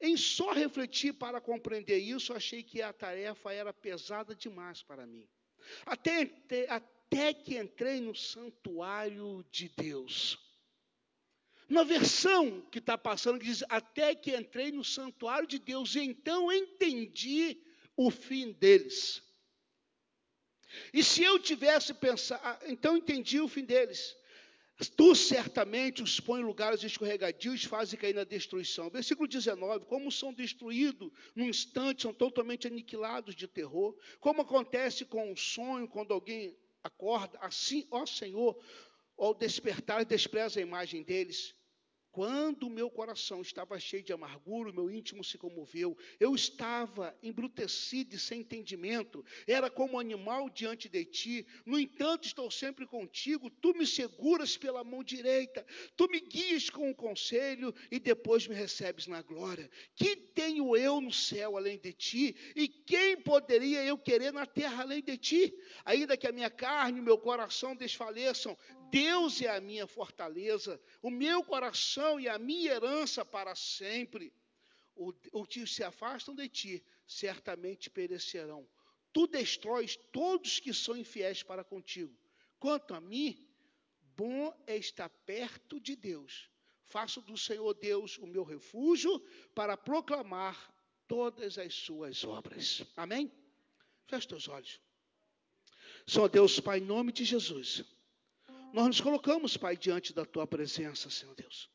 Em 0.00 0.16
só 0.16 0.52
refletir 0.52 1.12
para 1.12 1.40
compreender 1.40 1.98
isso, 1.98 2.32
achei 2.32 2.62
que 2.62 2.80
a 2.80 2.92
tarefa 2.92 3.52
era 3.52 3.72
pesada 3.72 4.34
demais 4.34 4.82
para 4.82 5.06
mim. 5.06 5.28
Até, 5.84 6.30
até 6.68 7.34
que 7.34 7.58
entrei 7.58 8.00
no 8.00 8.14
santuário 8.14 9.44
de 9.52 9.68
Deus. 9.68 10.49
Na 11.70 11.84
versão 11.84 12.60
que 12.62 12.80
está 12.80 12.98
passando, 12.98 13.38
diz: 13.38 13.62
Até 13.68 14.12
que 14.12 14.36
entrei 14.36 14.72
no 14.72 14.82
santuário 14.82 15.46
de 15.46 15.60
Deus, 15.60 15.94
e 15.94 16.00
então 16.00 16.50
entendi 16.50 17.56
o 17.96 18.10
fim 18.10 18.50
deles. 18.50 19.22
E 20.92 21.04
se 21.04 21.22
eu 21.22 21.38
tivesse 21.38 21.94
pensado, 21.94 22.40
ah, 22.44 22.58
então 22.66 22.96
entendi 22.96 23.40
o 23.40 23.46
fim 23.46 23.64
deles. 23.64 24.16
Tu 24.96 25.14
certamente 25.14 26.02
os 26.02 26.18
põe 26.18 26.40
em 26.40 26.44
lugares 26.44 26.82
escorregadios, 26.82 27.64
fazem 27.64 28.00
cair 28.00 28.14
na 28.14 28.24
destruição. 28.24 28.90
Versículo 28.90 29.28
19: 29.28 29.84
Como 29.84 30.10
são 30.10 30.32
destruídos 30.32 31.12
num 31.36 31.48
instante, 31.48 32.02
são 32.02 32.12
totalmente 32.12 32.66
aniquilados 32.66 33.36
de 33.36 33.46
terror. 33.46 33.96
Como 34.18 34.42
acontece 34.42 35.04
com 35.04 35.30
um 35.30 35.36
sonho, 35.36 35.86
quando 35.86 36.12
alguém 36.12 36.56
acorda, 36.82 37.38
assim, 37.40 37.86
ó 37.92 38.04
Senhor, 38.04 38.60
ao 39.16 39.34
despertar, 39.34 40.04
despreza 40.04 40.58
a 40.58 40.62
imagem 40.62 41.04
deles. 41.04 41.54
Quando 42.12 42.64
o 42.64 42.70
meu 42.70 42.90
coração 42.90 43.40
estava 43.40 43.78
cheio 43.78 44.02
de 44.02 44.12
amargura, 44.12 44.70
o 44.70 44.74
meu 44.74 44.90
íntimo 44.90 45.22
se 45.22 45.38
comoveu. 45.38 45.96
Eu 46.18 46.34
estava 46.34 47.16
embrutecido 47.22 48.16
e 48.16 48.18
sem 48.18 48.40
entendimento. 48.40 49.24
Era 49.46 49.70
como 49.70 49.94
um 49.94 49.98
animal 49.98 50.50
diante 50.50 50.88
de 50.88 51.04
ti. 51.04 51.46
No 51.64 51.78
entanto, 51.78 52.26
estou 52.26 52.50
sempre 52.50 52.84
contigo. 52.84 53.48
Tu 53.48 53.74
me 53.74 53.86
seguras 53.86 54.56
pela 54.56 54.82
mão 54.82 55.04
direita. 55.04 55.64
Tu 55.96 56.08
me 56.08 56.20
guias 56.20 56.68
com 56.68 56.90
o 56.90 56.94
conselho 56.94 57.72
e 57.90 58.00
depois 58.00 58.46
me 58.48 58.54
recebes 58.54 59.06
na 59.06 59.22
glória. 59.22 59.70
Que 59.94 60.16
tenho 60.16 60.76
eu 60.76 61.00
no 61.00 61.12
céu 61.12 61.56
além 61.56 61.78
de 61.78 61.92
ti? 61.92 62.34
E 62.56 62.66
quem 62.66 63.20
poderia 63.20 63.84
eu 63.84 63.96
querer 63.96 64.32
na 64.32 64.46
terra 64.46 64.82
além 64.82 65.02
de 65.02 65.16
ti? 65.16 65.54
Ainda 65.84 66.16
que 66.16 66.26
a 66.26 66.32
minha 66.32 66.50
carne 66.50 66.98
e 66.98 67.00
o 67.00 67.04
meu 67.04 67.18
coração 67.18 67.76
desfaleçam, 67.76 68.56
Deus 68.90 69.40
é 69.40 69.48
a 69.48 69.60
minha 69.60 69.86
fortaleza, 69.86 70.80
o 71.00 71.10
meu 71.10 71.42
coração 71.42 72.18
e 72.18 72.28
a 72.28 72.38
minha 72.38 72.72
herança 72.72 73.24
para 73.24 73.54
sempre. 73.54 74.32
Os 74.94 75.48
que 75.48 75.66
se 75.66 75.82
afastam 75.82 76.34
de 76.34 76.48
ti 76.48 76.84
certamente 77.06 77.88
perecerão. 77.88 78.68
Tu 79.12 79.26
destróis 79.26 79.96
todos 80.12 80.60
que 80.60 80.74
são 80.74 80.96
infiéis 80.96 81.42
para 81.42 81.64
contigo. 81.64 82.14
Quanto 82.58 82.94
a 82.94 83.00
mim, 83.00 83.48
bom 84.16 84.54
é 84.66 84.76
estar 84.76 85.08
perto 85.08 85.80
de 85.80 85.96
Deus. 85.96 86.48
Faço 86.84 87.20
do 87.22 87.38
Senhor 87.38 87.72
Deus 87.74 88.18
o 88.18 88.26
meu 88.26 88.44
refúgio 88.44 89.18
para 89.54 89.76
proclamar 89.76 90.74
todas 91.08 91.56
as 91.56 91.74
suas 91.74 92.24
obras. 92.24 92.82
Amém? 92.96 93.32
Feche 94.06 94.28
teus 94.28 94.48
olhos. 94.48 94.80
Senhor 96.06 96.28
Deus, 96.28 96.60
Pai, 96.60 96.78
em 96.78 96.84
nome 96.84 97.12
de 97.12 97.24
Jesus. 97.24 97.84
Nós 98.72 98.86
nos 98.86 99.00
colocamos, 99.00 99.56
Pai, 99.56 99.76
diante 99.76 100.12
da 100.12 100.24
tua 100.24 100.46
presença, 100.46 101.10
Senhor 101.10 101.34
Deus. 101.34 101.68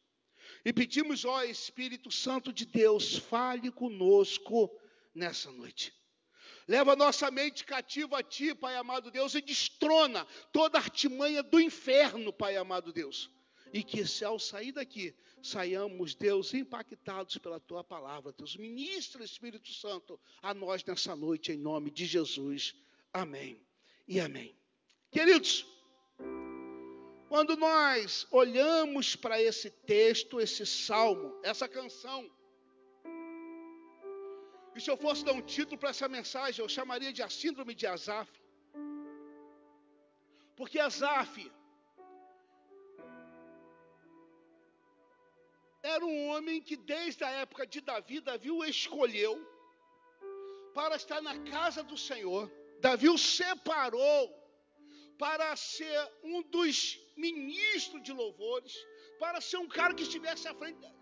E 0.64 0.72
pedimos, 0.72 1.26
ó 1.26 1.44
Espírito 1.44 2.10
Santo 2.10 2.54
de 2.54 2.66
Deus, 2.66 3.18
fale 3.18 3.72
conosco 3.72 4.70
nessa 5.14 5.52
noite. 5.52 5.94
Leva 6.68 6.96
nossa 6.96 7.30
mente 7.30 7.64
cativa 7.64 8.20
a 8.20 8.24
Ti, 8.24 8.56
Pai 8.56 8.76
amado 8.76 9.12
Deus, 9.12 9.36
e 9.36 9.42
destrona 9.42 10.26
toda 10.52 10.80
artimanha 10.80 11.44
do 11.44 11.60
inferno, 11.60 12.34
Pai 12.34 12.56
amado 12.56 12.92
Deus. 12.92 13.30
E 13.72 13.84
que 13.84 14.06
se 14.08 14.24
ao 14.24 14.40
sair 14.40 14.72
daqui, 14.72 15.14
saiamos, 15.44 16.16
Deus, 16.16 16.54
impactados 16.54 17.38
pela 17.38 17.60
Tua 17.60 17.84
palavra, 17.84 18.32
Deus. 18.32 18.56
Ministra, 18.56 19.24
Espírito 19.24 19.72
Santo, 19.72 20.20
a 20.42 20.54
nós 20.54 20.84
nessa 20.84 21.16
noite, 21.16 21.52
em 21.52 21.58
nome 21.58 21.92
de 21.92 22.06
Jesus. 22.06 22.74
Amém 23.14 23.62
e 24.08 24.20
amém. 24.20 24.58
Queridos, 25.12 25.68
quando 27.30 27.56
nós 27.58 28.28
olhamos 28.32 29.16
para 29.16 29.42
esse 29.42 29.70
texto, 29.70 30.40
esse 30.40 30.66
salmo, 30.66 31.36
essa 31.44 31.68
canção, 31.68 32.30
e 34.76 34.82
se 34.82 34.90
eu 34.92 34.98
fosse 34.98 35.24
dar 35.24 35.34
um 35.34 35.42
título 35.42 35.78
para 35.78 35.90
essa 35.90 36.08
mensagem, 36.08 36.62
eu 36.62 36.68
chamaria 36.68 37.12
de 37.14 37.24
a 37.24 37.30
Síndrome 37.30 37.74
de 37.74 37.88
Azaf. 37.88 38.30
Porque 40.56 40.78
Azaf 40.80 41.52
era 45.82 46.04
um 46.06 46.28
homem 46.30 46.62
que 46.62 46.76
desde 46.76 47.24
a 47.24 47.30
época 47.30 47.66
de 47.66 47.80
Davi, 47.80 48.20
Davi 48.20 48.52
o 48.52 48.66
escolheu 48.66 49.34
para 50.74 50.96
estar 50.98 51.22
na 51.22 51.38
casa 51.44 51.82
do 51.84 51.98
Senhor 51.98 52.52
Davi 52.80 53.10
o 53.10 53.18
separou 53.18 54.45
para 55.18 55.56
ser 55.56 56.12
um 56.24 56.42
dos 56.44 57.00
ministros 57.16 58.04
de 58.04 58.12
louvores, 58.12 58.74
para 59.20 59.40
ser 59.42 59.58
um 59.58 59.68
cara 59.68 59.94
que 59.94 60.04
estivesse 60.04 60.48
à 60.48 60.54
frente. 60.54 60.95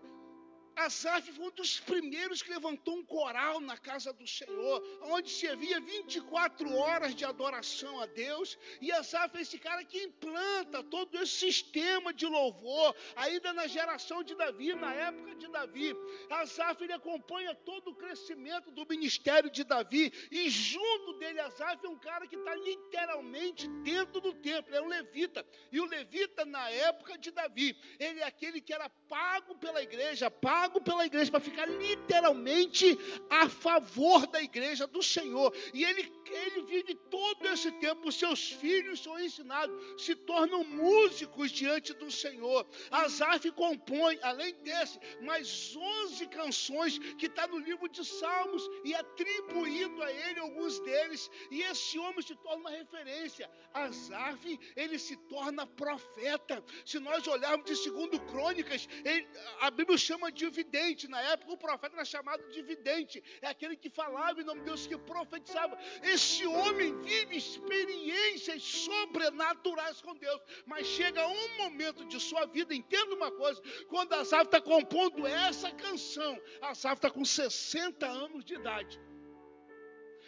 Asaf 0.76 1.32
foi 1.32 1.46
um 1.46 1.50
dos 1.50 1.78
primeiros 1.80 2.42
que 2.42 2.50
levantou 2.50 2.96
um 2.96 3.04
coral 3.04 3.60
na 3.60 3.76
casa 3.76 4.12
do 4.12 4.26
Senhor, 4.26 4.82
onde 5.02 5.30
se 5.30 5.46
havia 5.46 5.80
24 5.80 6.74
horas 6.74 7.14
de 7.14 7.24
adoração 7.24 8.00
a 8.00 8.06
Deus. 8.06 8.58
E 8.80 8.90
Asaf 8.90 9.36
é 9.36 9.40
esse 9.40 9.58
cara 9.58 9.84
que 9.84 10.02
implanta 10.02 10.82
todo 10.82 11.16
esse 11.18 11.32
sistema 11.32 12.12
de 12.12 12.26
louvor, 12.26 12.94
ainda 13.14 13.52
na 13.52 13.66
geração 13.66 14.22
de 14.22 14.34
Davi, 14.34 14.74
na 14.74 14.92
época 14.92 15.34
de 15.36 15.48
Davi. 15.48 15.94
Asaf 16.30 16.82
ele 16.82 16.92
acompanha 16.92 17.54
todo 17.54 17.90
o 17.90 17.94
crescimento 17.94 18.70
do 18.70 18.86
ministério 18.86 19.50
de 19.50 19.62
Davi, 19.64 20.12
e 20.30 20.50
junto 20.50 21.14
dele, 21.18 21.40
Asaf 21.40 21.84
é 21.84 21.88
um 21.88 21.98
cara 21.98 22.26
que 22.26 22.36
está 22.36 22.54
literalmente 22.54 23.68
dentro 23.82 24.20
do 24.20 24.34
templo, 24.34 24.74
é 24.74 24.82
um 24.82 24.88
levita. 24.88 25.46
E 25.70 25.80
o 25.80 25.86
levita, 25.86 26.44
na 26.44 26.68
época 26.70 27.16
de 27.16 27.30
Davi, 27.30 27.76
ele 27.98 28.20
é 28.20 28.24
aquele 28.24 28.60
que 28.60 28.72
era 28.72 28.88
pago 28.88 29.54
pela 29.56 29.82
igreja, 29.82 30.30
pago 30.30 30.63
pago 30.64 30.80
pela 30.80 31.04
igreja 31.04 31.30
para 31.30 31.40
ficar 31.40 31.66
literalmente 31.66 32.98
a 33.28 33.48
favor 33.48 34.26
da 34.26 34.42
igreja 34.42 34.86
do 34.86 35.02
Senhor. 35.02 35.54
E 35.74 35.84
ele, 35.84 36.10
ele 36.26 36.62
vive 36.62 36.94
todo 36.94 37.46
esse 37.48 37.70
tempo, 37.72 38.10
seus 38.10 38.50
filhos 38.50 39.02
são 39.02 39.20
ensinados, 39.20 40.02
se 40.02 40.14
tornam 40.14 40.64
músicos 40.64 41.50
diante 41.50 41.92
do 41.92 42.10
Senhor. 42.10 42.66
Asaf 42.90 43.50
compõe, 43.52 44.18
além 44.22 44.54
desse, 44.62 44.98
mais 45.20 45.76
11 45.76 46.26
canções 46.28 46.98
que 47.18 47.26
está 47.26 47.46
no 47.46 47.58
livro 47.58 47.86
de 47.88 48.04
Salmos 48.04 48.66
e 48.84 48.94
atribuído 48.94 50.02
a 50.02 50.10
ele 50.10 50.40
alguns 50.40 50.80
deles. 50.80 51.30
E 51.50 51.60
esse 51.62 51.98
homem 51.98 52.22
se 52.22 52.34
torna 52.36 52.60
uma 52.60 52.70
referência. 52.70 53.50
Asaf, 53.74 54.58
ele 54.76 54.98
se 54.98 55.16
torna 55.28 55.66
profeta. 55.66 56.64
Se 56.86 56.98
nós 56.98 57.26
olharmos 57.26 57.66
de 57.66 57.76
segundo 57.76 58.18
Crônicas, 58.20 58.88
ele, 59.04 59.28
a 59.60 59.70
Bíblia 59.70 59.98
chama 59.98 60.32
de 60.32 60.53
vidente. 60.58 61.08
Na 61.14 61.20
época, 61.32 61.52
o 61.52 61.62
profeta 61.66 61.96
era 61.96 62.04
chamado 62.04 62.42
de 62.54 62.62
vidente. 62.62 63.22
É 63.42 63.48
aquele 63.48 63.76
que 63.76 63.90
falava 63.90 64.40
em 64.40 64.44
nome 64.44 64.60
de 64.60 64.66
Deus, 64.66 64.86
que 64.86 64.96
profetizava. 65.12 65.76
Esse 66.02 66.46
homem 66.46 66.90
vive 67.02 67.36
experiências 67.36 68.62
sobrenaturais 68.62 70.00
com 70.00 70.14
Deus. 70.26 70.40
Mas 70.64 70.86
chega 70.86 71.26
um 71.26 71.48
momento 71.62 72.04
de 72.12 72.18
sua 72.28 72.46
vida, 72.46 72.74
entenda 72.74 73.14
uma 73.14 73.30
coisa: 73.30 73.60
quando 73.88 74.12
Asaf 74.14 74.44
está 74.44 74.60
compondo 74.60 75.26
essa 75.26 75.70
canção, 75.72 76.32
Asaf 76.62 76.96
está 76.96 77.10
com 77.10 77.24
60 77.24 78.06
anos 78.06 78.44
de 78.44 78.54
idade. 78.54 79.00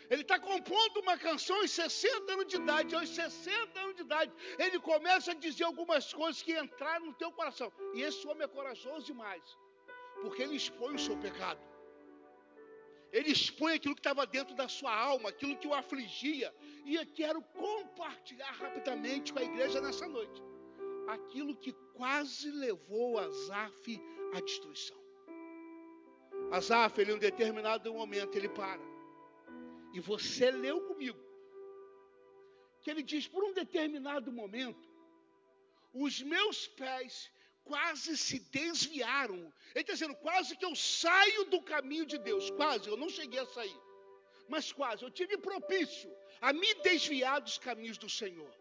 Ele 0.08 0.22
está 0.22 0.38
compondo 0.38 1.00
uma 1.00 1.16
canção 1.18 1.56
aos 1.60 1.70
60 1.72 2.32
anos 2.32 2.46
de 2.46 2.56
idade. 2.56 2.94
Aos 2.94 3.08
60 3.08 3.80
anos 3.80 3.96
de 3.96 4.02
idade, 4.02 4.32
ele 4.58 4.78
começa 4.78 5.32
a 5.32 5.34
dizer 5.34 5.64
algumas 5.64 6.12
coisas 6.12 6.42
que 6.42 6.56
entraram 6.56 7.06
no 7.06 7.14
teu 7.14 7.32
coração. 7.32 7.72
E 7.94 8.02
esse 8.02 8.26
homem 8.28 8.44
é 8.44 8.48
corajoso 8.48 9.06
demais 9.06 9.42
porque 10.22 10.42
ele 10.42 10.56
expõe 10.56 10.94
o 10.94 10.98
seu 10.98 11.16
pecado. 11.16 11.60
Ele 13.12 13.30
expõe 13.30 13.74
aquilo 13.74 13.94
que 13.94 14.00
estava 14.00 14.26
dentro 14.26 14.54
da 14.54 14.68
sua 14.68 14.94
alma, 14.94 15.28
aquilo 15.28 15.56
que 15.56 15.68
o 15.68 15.74
afligia. 15.74 16.54
E 16.84 16.96
eu 16.96 17.06
quero 17.06 17.40
compartilhar 17.42 18.50
rapidamente 18.50 19.32
com 19.32 19.38
a 19.38 19.44
igreja 19.44 19.80
nessa 19.80 20.06
noite 20.08 20.42
aquilo 21.06 21.56
que 21.56 21.72
quase 21.94 22.50
levou 22.50 23.18
Azaf 23.18 24.00
à 24.34 24.40
destruição. 24.40 24.96
Azaf, 26.50 27.00
ele 27.00 27.12
em 27.12 27.14
um 27.14 27.18
determinado 27.18 27.92
momento, 27.92 28.36
ele 28.36 28.48
para. 28.48 28.82
E 29.92 30.00
você 30.00 30.50
leu 30.50 30.80
comigo. 30.82 31.18
Que 32.82 32.90
ele 32.90 33.02
diz: 33.02 33.26
por 33.26 33.44
um 33.44 33.52
determinado 33.52 34.32
momento, 34.32 34.88
os 35.92 36.22
meus 36.22 36.68
pés 36.68 37.32
quase 37.66 38.16
se 38.16 38.38
desviaram. 38.50 39.52
Ele 39.74 39.82
está 39.82 39.92
dizendo, 39.92 40.14
quase 40.16 40.56
que 40.56 40.64
eu 40.64 40.74
saio 40.74 41.44
do 41.44 41.60
caminho 41.62 42.06
de 42.06 42.18
Deus. 42.18 42.50
Quase, 42.50 42.88
eu 42.88 42.96
não 42.96 43.08
cheguei 43.08 43.40
a 43.40 43.46
sair. 43.46 43.80
Mas 44.48 44.72
quase, 44.72 45.02
eu 45.02 45.10
tive 45.10 45.36
propício 45.36 46.10
a 46.40 46.52
me 46.52 46.74
desviar 46.74 47.40
dos 47.40 47.58
caminhos 47.58 47.98
do 47.98 48.08
Senhor. 48.08 48.52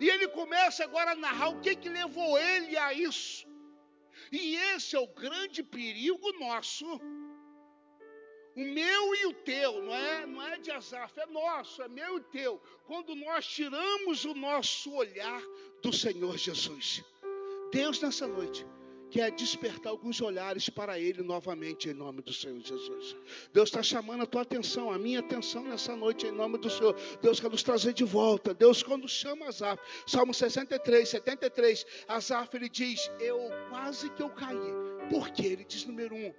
E 0.00 0.08
ele 0.08 0.28
começa 0.28 0.84
agora 0.84 1.12
a 1.12 1.16
narrar 1.16 1.48
o 1.48 1.60
que, 1.60 1.74
que 1.76 1.88
levou 1.88 2.38
ele 2.38 2.76
a 2.76 2.92
isso. 2.92 3.46
E 4.30 4.56
esse 4.56 4.96
é 4.96 4.98
o 4.98 5.06
grande 5.06 5.62
perigo 5.62 6.32
nosso. 6.38 6.86
O 8.56 8.60
meu 8.60 9.14
e 9.16 9.26
o 9.26 9.32
teu, 9.32 9.82
não 9.82 9.94
é, 9.94 10.26
não 10.26 10.42
é 10.46 10.58
de 10.58 10.70
Azaf, 10.70 11.18
é 11.18 11.26
nosso, 11.26 11.82
é 11.82 11.88
meu 11.88 12.18
e 12.18 12.20
teu. 12.20 12.62
Quando 12.86 13.14
nós 13.16 13.46
tiramos 13.46 14.24
o 14.24 14.32
nosso 14.32 14.92
olhar 14.94 15.42
do 15.82 15.92
Senhor 15.92 16.36
Jesus. 16.38 17.02
Deus 17.74 18.00
nessa 18.00 18.28
noite 18.28 18.64
quer 19.10 19.32
despertar 19.32 19.90
alguns 19.90 20.20
olhares 20.20 20.70
para 20.70 20.96
Ele 20.96 21.24
novamente, 21.24 21.88
em 21.88 21.92
nome 21.92 22.22
do 22.22 22.32
Senhor 22.32 22.60
Jesus. 22.60 23.16
Deus 23.52 23.68
está 23.68 23.82
chamando 23.82 24.22
a 24.22 24.26
tua 24.26 24.42
atenção, 24.42 24.92
a 24.92 24.98
minha 24.98 25.18
atenção 25.18 25.64
nessa 25.64 25.96
noite, 25.96 26.24
em 26.24 26.30
nome 26.30 26.56
do 26.56 26.70
Senhor. 26.70 26.94
Deus 27.20 27.40
quer 27.40 27.50
nos 27.50 27.64
trazer 27.64 27.92
de 27.92 28.04
volta. 28.04 28.54
Deus, 28.54 28.80
quando 28.80 29.08
chama 29.08 29.46
Azaf, 29.46 29.82
Salmo 30.06 30.32
63, 30.32 31.08
73, 31.08 31.84
Azaf 32.06 32.56
ele 32.56 32.68
diz: 32.68 33.10
Eu 33.18 33.40
quase 33.70 34.08
que 34.10 34.22
eu 34.22 34.30
caí. 34.30 34.72
Por 35.10 35.30
quê? 35.30 35.46
Ele 35.46 35.64
diz, 35.64 35.84
número 35.84 36.14
um, 36.14 36.32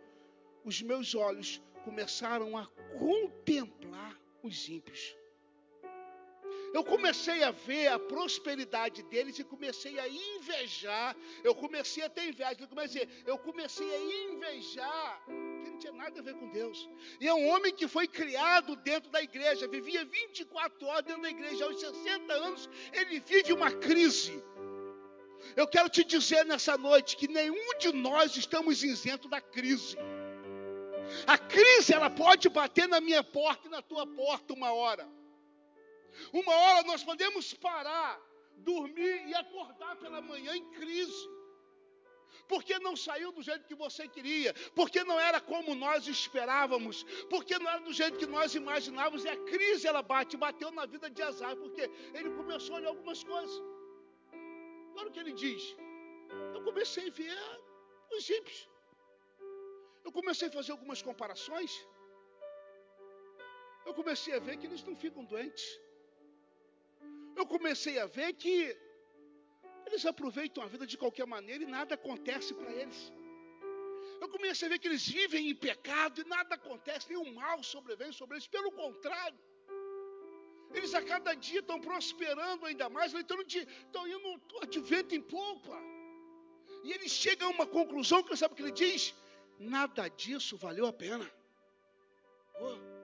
os 0.63 0.81
meus 0.81 1.15
olhos 1.15 1.61
começaram 1.83 2.57
a 2.57 2.65
contemplar 2.97 4.17
os 4.41 4.69
ímpios 4.69 5.13
eu 6.75 6.83
comecei 6.83 7.41
a 7.41 7.51
ver 7.51 7.87
a 7.87 7.97
prosperidade 7.97 9.01
deles 9.03 9.39
e 9.39 9.45
comecei 9.45 9.97
a 9.97 10.09
invejar. 10.09 11.15
Eu 11.41 11.55
comecei 11.55 12.03
a 12.03 12.09
ter 12.09 12.27
inveja. 12.27 12.57
Eu 12.59 12.67
comecei, 12.67 13.09
eu 13.25 13.37
comecei 13.37 13.95
a 13.95 14.33
invejar 14.33 15.23
que 15.25 15.69
não 15.69 15.79
tinha 15.79 15.93
nada 15.93 16.19
a 16.19 16.21
ver 16.21 16.33
com 16.33 16.49
Deus. 16.49 16.89
E 17.21 17.29
é 17.29 17.33
um 17.33 17.47
homem 17.47 17.73
que 17.73 17.87
foi 17.87 18.09
criado 18.09 18.75
dentro 18.75 19.09
da 19.09 19.21
igreja, 19.21 19.69
vivia 19.69 20.03
24 20.03 20.85
horas 20.85 21.05
dentro 21.05 21.21
da 21.21 21.29
igreja, 21.29 21.63
aos 21.63 21.79
60 21.79 22.33
anos, 22.33 22.69
ele 22.91 23.21
vive 23.21 23.53
uma 23.53 23.71
crise. 23.71 24.43
Eu 25.55 25.69
quero 25.69 25.87
te 25.87 26.03
dizer 26.03 26.43
nessa 26.43 26.77
noite 26.77 27.15
que 27.15 27.29
nenhum 27.29 27.77
de 27.79 27.93
nós 27.93 28.35
estamos 28.35 28.83
isento 28.83 29.29
da 29.29 29.39
crise. 29.39 29.95
A 31.25 31.37
crise 31.37 31.93
ela 31.93 32.09
pode 32.09 32.49
bater 32.49 32.85
na 32.85 32.99
minha 32.99 33.23
porta 33.23 33.69
e 33.69 33.71
na 33.71 33.81
tua 33.81 34.05
porta 34.05 34.53
uma 34.53 34.73
hora. 34.73 35.14
Uma 36.33 36.53
hora 36.53 36.83
nós 36.83 37.03
podemos 37.03 37.53
parar, 37.53 38.21
dormir 38.57 39.27
e 39.27 39.33
acordar 39.35 39.95
pela 39.97 40.21
manhã 40.21 40.55
em 40.55 40.65
crise. 40.71 41.29
Porque 42.47 42.77
não 42.79 42.95
saiu 42.95 43.31
do 43.31 43.41
jeito 43.41 43.65
que 43.65 43.75
você 43.75 44.07
queria, 44.07 44.53
porque 44.75 45.03
não 45.03 45.19
era 45.19 45.39
como 45.39 45.73
nós 45.73 46.07
esperávamos, 46.07 47.03
porque 47.29 47.57
não 47.57 47.69
era 47.69 47.79
do 47.79 47.93
jeito 47.93 48.19
que 48.19 48.25
nós 48.25 48.53
imaginávamos, 48.53 49.23
e 49.23 49.29
a 49.29 49.37
crise 49.51 49.87
ela 49.87 50.01
bate, 50.01 50.37
bateu 50.37 50.69
na 50.71 50.85
vida 50.85 51.09
de 51.09 51.21
Azar, 51.23 51.55
porque 51.55 51.89
ele 52.13 52.29
começou 52.31 52.75
a 52.75 52.79
olhar 52.79 52.89
algumas 52.89 53.23
coisas. 53.23 53.55
Olha 54.97 55.09
o 55.09 55.11
que 55.11 55.19
ele 55.19 55.33
diz. 55.33 55.75
Eu 56.53 56.63
comecei 56.63 57.07
a 57.07 57.11
ver 57.11 57.37
os 58.11 58.29
ímpios. 58.29 58.69
Eu 60.03 60.11
comecei 60.11 60.47
a 60.47 60.51
fazer 60.51 60.71
algumas 60.71 61.01
comparações. 61.01 61.71
Eu 63.85 63.93
comecei 63.93 64.33
a 64.35 64.39
ver 64.39 64.57
que 64.57 64.67
eles 64.67 64.83
não 64.83 64.95
ficam 64.95 65.23
doentes 65.25 65.79
eu 67.35 67.45
comecei 67.45 67.99
a 67.99 68.05
ver 68.05 68.33
que 68.33 68.55
eles 69.87 70.05
aproveitam 70.05 70.63
a 70.63 70.67
vida 70.67 70.85
de 70.91 70.97
qualquer 70.97 71.27
maneira 71.27 71.63
e 71.63 71.67
nada 71.67 71.95
acontece 71.95 72.53
para 72.53 72.71
eles. 72.71 73.11
Eu 74.21 74.29
comecei 74.29 74.67
a 74.67 74.71
ver 74.71 74.79
que 74.79 74.87
eles 74.87 75.07
vivem 75.07 75.49
em 75.49 75.55
pecado 75.55 76.21
e 76.21 76.23
nada 76.35 76.55
acontece, 76.55 77.09
nenhum 77.09 77.33
mal 77.33 77.61
sobrevém 77.63 78.11
sobre 78.11 78.35
eles. 78.35 78.47
Pelo 78.47 78.71
contrário, 78.71 79.37
eles 80.73 80.93
a 80.93 81.01
cada 81.01 81.33
dia 81.33 81.59
estão 81.59 81.79
prosperando 81.79 82.65
ainda 82.65 82.89
mais, 82.89 83.13
estão, 83.13 84.07
indo 84.07 84.41
de 84.69 84.79
vento 84.79 85.13
em 85.15 85.21
polpa. 85.21 85.77
E 86.83 86.91
ele 86.91 87.09
chega 87.09 87.45
a 87.45 87.49
uma 87.49 87.65
conclusão 87.65 88.23
que 88.23 88.35
sabe 88.35 88.53
o 88.53 88.57
que 88.57 88.63
ele 88.63 88.71
diz? 88.71 89.13
Nada 89.59 90.07
disso 90.07 90.57
valeu 90.57 90.85
a 90.85 90.93
pena. 90.93 91.29
Oh. 92.59 92.94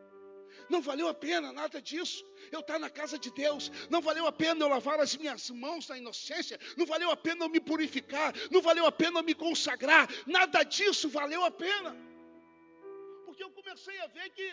Não 0.71 0.81
valeu 0.81 1.07
a 1.09 1.13
pena 1.13 1.51
nada 1.51 1.81
disso. 1.81 2.23
Eu 2.55 2.61
estar 2.61 2.79
na 2.79 2.89
casa 2.89 3.17
de 3.23 3.29
Deus. 3.43 3.69
Não 3.89 4.01
valeu 4.01 4.25
a 4.25 4.31
pena 4.31 4.63
eu 4.63 4.69
lavar 4.69 4.99
as 5.05 5.13
minhas 5.21 5.49
mãos 5.49 5.89
na 5.89 5.97
inocência. 5.97 6.57
Não 6.77 6.85
valeu 6.85 7.09
a 7.11 7.17
pena 7.17 7.43
eu 7.43 7.49
me 7.49 7.59
purificar. 7.59 8.33
Não 8.49 8.61
valeu 8.61 8.85
a 8.85 8.91
pena 9.01 9.19
eu 9.19 9.23
me 9.23 9.35
consagrar. 9.35 10.07
Nada 10.25 10.63
disso 10.63 11.09
valeu 11.09 11.43
a 11.43 11.51
pena. 11.51 11.91
Porque 13.25 13.43
eu 13.43 13.51
comecei 13.51 13.99
a 13.99 14.07
ver 14.07 14.29
que 14.37 14.47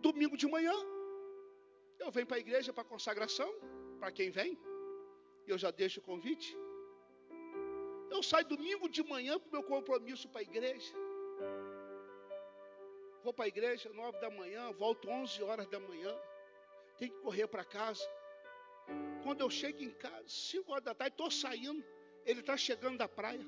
domingo 0.00 0.36
de 0.36 0.46
manhã 0.46 0.76
eu 1.98 2.10
venho 2.16 2.28
para 2.28 2.36
a 2.36 2.44
igreja 2.46 2.72
para 2.72 2.84
consagração. 2.84 3.50
Para 3.98 4.12
quem 4.12 4.30
vem. 4.30 4.56
Eu 5.52 5.58
já 5.58 5.72
deixo 5.72 5.98
o 5.98 6.04
convite. 6.10 6.56
Eu 8.14 8.22
saio 8.22 8.46
domingo 8.46 8.88
de 8.88 9.02
manhã 9.02 9.40
para 9.40 9.48
o 9.48 9.52
meu 9.56 9.64
compromisso 9.64 10.28
para 10.28 10.42
a 10.42 10.48
igreja. 10.50 10.94
Vou 13.22 13.32
para 13.32 13.44
a 13.44 13.48
igreja 13.48 13.88
nove 13.90 14.18
da 14.18 14.30
manhã, 14.30 14.72
volto 14.72 15.08
onze 15.08 15.42
horas 15.42 15.68
da 15.68 15.78
manhã. 15.78 16.12
Tenho 16.98 17.12
que 17.12 17.20
correr 17.20 17.46
para 17.46 17.64
casa. 17.64 18.04
Quando 19.22 19.40
eu 19.40 19.50
chego 19.50 19.80
em 19.82 19.90
casa, 19.90 20.24
cinco 20.28 20.72
horas 20.72 20.84
da 20.84 20.94
tarde, 20.94 21.14
estou 21.14 21.30
saindo. 21.30 21.84
Ele 22.26 22.40
está 22.40 22.56
chegando 22.56 22.98
da 22.98 23.08
praia. 23.08 23.46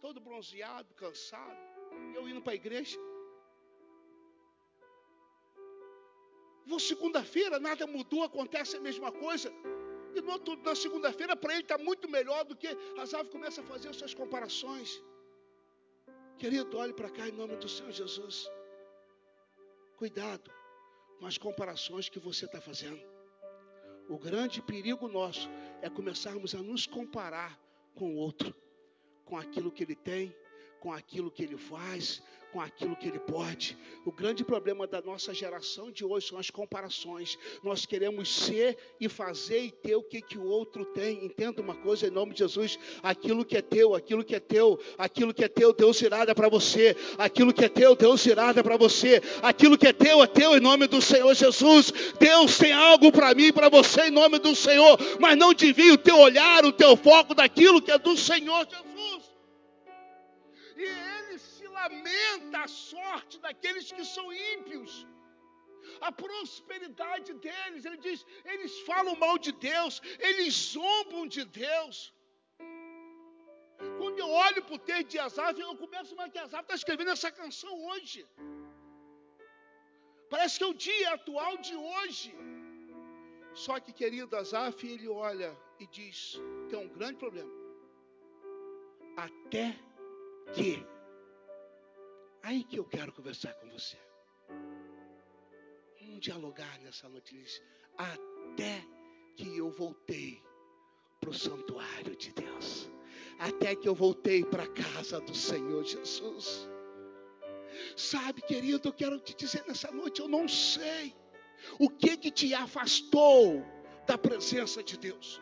Todo 0.00 0.20
bronzeado, 0.20 0.92
cansado. 0.94 1.56
Eu 2.14 2.28
indo 2.28 2.42
para 2.42 2.52
a 2.52 2.56
igreja. 2.56 2.98
Vou 6.66 6.80
segunda-feira, 6.80 7.58
nada 7.58 7.86
mudou, 7.86 8.22
acontece 8.22 8.76
a 8.76 8.80
mesma 8.80 9.10
coisa. 9.12 9.50
E 10.14 10.20
no 10.20 10.32
outro, 10.32 10.56
na 10.62 10.74
segunda-feira, 10.74 11.34
para 11.36 11.52
ele 11.54 11.62
está 11.62 11.76
muito 11.78 12.08
melhor 12.08 12.44
do 12.44 12.56
que 12.56 12.68
as 12.98 13.12
aves 13.14 13.32
começam 13.32 13.64
a 13.64 13.66
fazer 13.66 13.88
as 13.88 13.96
suas 13.96 14.14
comparações. 14.14 15.02
Querido, 16.38 16.76
olhe 16.76 16.92
para 16.92 17.10
cá 17.10 17.28
em 17.28 17.32
nome 17.32 17.56
do 17.56 17.68
Senhor 17.68 17.92
Jesus. 17.92 18.50
Cuidado 19.96 20.50
com 21.18 21.26
as 21.26 21.38
comparações 21.38 22.08
que 22.08 22.18
você 22.18 22.44
está 22.44 22.60
fazendo. 22.60 23.00
O 24.08 24.18
grande 24.18 24.60
perigo 24.60 25.08
nosso 25.08 25.48
é 25.80 25.88
começarmos 25.88 26.54
a 26.54 26.58
nos 26.58 26.86
comparar 26.86 27.58
com 27.94 28.14
o 28.14 28.16
outro, 28.16 28.54
com 29.24 29.38
aquilo 29.38 29.70
que 29.70 29.84
ele 29.84 29.94
tem, 29.94 30.34
com 30.80 30.92
aquilo 30.92 31.30
que 31.30 31.42
ele 31.42 31.56
faz, 31.56 32.22
com 32.54 32.60
aquilo 32.60 32.94
que 32.94 33.08
ele 33.08 33.18
pode. 33.18 33.76
O 34.04 34.12
grande 34.12 34.44
problema 34.44 34.86
da 34.86 35.02
nossa 35.02 35.34
geração 35.34 35.90
de 35.90 36.04
hoje 36.04 36.28
são 36.28 36.38
as 36.38 36.50
comparações. 36.50 37.36
Nós 37.64 37.84
queremos 37.84 38.32
ser 38.32 38.78
e 39.00 39.08
fazer 39.08 39.58
e 39.58 39.72
ter 39.72 39.96
o 39.96 40.04
que, 40.04 40.22
que 40.22 40.38
o 40.38 40.46
outro 40.46 40.84
tem. 40.84 41.24
Entenda 41.24 41.60
uma 41.60 41.74
coisa 41.74 42.06
em 42.06 42.10
nome 42.10 42.32
de 42.32 42.38
Jesus: 42.38 42.78
aquilo 43.02 43.44
que 43.44 43.56
é 43.56 43.60
teu, 43.60 43.96
aquilo 43.96 44.22
que 44.22 44.36
é 44.36 44.38
teu, 44.38 44.78
aquilo 44.96 45.34
que 45.34 45.42
é 45.42 45.48
teu, 45.48 45.72
Deus 45.72 46.00
irá 46.00 46.24
dar 46.24 46.34
para 46.36 46.48
você. 46.48 46.96
Aquilo 47.18 47.52
que 47.52 47.64
é 47.64 47.68
teu, 47.68 47.96
Deus 47.96 48.24
irá 48.24 48.52
dar 48.52 48.62
para 48.62 48.76
você. 48.76 49.20
Aquilo 49.42 49.76
que 49.76 49.88
é 49.88 49.92
teu, 49.92 50.22
é 50.22 50.26
teu 50.28 50.56
em 50.56 50.60
nome 50.60 50.86
do 50.86 51.02
Senhor 51.02 51.34
Jesus. 51.34 51.92
Deus 52.20 52.56
tem 52.56 52.72
algo 52.72 53.10
para 53.10 53.34
mim 53.34 53.46
e 53.46 53.52
para 53.52 53.68
você 53.68 54.02
em 54.02 54.12
nome 54.12 54.38
do 54.38 54.54
Senhor. 54.54 54.96
Mas 55.18 55.36
não 55.36 55.52
desvie 55.52 55.90
o 55.90 55.98
teu 55.98 56.18
olhar, 56.18 56.64
o 56.64 56.70
teu 56.70 56.96
foco 56.96 57.34
daquilo 57.34 57.82
que 57.82 57.90
é 57.90 57.98
do 57.98 58.16
Senhor 58.16 58.64
Jesus. 58.70 58.93
Lamenta 61.84 62.58
a 62.62 62.68
sorte 62.68 63.38
daqueles 63.46 63.90
que 63.92 64.04
são 64.04 64.26
ímpios. 64.32 64.92
A 66.00 66.10
prosperidade 66.10 67.32
deles, 67.34 67.84
ele 67.84 67.98
diz, 67.98 68.24
eles 68.52 68.80
falam 68.90 69.14
mal 69.16 69.36
de 69.46 69.52
Deus, 69.52 70.00
eles 70.18 70.54
zombam 70.72 71.26
de 71.26 71.44
Deus. 71.44 71.96
Quando 73.98 74.18
eu 74.18 74.30
olho 74.30 74.62
para 74.64 74.76
o 74.76 74.78
texto 74.78 75.10
de 75.10 75.18
Asaf, 75.18 75.60
eu 75.60 75.76
começo 75.76 76.18
a 76.18 76.28
que 76.28 76.38
Asaf 76.38 76.62
está 76.62 76.74
escrevendo 76.74 77.10
essa 77.10 77.30
canção 77.30 77.74
hoje. 77.88 78.26
Parece 80.30 80.58
que 80.58 80.64
é 80.64 80.68
o 80.68 80.80
dia 80.88 81.10
atual 81.14 81.56
de 81.58 81.76
hoje. 81.76 82.34
Só 83.52 83.78
que, 83.78 83.92
querido 83.92 84.36
Asaf, 84.36 84.86
ele 84.86 85.08
olha 85.08 85.50
e 85.78 85.86
diz: 85.86 86.40
tem 86.68 86.78
um 86.78 86.88
grande 86.88 87.18
problema. 87.18 87.52
Até 89.16 89.78
que. 90.54 90.93
Aí 92.44 92.62
que 92.62 92.78
eu 92.78 92.84
quero 92.84 93.10
conversar 93.10 93.54
com 93.54 93.70
você. 93.70 93.96
Vamos 95.98 96.20
dialogar 96.20 96.78
nessa 96.80 97.08
noite. 97.08 97.34
Até 97.96 98.86
que 99.34 99.56
eu 99.56 99.70
voltei 99.70 100.42
para 101.18 101.30
o 101.30 101.34
santuário 101.34 102.14
de 102.14 102.32
Deus. 102.32 102.90
Até 103.38 103.74
que 103.74 103.88
eu 103.88 103.94
voltei 103.94 104.44
para 104.44 104.64
a 104.64 104.68
casa 104.68 105.22
do 105.22 105.34
Senhor 105.34 105.82
Jesus. 105.84 106.68
Sabe, 107.96 108.42
querido, 108.42 108.88
eu 108.88 108.92
quero 108.92 109.18
te 109.18 109.34
dizer 109.34 109.64
nessa 109.66 109.90
noite, 109.90 110.20
eu 110.20 110.28
não 110.28 110.46
sei 110.46 111.16
o 111.78 111.88
que 111.88 112.14
que 112.18 112.30
te 112.30 112.52
afastou 112.52 113.64
da 114.06 114.18
presença 114.18 114.82
de 114.82 114.98
Deus. 114.98 115.40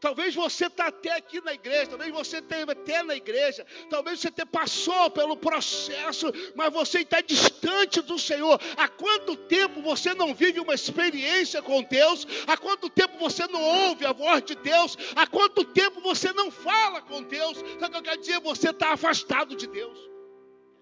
Talvez 0.00 0.34
você 0.34 0.66
está 0.66 0.86
até 0.86 1.12
aqui 1.12 1.40
na 1.40 1.54
igreja, 1.54 1.86
talvez 1.88 2.12
você 2.12 2.38
esteja 2.38 2.72
até 2.72 3.02
na 3.02 3.14
igreja, 3.14 3.66
talvez 3.88 4.20
você 4.20 4.28
até 4.28 4.44
passou 4.44 5.10
pelo 5.10 5.36
processo, 5.36 6.32
mas 6.54 6.72
você 6.72 7.00
está 7.00 7.20
distante 7.20 8.00
do 8.02 8.18
Senhor. 8.18 8.60
Há 8.76 8.88
quanto 8.88 9.36
tempo 9.36 9.80
você 9.82 10.14
não 10.14 10.34
vive 10.34 10.60
uma 10.60 10.74
experiência 10.74 11.62
com 11.62 11.82
Deus? 11.82 12.26
Há 12.46 12.56
quanto 12.56 12.88
tempo 12.88 13.18
você 13.18 13.46
não 13.46 13.62
ouve 13.62 14.04
a 14.04 14.12
voz 14.12 14.42
de 14.42 14.54
Deus? 14.54 14.96
Há 15.14 15.26
quanto 15.26 15.64
tempo 15.64 16.00
você 16.00 16.32
não 16.32 16.50
fala 16.50 17.00
com 17.02 17.22
Deus? 17.22 17.58
Sabe 17.58 17.86
o 17.86 17.90
que 17.90 17.96
eu 17.96 18.02
quero 18.02 18.20
dizer? 18.20 18.40
Você 18.40 18.70
está 18.70 18.92
afastado 18.92 19.56
de 19.56 19.66
Deus. 19.66 19.98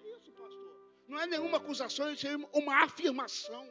É 0.03 0.09
isso, 0.17 0.31
pastor. 0.31 0.77
Não 1.07 1.19
é 1.19 1.27
nenhuma 1.27 1.57
acusação, 1.57 2.07
é 2.07 2.57
uma 2.57 2.83
afirmação 2.83 3.67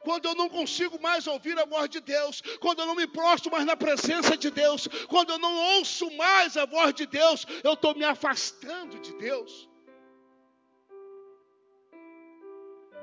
quando 0.00 0.26
eu 0.26 0.34
não 0.34 0.48
consigo 0.48 1.00
mais 1.00 1.26
ouvir 1.26 1.58
a 1.58 1.64
voz 1.64 1.88
de 1.88 2.00
Deus, 2.00 2.40
quando 2.60 2.80
eu 2.80 2.86
não 2.86 2.94
me 2.94 3.06
prostro 3.06 3.50
mais 3.50 3.64
na 3.64 3.76
presença 3.76 4.36
de 4.36 4.50
Deus, 4.50 4.88
quando 5.08 5.30
eu 5.30 5.38
não 5.38 5.54
ouço 5.76 6.10
mais 6.16 6.56
a 6.56 6.66
voz 6.66 6.94
de 6.94 7.06
Deus, 7.06 7.46
eu 7.62 7.74
estou 7.74 7.94
me 7.94 8.04
afastando 8.04 8.98
de 8.98 9.12
Deus. 9.14 9.68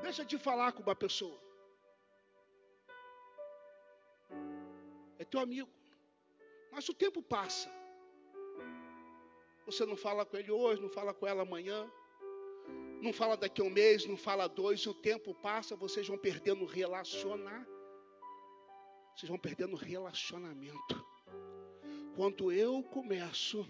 Deixa 0.02 0.24
de 0.24 0.38
falar 0.38 0.72
com 0.72 0.82
uma 0.82 0.96
pessoa. 0.96 1.38
É 5.18 5.24
teu 5.24 5.40
amigo. 5.40 5.68
Mas 6.72 6.88
o 6.88 6.94
tempo 6.94 7.22
passa. 7.22 7.70
Você 9.66 9.84
não 9.84 9.96
fala 9.96 10.24
com 10.24 10.36
ele 10.36 10.50
hoje, 10.50 10.80
não 10.80 10.88
fala 10.88 11.12
com 11.12 11.26
ela 11.26 11.42
amanhã. 11.42 11.88
Não 13.00 13.12
fala 13.12 13.36
daqui 13.36 13.62
a 13.62 13.64
um 13.64 13.70
mês, 13.70 14.04
não 14.04 14.16
fala 14.16 14.46
dois, 14.46 14.86
o 14.86 14.92
tempo 14.92 15.34
passa, 15.34 15.74
vocês 15.74 16.06
vão 16.06 16.18
perdendo 16.18 16.64
relacionar. 16.66 17.66
Vocês 19.16 19.28
vão 19.28 19.38
perdendo 19.38 19.74
relacionamento. 19.74 21.06
Quando 22.14 22.52
eu 22.52 22.82
começo 22.82 23.66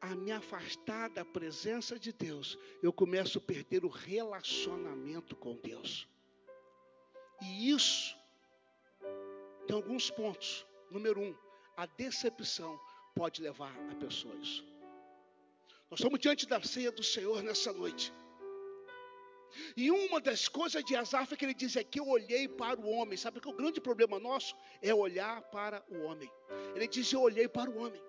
a 0.00 0.14
me 0.14 0.30
afastar 0.30 1.08
da 1.08 1.24
presença 1.24 1.98
de 1.98 2.12
Deus, 2.12 2.58
eu 2.82 2.92
começo 2.92 3.38
a 3.38 3.40
perder 3.40 3.84
o 3.84 3.88
relacionamento 3.88 5.34
com 5.34 5.56
Deus. 5.56 6.06
E 7.42 7.70
isso 7.70 8.16
tem 9.66 9.74
alguns 9.74 10.10
pontos. 10.10 10.66
Número 10.90 11.20
um, 11.20 11.34
a 11.76 11.86
decepção 11.86 12.78
pode 13.14 13.42
levar 13.42 13.74
a 13.90 13.94
pessoa 13.94 14.34
a 14.34 14.38
isso. 14.38 14.77
Nós 15.90 16.00
estamos 16.00 16.20
diante 16.20 16.46
da 16.46 16.60
ceia 16.62 16.92
do 16.92 17.02
Senhor 17.02 17.42
nessa 17.42 17.72
noite. 17.72 18.12
E 19.76 19.90
uma 19.90 20.20
das 20.20 20.46
coisas 20.46 20.84
de 20.84 20.94
Asaf 20.94 21.32
é 21.32 21.36
que 21.36 21.44
ele 21.44 21.54
diz 21.54 21.76
é 21.76 21.82
que 21.82 21.98
eu 21.98 22.06
olhei 22.06 22.46
para 22.46 22.78
o 22.78 22.88
homem. 22.90 23.16
Sabe 23.16 23.40
que 23.40 23.48
o 23.48 23.52
grande 23.52 23.80
problema 23.80 24.18
nosso 24.18 24.54
é 24.82 24.94
olhar 24.94 25.40
para 25.50 25.82
o 25.88 26.02
homem. 26.02 26.30
Ele 26.74 26.86
diz: 26.86 27.10
Eu 27.12 27.22
olhei 27.22 27.48
para 27.48 27.70
o 27.70 27.78
homem. 27.78 28.02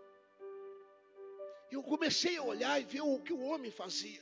Eu 1.71 1.81
comecei 1.83 2.35
a 2.37 2.43
olhar 2.43 2.81
e 2.81 2.83
ver 2.83 3.01
o 3.01 3.19
que 3.19 3.31
o 3.31 3.41
homem 3.41 3.71
fazia. 3.71 4.21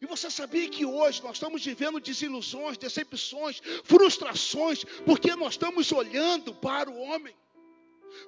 E 0.00 0.06
você 0.06 0.30
sabia 0.30 0.68
que 0.68 0.84
hoje 0.84 1.22
nós 1.22 1.36
estamos 1.36 1.64
vivendo 1.64 2.00
desilusões, 2.00 2.78
decepções, 2.78 3.60
frustrações, 3.84 4.84
porque 5.04 5.34
nós 5.36 5.54
estamos 5.54 5.92
olhando 5.92 6.54
para 6.54 6.90
o 6.90 6.98
homem. 6.98 7.34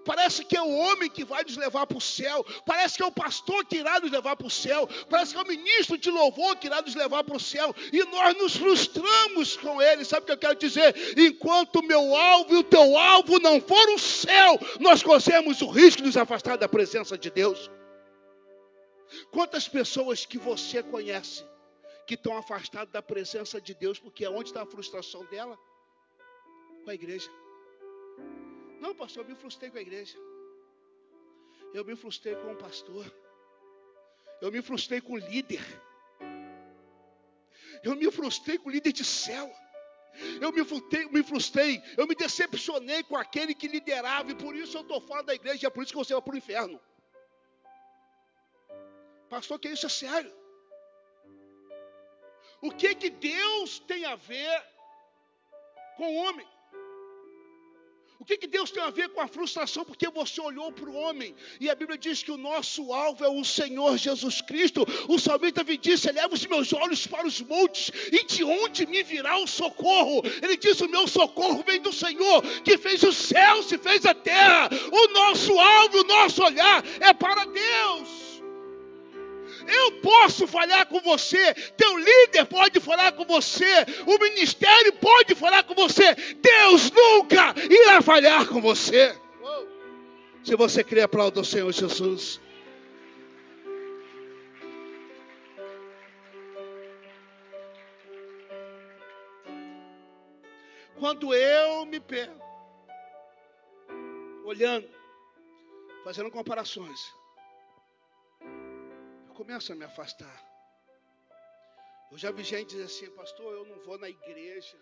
Parece 0.04 0.44
que 0.44 0.56
é 0.56 0.62
o 0.62 0.70
homem 0.70 1.08
que 1.08 1.24
vai 1.24 1.42
nos 1.42 1.56
levar 1.56 1.86
para 1.86 1.98
o 1.98 2.00
céu. 2.00 2.44
Parece 2.66 2.96
que 2.96 3.02
é 3.02 3.06
o 3.06 3.12
pastor 3.12 3.64
que 3.64 3.76
irá 3.76 4.00
nos 4.00 4.10
levar 4.10 4.36
para 4.36 4.46
o 4.46 4.50
céu. 4.50 4.88
Parece 5.08 5.32
que 5.32 5.38
é 5.38 5.42
o 5.42 5.46
ministro 5.46 5.96
de 5.96 6.10
louvor 6.10 6.56
que 6.56 6.66
irá 6.66 6.82
nos 6.82 6.94
levar 6.94 7.24
para 7.24 7.36
o 7.36 7.40
céu. 7.40 7.74
E 7.92 8.04
nós 8.04 8.36
nos 8.36 8.56
frustramos 8.56 9.56
com 9.56 9.80
ele. 9.80 10.04
Sabe 10.04 10.22
o 10.22 10.26
que 10.26 10.32
eu 10.32 10.38
quero 10.38 10.58
dizer? 10.58 10.94
Enquanto 11.18 11.76
o 11.76 11.86
meu 11.86 12.14
alvo 12.14 12.54
e 12.54 12.58
o 12.58 12.64
teu 12.64 12.96
alvo 12.96 13.38
não 13.40 13.60
for 13.60 13.88
o 13.90 13.98
céu, 13.98 14.58
nós 14.80 15.02
corremos 15.02 15.62
o 15.62 15.68
risco 15.68 16.02
de 16.02 16.08
nos 16.08 16.16
afastar 16.16 16.56
da 16.56 16.68
presença 16.68 17.16
de 17.16 17.30
Deus. 17.30 17.70
Quantas 19.30 19.68
pessoas 19.68 20.26
que 20.26 20.38
você 20.38 20.82
conhece 20.82 21.44
que 22.06 22.14
estão 22.14 22.36
afastadas 22.36 22.92
da 22.92 23.00
presença 23.00 23.60
de 23.60 23.74
Deus, 23.74 23.98
porque 23.98 24.26
onde 24.26 24.50
está 24.50 24.62
a 24.62 24.66
frustração 24.66 25.24
dela? 25.26 25.58
Com 26.84 26.90
a 26.90 26.94
igreja. 26.94 27.30
Não, 28.84 28.94
pastor, 28.94 29.24
eu 29.24 29.28
me 29.30 29.34
frustrei 29.34 29.70
com 29.70 29.78
a 29.78 29.80
igreja. 29.80 30.18
Eu 31.72 31.82
me 31.86 31.96
frustrei 31.96 32.34
com 32.36 32.52
o 32.52 32.56
pastor. 32.56 33.06
Eu 34.42 34.52
me 34.52 34.60
frustrei 34.60 35.00
com 35.00 35.14
o 35.14 35.16
líder. 35.16 35.64
Eu 37.82 37.96
me 37.96 38.10
frustrei 38.10 38.58
com 38.58 38.68
o 38.68 38.72
líder 38.72 38.92
de 38.92 39.02
céu. 39.02 39.50
Eu 40.38 40.52
me 40.52 40.62
frustrei, 40.66 41.06
me 41.08 41.22
frustrei, 41.22 41.82
eu 41.96 42.06
me 42.06 42.14
decepcionei 42.14 43.02
com 43.02 43.16
aquele 43.16 43.52
que 43.54 43.66
liderava, 43.66 44.30
e 44.30 44.34
por 44.34 44.54
isso 44.54 44.76
eu 44.76 44.82
estou 44.82 45.00
fora 45.00 45.24
da 45.24 45.34
igreja, 45.34 45.66
é 45.66 45.70
por 45.70 45.82
isso 45.82 45.90
que 45.92 45.98
você 45.98 46.12
vai 46.12 46.22
para 46.22 46.34
o 46.34 46.38
inferno. 46.38 46.80
Pastor, 49.28 49.58
que 49.58 49.70
isso 49.70 49.86
é 49.86 49.88
sério. 49.88 50.32
O 52.60 52.70
que 52.70 52.94
que 52.94 53.10
Deus 53.10 53.80
tem 53.80 54.04
a 54.04 54.14
ver 54.14 54.62
com 55.96 56.06
o 56.14 56.16
homem? 56.16 56.53
O 58.18 58.24
que, 58.24 58.36
que 58.36 58.46
Deus 58.46 58.70
tem 58.70 58.82
a 58.82 58.90
ver 58.90 59.08
com 59.08 59.20
a 59.20 59.26
frustração? 59.26 59.84
Porque 59.84 60.08
você 60.08 60.40
olhou 60.40 60.70
para 60.70 60.88
o 60.88 60.94
homem. 60.94 61.34
E 61.60 61.68
a 61.68 61.74
Bíblia 61.74 61.98
diz 61.98 62.22
que 62.22 62.30
o 62.30 62.36
nosso 62.36 62.92
alvo 62.92 63.24
é 63.24 63.28
o 63.28 63.44
Senhor 63.44 63.98
Jesus 63.98 64.40
Cristo. 64.40 64.86
O 65.08 65.18
salmista 65.18 65.64
disse: 65.64 66.08
Eleva 66.08 66.32
os 66.32 66.46
meus 66.46 66.72
olhos 66.72 67.06
para 67.06 67.26
os 67.26 67.40
montes, 67.40 67.90
e 68.12 68.24
de 68.24 68.44
onde 68.44 68.86
me 68.86 69.02
virá 69.02 69.36
o 69.38 69.46
socorro? 69.46 70.22
Ele 70.42 70.56
diz: 70.56 70.80
O 70.80 70.88
meu 70.88 71.08
socorro 71.08 71.62
vem 71.66 71.80
do 71.80 71.92
Senhor, 71.92 72.42
que 72.62 72.78
fez 72.78 73.02
os 73.02 73.16
céus 73.16 73.70
e 73.72 73.78
fez 73.78 74.06
a 74.06 74.14
terra. 74.14 74.70
O 74.92 75.08
nosso 75.08 75.58
alvo, 75.58 76.00
o 76.00 76.04
nosso 76.04 76.42
olhar 76.42 76.84
é 77.00 77.12
para 77.12 77.44
Deus. 77.44 78.23
Eu 79.66 79.92
posso 80.00 80.46
falar 80.46 80.86
com 80.86 81.00
você, 81.00 81.54
teu 81.76 81.96
líder 81.96 82.44
pode 82.46 82.80
falar 82.80 83.12
com 83.12 83.24
você, 83.24 83.64
o 84.06 84.18
ministério 84.18 84.92
pode 84.94 85.34
falar 85.34 85.62
com 85.64 85.74
você. 85.74 86.14
Deus 86.14 86.90
nunca 86.90 87.54
irá 87.70 88.02
falhar 88.02 88.46
com 88.46 88.60
você. 88.60 89.14
Se 90.42 90.54
você 90.56 90.84
crê, 90.84 91.00
aplauda 91.00 91.40
o 91.40 91.44
Senhor 91.44 91.72
Jesus. 91.72 92.40
Quando 100.98 101.34
eu 101.34 101.86
me 101.86 102.00
pego 102.00 102.42
olhando, 104.44 104.88
fazendo 106.04 106.30
comparações, 106.30 107.00
começo 109.34 109.72
a 109.72 109.76
me 109.76 109.84
afastar. 109.84 110.36
Eu 112.10 112.16
já 112.16 112.30
vi 112.30 112.44
gente 112.44 112.70
dizer 112.70 112.84
assim, 112.84 113.10
pastor, 113.10 113.52
eu 113.52 113.64
não 113.66 113.78
vou 113.80 113.98
na 113.98 114.08
igreja, 114.08 114.78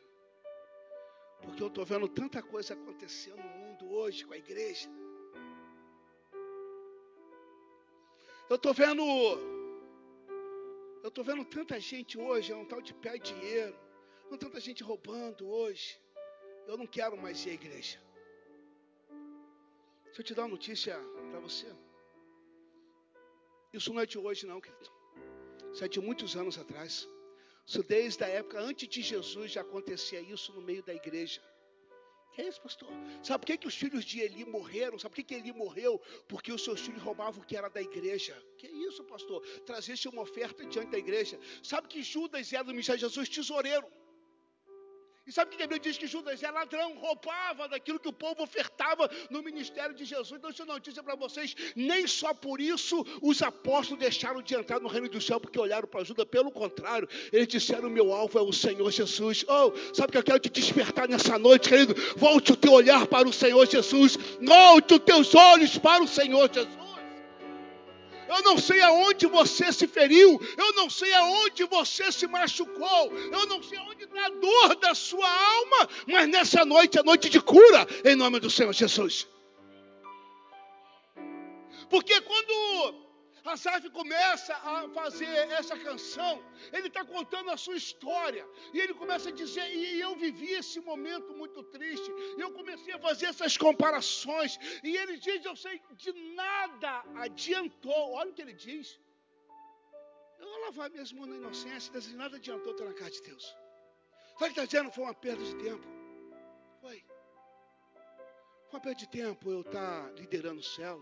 porque 1.41 1.63
eu 1.63 1.69
estou 1.69 1.85
vendo 1.85 2.07
tanta 2.09 2.43
coisa 2.43 2.75
acontecendo 2.75 3.43
no 3.43 3.53
mundo 3.61 3.91
hoje 3.91 4.25
com 4.27 4.35
a 4.35 4.39
igreja. 4.39 4.89
Eu 8.51 8.57
estou 8.57 8.75
vendo, 8.75 9.03
eu 11.03 11.09
estou 11.09 11.25
vendo 11.25 11.45
tanta 11.45 11.81
gente 11.81 12.19
hoje, 12.19 12.53
é 12.53 12.57
um 12.57 12.67
tal 12.67 12.83
de 12.83 12.93
pé 12.93 13.17
dinheiro, 13.17 13.75
com 14.29 14.37
tanta 14.37 14.61
gente 14.61 14.83
roubando 14.83 15.49
hoje. 15.49 15.99
Eu 16.67 16.77
não 16.77 16.87
quero 16.87 17.17
mais 17.17 17.45
ir 17.47 17.51
à 17.51 17.55
igreja. 17.55 17.99
Deixa 20.05 20.21
eu 20.21 20.25
te 20.25 20.35
dar 20.35 20.43
uma 20.43 20.49
notícia 20.49 20.95
para 21.31 21.41
você. 21.41 21.75
Isso 23.73 23.93
não 23.93 24.01
é 24.01 24.07
de 24.07 24.19
hoje, 24.19 24.47
não, 24.47 24.61
querido. 24.61 24.91
Isso 25.73 25.85
é 25.85 25.89
de 25.89 26.01
muitos 26.01 26.37
anos 26.37 26.59
atrás. 26.59 27.09
Isso 27.67 27.83
desde 27.83 28.23
a 28.25 28.29
época 28.29 28.61
antes 28.61 28.89
de 28.89 29.01
Jesus 29.03 29.53
já 29.53 29.61
acontecia 29.63 30.21
isso 30.21 30.53
no 30.53 30.61
meio 30.61 30.83
da 30.83 30.95
igreja. 30.95 31.41
Que 32.33 32.43
é 32.43 32.49
isso, 32.49 32.61
pastor? 32.63 32.89
Sabe 33.23 33.41
por 33.41 33.47
que, 33.47 33.59
que 33.59 33.69
os 33.69 33.75
filhos 33.75 34.05
de 34.05 34.21
Eli 34.21 34.45
morreram? 34.45 34.99
Sabe 34.99 35.11
por 35.11 35.17
que, 35.17 35.25
que 35.25 35.35
Eli 35.35 35.53
morreu? 35.53 36.01
Porque 36.27 36.51
os 36.51 36.65
seus 36.65 36.81
filhos 36.81 37.03
roubavam 37.03 37.43
o 37.43 37.47
que 37.47 37.57
era 37.57 37.69
da 37.69 37.81
igreja. 37.81 38.35
Que 38.57 38.67
é 38.67 38.71
isso, 38.71 39.05
pastor? 39.05 39.43
Trazesse 39.67 40.09
uma 40.09 40.23
oferta 40.23 40.65
diante 40.65 40.91
da 40.91 40.99
igreja. 40.99 41.39
Sabe 41.63 41.89
que 41.89 42.03
Judas 42.03 42.53
era 42.53 42.65
do 42.65 42.71
ministério 42.71 42.99
de 42.99 43.07
Jesus 43.07 43.29
tesoureiro. 43.29 43.87
E 45.25 45.31
sabe 45.31 45.55
o 45.55 45.57
que 45.57 45.63
a 45.63 45.67
Bíblia 45.67 45.79
diz 45.81 45.97
que 45.97 46.09
Judas 46.09 46.43
é 46.43 46.51
ladrão, 46.51 46.95
roubava 46.99 47.69
daquilo 47.69 48.01
que 48.01 48.09
o 48.09 48.13
povo 48.13 48.43
ofertava 48.43 49.09
no 49.31 49.41
ministério 49.41 49.95
de 49.95 50.05
Jesus. 50.05 50.33
Então, 50.33 50.51
isso 50.51 50.63
é 50.63 50.65
notícia 50.65 51.01
para 51.01 51.15
vocês. 51.15 51.55
Nem 51.77 52.09
só 52.09 52.35
por 52.35 52.61
isso 52.61 53.07
os 53.23 53.41
apóstolos 53.41 54.01
deixaram 54.01 54.43
de 54.43 54.55
entrar 54.55 54.81
no 54.81 54.89
reino 54.89 55.09
do 55.09 55.21
céu, 55.21 55.39
porque 55.39 55.59
olharam 55.61 55.87
para 55.87 56.03
Judas. 56.03 56.27
Pelo 56.27 56.51
contrário, 56.51 57.09
eles 57.33 57.47
disseram: 57.47 57.89
Meu 57.89 58.13
alvo 58.13 58.37
é 58.37 58.43
o 58.43 58.53
Senhor 58.53 58.91
Jesus. 58.91 59.45
Oh, 59.47 59.73
sabe 59.95 60.09
o 60.09 60.13
que 60.13 60.19
eu 60.19 60.25
quero 60.25 60.41
te 60.41 60.51
despertar 60.51 61.09
nessa 61.09 61.39
noite, 61.39 61.69
querido? 61.69 61.95
Volte 62.17 62.53
o 62.53 62.57
teu 62.57 62.73
olhar 62.73 63.07
para 63.07 63.29
o 63.29 63.33
Senhor 63.33 63.65
Jesus. 63.71 64.17
Volte 64.41 64.95
os 64.95 65.01
teus 65.01 65.35
olhos 65.37 65.79
para 65.79 66.03
o 66.03 66.09
Senhor 66.09 66.53
Jesus. 66.53 66.82
Eu 68.35 68.43
não 68.43 68.57
sei 68.59 68.81
aonde 68.81 69.27
você 69.27 69.73
se 69.73 69.87
feriu. 69.87 70.41
Eu 70.57 70.73
não 70.75 70.89
sei 70.89 71.13
aonde 71.15 71.65
você 71.65 72.11
se 72.11 72.27
machucou. 72.27 73.13
Eu 73.17 73.47
não 73.47 73.63
sei 73.63 73.79
aonde 73.79 74.05
está 74.05 74.27
a 74.27 74.31
dor 74.31 74.77
da 74.77 74.95
sua 74.95 75.29
alma. 75.29 75.89
Mas 76.07 76.29
nessa 76.29 76.65
noite 76.65 76.99
é 76.99 77.03
noite 77.03 77.29
de 77.29 77.41
cura, 77.41 77.87
em 78.05 78.17
nome 78.17 78.41
do 78.41 78.51
Senhor 78.51 78.73
Jesus. 78.73 79.27
Porque 81.91 82.21
quando 82.23 83.12
Asaf 83.51 83.91
começa 83.91 84.55
a 84.55 84.89
fazer 84.91 85.27
essa 85.59 85.77
canção, 85.77 86.43
ele 86.73 86.87
está 86.87 87.05
contando 87.05 87.51
a 87.51 87.57
sua 87.57 87.77
história, 87.77 88.47
e 88.73 88.79
ele 88.79 88.95
começa 88.95 89.31
a 89.31 89.33
dizer: 89.33 89.67
e 89.75 90.01
eu 90.01 90.15
vivi 90.17 90.51
esse 90.53 90.81
momento 90.81 91.35
muito 91.35 91.63
triste, 91.65 92.11
eu 92.39 92.53
comecei 92.53 92.95
a 92.95 92.99
fazer 92.99 93.27
essas 93.27 93.57
comparações, 93.57 94.59
e 94.85 94.97
ele 94.97 95.19
diz: 95.19 95.45
eu 95.45 95.57
sei 95.57 95.81
de 95.95 96.13
nada 96.35 97.05
adiantou, 97.17 98.13
olha 98.13 98.31
o 98.31 98.35
que 98.35 98.43
ele 98.43 98.55
diz. 98.55 99.01
Eu 100.39 100.47
vou 100.49 100.61
lavar 100.67 100.91
mesmo 100.91 101.27
na 101.27 101.37
inocência, 101.37 102.01
de 102.01 102.15
nada 102.17 102.37
adiantou 102.37 102.73
estar 102.73 102.85
na 102.85 102.95
casa 102.95 103.11
de 103.11 103.23
Deus. 103.23 103.45
Sabe 104.39 104.51
o 104.51 104.55
que 104.55 104.61
está 104.61 104.65
dizendo? 104.65 104.91
Foi 104.91 105.05
uma 105.05 105.15
perda 105.15 105.45
de 105.45 105.55
tempo. 105.57 105.87
Foi. 106.81 107.05
Foi 108.69 108.79
uma 108.79 108.81
perda 108.81 108.99
de 108.99 109.09
tempo 109.09 109.51
eu 109.51 109.61
estar 109.61 110.05
tá 110.05 110.11
liderando 110.13 110.61
o 110.61 110.65
céu 110.65 111.01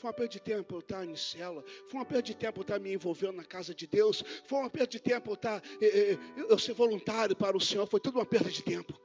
foi 0.00 0.08
uma 0.08 0.14
perda 0.14 0.32
de 0.32 0.40
tempo 0.40 0.74
eu 0.74 0.78
estar 0.78 1.04
em 1.04 1.14
cela. 1.14 1.62
Foi 1.88 2.00
uma 2.00 2.06
perda 2.06 2.22
de 2.22 2.34
tempo 2.34 2.60
eu 2.60 2.62
estar 2.62 2.80
me 2.80 2.90
envolvendo 2.90 3.34
na 3.34 3.44
casa 3.44 3.74
de 3.74 3.86
Deus. 3.86 4.24
Foi 4.46 4.58
uma 4.60 4.70
perda 4.70 4.86
de 4.86 4.98
tempo 4.98 5.30
eu 5.30 5.34
estar 5.34 5.62
eh, 5.78 6.12
eh, 6.12 6.18
eu 6.48 6.58
ser 6.58 6.72
voluntário 6.72 7.36
para 7.36 7.54
o 7.54 7.60
Senhor. 7.60 7.86
Foi 7.86 8.00
tudo 8.00 8.18
uma 8.18 8.24
perda 8.24 8.50
de 8.50 8.62
tempo. 8.62 8.98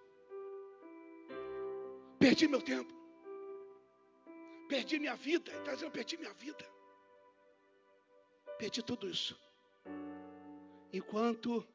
Perdi 2.18 2.48
meu 2.48 2.62
tempo. 2.62 2.94
Perdi 4.70 4.98
minha 4.98 5.18
vida. 5.18 5.52
Ele 5.52 5.60
está 5.60 5.74
dizendo, 5.74 5.92
perdi 5.92 6.16
minha 6.16 6.34
vida. 6.34 6.66
Perdi 8.58 8.82
tudo 8.82 9.10
isso. 9.10 9.38
Enquanto 10.94 11.68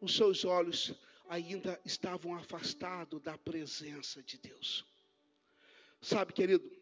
os 0.00 0.16
seus 0.16 0.46
olhos 0.46 0.94
ainda 1.28 1.78
estavam 1.84 2.34
afastados 2.34 3.20
da 3.20 3.36
presença 3.36 4.22
de 4.22 4.38
Deus. 4.38 4.86
Sabe, 6.00 6.32
querido, 6.32 6.81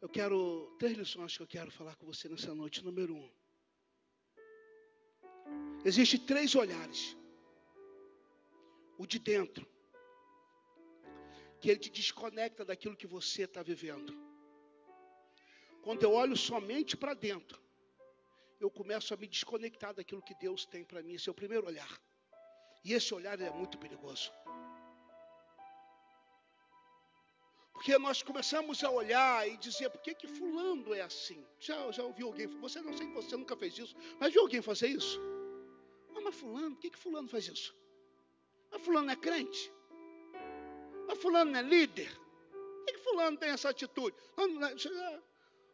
Eu 0.00 0.08
quero 0.08 0.74
três 0.78 0.96
lições 0.96 1.36
que 1.36 1.42
eu 1.42 1.46
quero 1.46 1.70
falar 1.70 1.94
com 1.96 2.06
você 2.06 2.28
nessa 2.28 2.54
noite. 2.54 2.82
Número 2.82 3.14
um. 3.14 3.30
Existem 5.84 6.20
três 6.20 6.54
olhares. 6.54 7.16
O 8.96 9.06
de 9.06 9.18
dentro, 9.18 9.66
que 11.60 11.70
ele 11.70 11.80
te 11.80 11.90
desconecta 11.90 12.64
daquilo 12.64 12.96
que 12.96 13.06
você 13.06 13.42
está 13.42 13.62
vivendo. 13.62 14.12
Quando 15.82 16.02
eu 16.02 16.12
olho 16.12 16.36
somente 16.36 16.96
para 16.96 17.14
dentro, 17.14 17.58
eu 18.58 18.70
começo 18.70 19.12
a 19.14 19.16
me 19.16 19.26
desconectar 19.26 19.94
daquilo 19.94 20.22
que 20.22 20.34
Deus 20.34 20.66
tem 20.66 20.84
para 20.84 21.02
mim. 21.02 21.14
Esse 21.14 21.28
é 21.28 21.32
o 21.32 21.34
primeiro 21.34 21.66
olhar. 21.66 22.00
E 22.84 22.92
esse 22.92 23.12
olhar 23.14 23.38
é 23.40 23.50
muito 23.50 23.78
perigoso. 23.78 24.30
Porque 27.80 27.96
nós 27.96 28.22
começamos 28.22 28.84
a 28.84 28.90
olhar 28.90 29.48
e 29.48 29.56
dizer, 29.56 29.88
por 29.88 30.02
que, 30.02 30.14
que 30.14 30.28
fulano 30.28 30.92
é 30.92 31.00
assim? 31.00 31.42
Já, 31.58 31.90
já 31.90 32.02
ouviu 32.02 32.26
alguém, 32.26 32.46
você 32.46 32.78
não 32.82 32.94
sei 32.94 33.06
que 33.06 33.14
você 33.14 33.34
nunca 33.34 33.56
fez 33.56 33.78
isso, 33.78 33.96
mas 34.18 34.34
viu 34.34 34.42
alguém 34.42 34.60
fazer 34.60 34.88
isso? 34.88 35.18
Ah, 36.14 36.20
mas 36.20 36.34
fulano, 36.34 36.72
por 36.72 36.82
que, 36.82 36.90
que 36.90 36.98
fulano 36.98 37.26
faz 37.26 37.48
isso? 37.48 37.74
Mas 38.70 38.82
fulano 38.82 39.10
é 39.10 39.16
crente? 39.16 39.72
Mas 41.08 41.16
fulano 41.22 41.56
é 41.56 41.62
líder? 41.62 42.14
Por 42.50 42.84
que, 42.84 42.92
que 42.92 42.98
fulano 42.98 43.38
tem 43.38 43.48
essa 43.48 43.70
atitude? 43.70 44.14
Não, 44.36 44.46
não, 44.46 44.78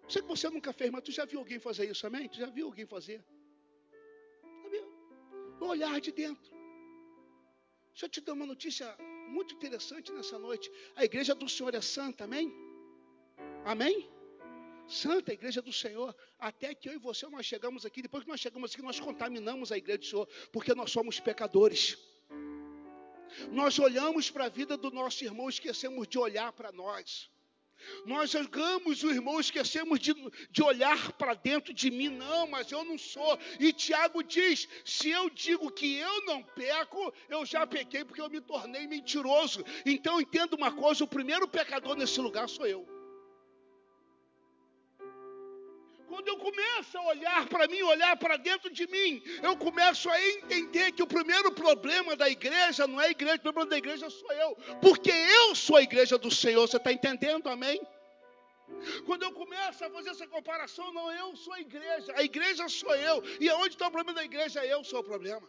sei 0.09 0.23
que 0.23 0.29
você 0.29 0.49
nunca 0.49 0.73
fez, 0.73 0.93
mas 0.93 1.03
tu 1.03 1.11
já 1.11 1.25
viu 1.25 1.41
alguém 1.41 1.59
fazer 1.59 1.91
isso, 1.91 2.07
amém? 2.07 2.29
Tu 2.29 2.37
já 2.37 2.47
viu 2.47 2.67
alguém 2.67 2.87
fazer? 2.87 3.21
Viu? 4.71 4.87
O 5.61 5.67
olhar 5.67 6.01
de 6.01 6.13
dentro. 6.13 6.55
Deixa 7.89 8.07
eu 8.07 8.11
te 8.11 8.21
dar 8.21 8.35
uma 8.35 8.47
notícia 8.47 8.97
muito 9.29 9.55
interessante 9.55 10.13
nessa 10.13 10.39
noite. 10.39 10.71
A 10.95 11.05
igreja 11.05 11.35
do 11.35 11.49
Senhor 11.49 11.75
é 11.75 11.81
santa, 11.81 12.25
amém? 12.25 12.53
Amém? 13.65 14.09
Santa 14.89 15.33
a 15.33 15.35
igreja 15.35 15.61
do 15.61 15.73
Senhor, 15.73 16.15
até 16.39 16.75
que 16.75 16.89
eu 16.89 16.95
e 16.95 16.99
você 16.99 17.27
nós 17.29 17.45
chegamos 17.45 17.85
aqui, 17.85 18.01
depois 18.03 18.23
que 18.23 18.31
nós 18.31 18.41
chegamos 18.41 18.73
aqui, 18.73 18.83
nós 18.83 19.01
contaminamos 19.01 19.73
a 19.73 19.77
igreja 19.77 19.99
do 19.99 20.07
Senhor, 20.07 20.29
porque 20.53 20.75
nós 20.75 20.91
somos 20.93 21.19
pecadores. 21.19 21.99
Nós 23.51 23.79
olhamos 23.79 24.31
para 24.31 24.45
a 24.45 24.49
vida 24.49 24.77
do 24.77 24.91
nosso 24.91 25.25
irmão, 25.25 25.49
esquecemos 25.49 26.07
de 26.07 26.19
olhar 26.19 26.53
para 26.53 26.71
nós. 26.71 27.29
Nós 28.05 28.31
julgamos 28.31 29.03
o 29.03 29.11
irmão, 29.11 29.39
esquecemos 29.39 29.99
de, 30.01 30.15
de 30.51 30.63
olhar 30.63 31.13
para 31.13 31.35
dentro 31.35 31.73
de 31.73 31.91
mim, 31.91 32.09
não, 32.09 32.47
mas 32.47 32.71
eu 32.71 32.85
não 32.85 32.99
sou. 32.99 33.39
E 33.61 33.73
Tiago 33.73 34.23
diz: 34.23 34.69
se 34.85 35.11
eu 35.11 35.29
digo 35.31 35.71
que 35.71 35.97
eu 35.97 36.25
não 36.25 36.43
peco, 36.43 37.13
eu 37.29 37.45
já 37.45 37.67
pequei 37.67 38.05
porque 38.05 38.21
eu 38.21 38.31
me 38.31 38.41
tornei 38.41 38.87
mentiroso. 38.87 39.65
Então 39.85 40.21
entenda 40.21 40.57
uma 40.57 40.73
coisa: 40.73 41.05
o 41.05 41.09
primeiro 41.09 41.47
pecador 41.47 41.97
nesse 41.97 42.21
lugar 42.21 42.49
sou 42.49 42.67
eu. 42.67 42.96
Quando 46.17 46.29
eu 46.29 46.39
começo 46.39 46.97
a 46.97 47.03
olhar 47.09 47.47
para 47.47 47.69
mim, 47.69 47.83
olhar 47.83 48.17
para 48.17 48.39
dentro 48.39 48.71
de 48.71 48.87
mim, 48.87 49.23
eu 49.43 49.55
começo 49.55 50.09
a 50.09 50.19
entender 50.29 50.93
que 50.93 51.03
o 51.03 51.07
primeiro 51.07 51.53
problema 51.53 52.17
da 52.17 52.27
igreja 52.27 52.87
não 52.87 52.99
é 52.99 53.09
a 53.09 53.11
igreja, 53.11 53.37
o 53.37 53.41
problema 53.41 53.69
da 53.69 53.77
igreja 53.77 54.09
sou 54.09 54.33
eu, 54.33 54.57
porque 54.81 55.11
eu 55.11 55.55
sou 55.55 55.77
a 55.77 55.83
igreja 55.83 56.17
do 56.17 56.31
Senhor. 56.31 56.67
Você 56.67 56.79
está 56.79 56.91
entendendo? 56.91 57.51
Amém? 57.51 57.79
Quando 59.05 59.25
eu 59.25 59.33
começo 59.33 59.85
a 59.85 59.91
fazer 59.91 60.09
essa 60.09 60.27
comparação, 60.27 60.91
não, 60.91 61.13
eu 61.13 61.37
sou 61.37 61.53
a 61.53 61.61
igreja, 61.61 62.11
a 62.17 62.23
igreja 62.23 62.67
sou 62.67 62.95
eu, 62.95 63.23
e 63.39 63.51
aonde 63.51 63.75
está 63.75 63.89
o 63.89 63.91
problema 63.91 64.19
da 64.19 64.25
igreja? 64.25 64.65
Eu 64.65 64.83
sou 64.85 65.01
o 65.01 65.05
problema. 65.05 65.47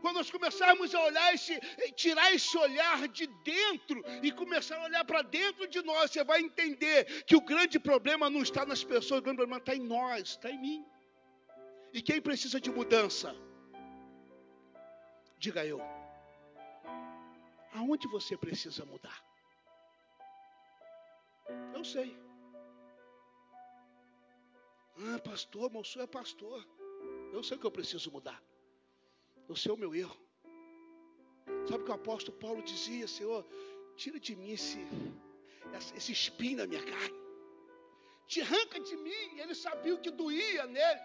Quando 0.00 0.16
nós 0.16 0.30
começarmos 0.30 0.94
a 0.94 1.02
olhar 1.04 1.34
esse, 1.34 1.58
tirar 1.92 2.32
esse 2.32 2.56
olhar 2.56 3.08
de 3.08 3.26
dentro 3.26 4.02
e 4.22 4.30
começar 4.32 4.76
a 4.76 4.84
olhar 4.84 5.04
para 5.04 5.22
dentro 5.22 5.66
de 5.66 5.82
nós, 5.82 6.10
você 6.10 6.22
vai 6.24 6.40
entender 6.40 7.24
que 7.24 7.36
o 7.36 7.40
grande 7.40 7.78
problema 7.78 8.28
não 8.30 8.42
está 8.42 8.64
nas 8.64 8.82
pessoas, 8.84 9.20
o 9.20 9.22
grande 9.22 9.38
problema 9.38 9.58
está 9.58 9.74
em 9.74 9.80
nós, 9.80 10.30
está 10.30 10.50
em 10.50 10.58
mim. 10.58 10.86
E 11.92 12.02
quem 12.02 12.20
precisa 12.20 12.60
de 12.60 12.70
mudança? 12.70 13.34
Diga 15.38 15.64
eu. 15.64 15.80
Aonde 17.72 18.06
você 18.08 18.36
precisa 18.36 18.84
mudar? 18.84 19.24
Eu 21.74 21.84
sei. 21.84 22.16
Ah, 24.96 25.18
pastor, 25.18 25.74
o 25.74 25.84
senhor 25.84 26.04
é 26.04 26.06
pastor. 26.06 26.64
Eu 27.32 27.42
sei 27.42 27.58
que 27.58 27.66
eu 27.66 27.70
preciso 27.70 28.10
mudar. 28.10 28.40
Eu 29.48 29.56
sei 29.56 29.72
o 29.72 29.76
meu 29.76 29.94
erro. 29.94 30.16
Sabe 31.68 31.82
o 31.82 31.84
que 31.84 31.90
o 31.90 31.94
apóstolo 31.94 32.36
Paulo 32.38 32.62
dizia, 32.62 33.06
Senhor? 33.06 33.46
Tira 33.96 34.18
de 34.18 34.34
mim 34.34 34.50
esse, 34.52 34.78
esse 35.96 36.12
espinho 36.12 36.58
na 36.58 36.66
minha 36.66 36.82
carne. 36.82 37.24
Te 38.26 38.40
arranca 38.40 38.80
de 38.80 38.96
mim. 38.96 39.38
Ele 39.38 39.54
sabia 39.54 39.94
o 39.94 40.00
que 40.00 40.10
doía 40.10 40.66
nele. 40.66 41.00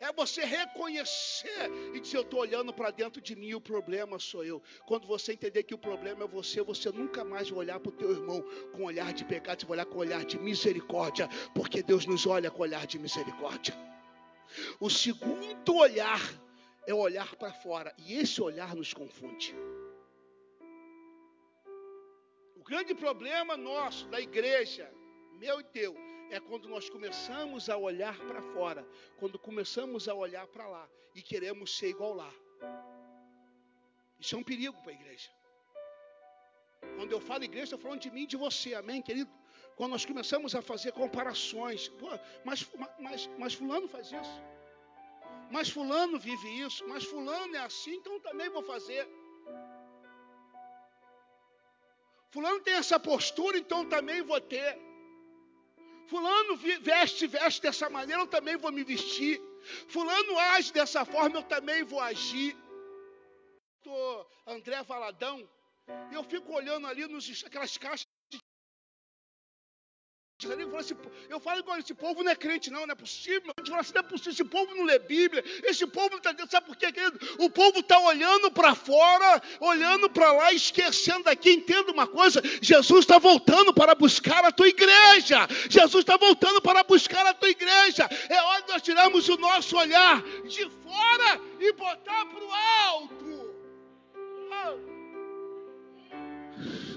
É 0.00 0.12
você 0.12 0.44
reconhecer 0.44 1.70
e 1.92 1.98
dizer: 1.98 2.18
Eu 2.18 2.22
estou 2.22 2.40
olhando 2.40 2.72
para 2.72 2.90
dentro 2.90 3.20
de 3.20 3.34
mim 3.34 3.54
o 3.54 3.60
problema 3.60 4.18
sou 4.18 4.44
eu. 4.44 4.62
Quando 4.86 5.08
você 5.08 5.32
entender 5.32 5.64
que 5.64 5.74
o 5.74 5.78
problema 5.78 6.24
é 6.24 6.28
você, 6.28 6.62
você 6.62 6.90
nunca 6.92 7.24
mais 7.24 7.50
vai 7.50 7.60
olhar 7.60 7.80
para 7.80 7.88
o 7.88 7.92
teu 7.92 8.12
irmão 8.12 8.44
com 8.72 8.84
olhar 8.84 9.12
de 9.12 9.24
pecado, 9.24 9.60
você 9.60 9.66
vai 9.66 9.78
olhar 9.78 9.86
com 9.86 9.98
olhar 9.98 10.24
de 10.24 10.38
misericórdia, 10.38 11.28
porque 11.52 11.82
Deus 11.82 12.06
nos 12.06 12.26
olha 12.26 12.50
com 12.50 12.62
olhar 12.62 12.86
de 12.86 12.98
misericórdia. 12.98 13.74
O 14.78 14.88
segundo 14.88 15.74
olhar 15.74 16.20
é 16.88 16.94
olhar 16.94 17.36
para 17.36 17.52
fora, 17.52 17.94
e 17.98 18.14
esse 18.14 18.40
olhar 18.40 18.74
nos 18.74 18.94
confunde. 18.94 19.54
O 22.56 22.62
grande 22.64 22.94
problema 22.94 23.58
nosso, 23.58 24.08
da 24.08 24.18
igreja, 24.18 24.90
meu 25.34 25.60
e 25.60 25.64
teu, 25.64 25.94
é 26.30 26.40
quando 26.40 26.66
nós 26.66 26.88
começamos 26.88 27.68
a 27.68 27.76
olhar 27.76 28.16
para 28.20 28.40
fora, 28.40 28.88
quando 29.18 29.38
começamos 29.38 30.08
a 30.08 30.14
olhar 30.14 30.46
para 30.46 30.66
lá 30.66 30.88
e 31.14 31.20
queremos 31.20 31.76
ser 31.76 31.90
igual 31.90 32.14
lá. 32.14 32.32
Isso 34.18 34.34
é 34.34 34.38
um 34.38 34.42
perigo 34.42 34.80
para 34.82 34.92
a 34.92 34.94
igreja. 34.94 35.30
Quando 36.96 37.12
eu 37.12 37.20
falo 37.20 37.44
igreja, 37.44 37.64
estou 37.64 37.78
falando 37.78 38.00
de 38.00 38.10
mim 38.10 38.22
e 38.22 38.26
de 38.26 38.38
você, 38.38 38.72
amém, 38.72 39.02
querido? 39.02 39.30
Quando 39.76 39.90
nós 39.90 40.06
começamos 40.06 40.54
a 40.54 40.62
fazer 40.62 40.92
comparações, 40.92 41.92
mas, 42.46 42.66
mas, 42.98 43.30
mas 43.38 43.52
Fulano 43.52 43.86
faz 43.86 44.10
isso, 44.10 44.42
mas 45.50 45.68
Fulano 45.68 46.18
vive 46.18 46.48
isso, 46.60 46.86
mas 46.88 47.04
Fulano 47.04 47.54
é 47.56 47.60
assim, 47.60 47.94
então 47.96 48.20
também 48.20 48.48
vou 48.50 48.62
fazer. 48.62 49.08
Fulano 52.30 52.60
tem 52.60 52.74
essa 52.74 52.98
postura, 53.00 53.56
então 53.58 53.84
também 53.86 54.22
vou 54.22 54.40
ter. 54.40 54.78
Fulano 56.08 56.56
veste, 56.56 57.26
veste 57.26 57.60
dessa 57.62 57.88
maneira, 57.90 58.22
eu 58.22 58.26
também 58.26 58.56
vou 58.56 58.72
me 58.72 58.82
vestir. 58.82 59.40
Fulano 59.88 60.38
age 60.38 60.72
dessa 60.72 61.04
forma, 61.04 61.38
eu 61.38 61.42
também 61.42 61.82
vou 61.84 62.00
agir. 62.00 62.56
André 64.46 64.82
Valadão, 64.82 65.48
eu 66.12 66.22
fico 66.24 66.52
olhando 66.52 66.86
ali 66.86 67.06
nos 67.06 67.44
aquelas 67.44 67.76
caixas 67.76 68.07
Assim, 70.78 70.94
eu 71.28 71.40
falo 71.40 71.58
igual 71.58 71.78
esse 71.78 71.92
povo 71.92 72.22
não 72.22 72.30
é 72.30 72.36
crente, 72.36 72.70
não, 72.70 72.86
não 72.86 72.92
é 72.92 72.94
possível. 72.94 73.52
A 73.56 73.60
gente 73.60 73.70
fala 73.70 73.80
assim, 73.80 73.92
não 73.92 74.00
é 74.00 74.04
possível, 74.04 74.32
esse 74.32 74.44
povo 74.44 74.72
não 74.72 74.84
lê 74.84 74.96
Bíblia, 75.00 75.42
esse 75.64 75.84
povo 75.84 76.10
não 76.10 76.18
está 76.18 76.30
dentro, 76.30 76.52
sabe 76.52 76.68
por 76.68 76.76
quê, 76.76 76.92
querido? 76.92 77.18
O 77.40 77.50
povo 77.50 77.80
está 77.80 77.98
olhando 77.98 78.48
para 78.48 78.72
fora, 78.76 79.42
olhando 79.58 80.08
para 80.08 80.30
lá, 80.30 80.52
esquecendo 80.52 81.24
daqui. 81.24 81.50
Entenda 81.50 81.90
uma 81.90 82.06
coisa: 82.06 82.40
Jesus 82.62 83.00
está 83.00 83.18
voltando 83.18 83.74
para 83.74 83.96
buscar 83.96 84.44
a 84.44 84.52
tua 84.52 84.68
igreja. 84.68 85.48
Jesus 85.68 86.04
está 86.04 86.16
voltando 86.16 86.62
para 86.62 86.84
buscar 86.84 87.26
a 87.26 87.34
tua 87.34 87.50
igreja. 87.50 88.08
É 88.28 88.40
hora 88.40 88.62
de 88.62 88.68
nós 88.68 88.82
tirarmos 88.82 89.28
o 89.28 89.36
nosso 89.38 89.76
olhar 89.76 90.22
de 90.46 90.70
fora 90.70 91.40
e 91.58 91.72
botar 91.72 92.26
para 92.26 92.44
o 92.44 92.52
alto. 92.52 93.18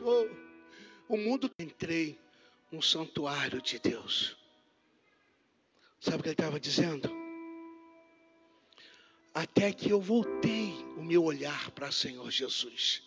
Oh. 0.04 0.42
O 1.10 1.18
mundo 1.18 1.50
entrei 1.60 2.20
um 2.72 2.82
santuário 2.82 3.62
de 3.62 3.80
Deus. 3.80 4.38
Sabe 6.00 6.18
o 6.18 6.24
que 6.24 6.30
ele 6.30 6.34
estava 6.34 6.60
dizendo? 6.60 7.10
Até 9.34 9.72
que 9.72 9.90
eu 9.90 10.02
voltei 10.02 10.74
o 10.98 11.04
meu 11.04 11.24
olhar 11.24 11.72
para 11.72 11.90
o 11.90 11.94
Senhor 11.94 12.30
Jesus. 12.32 13.04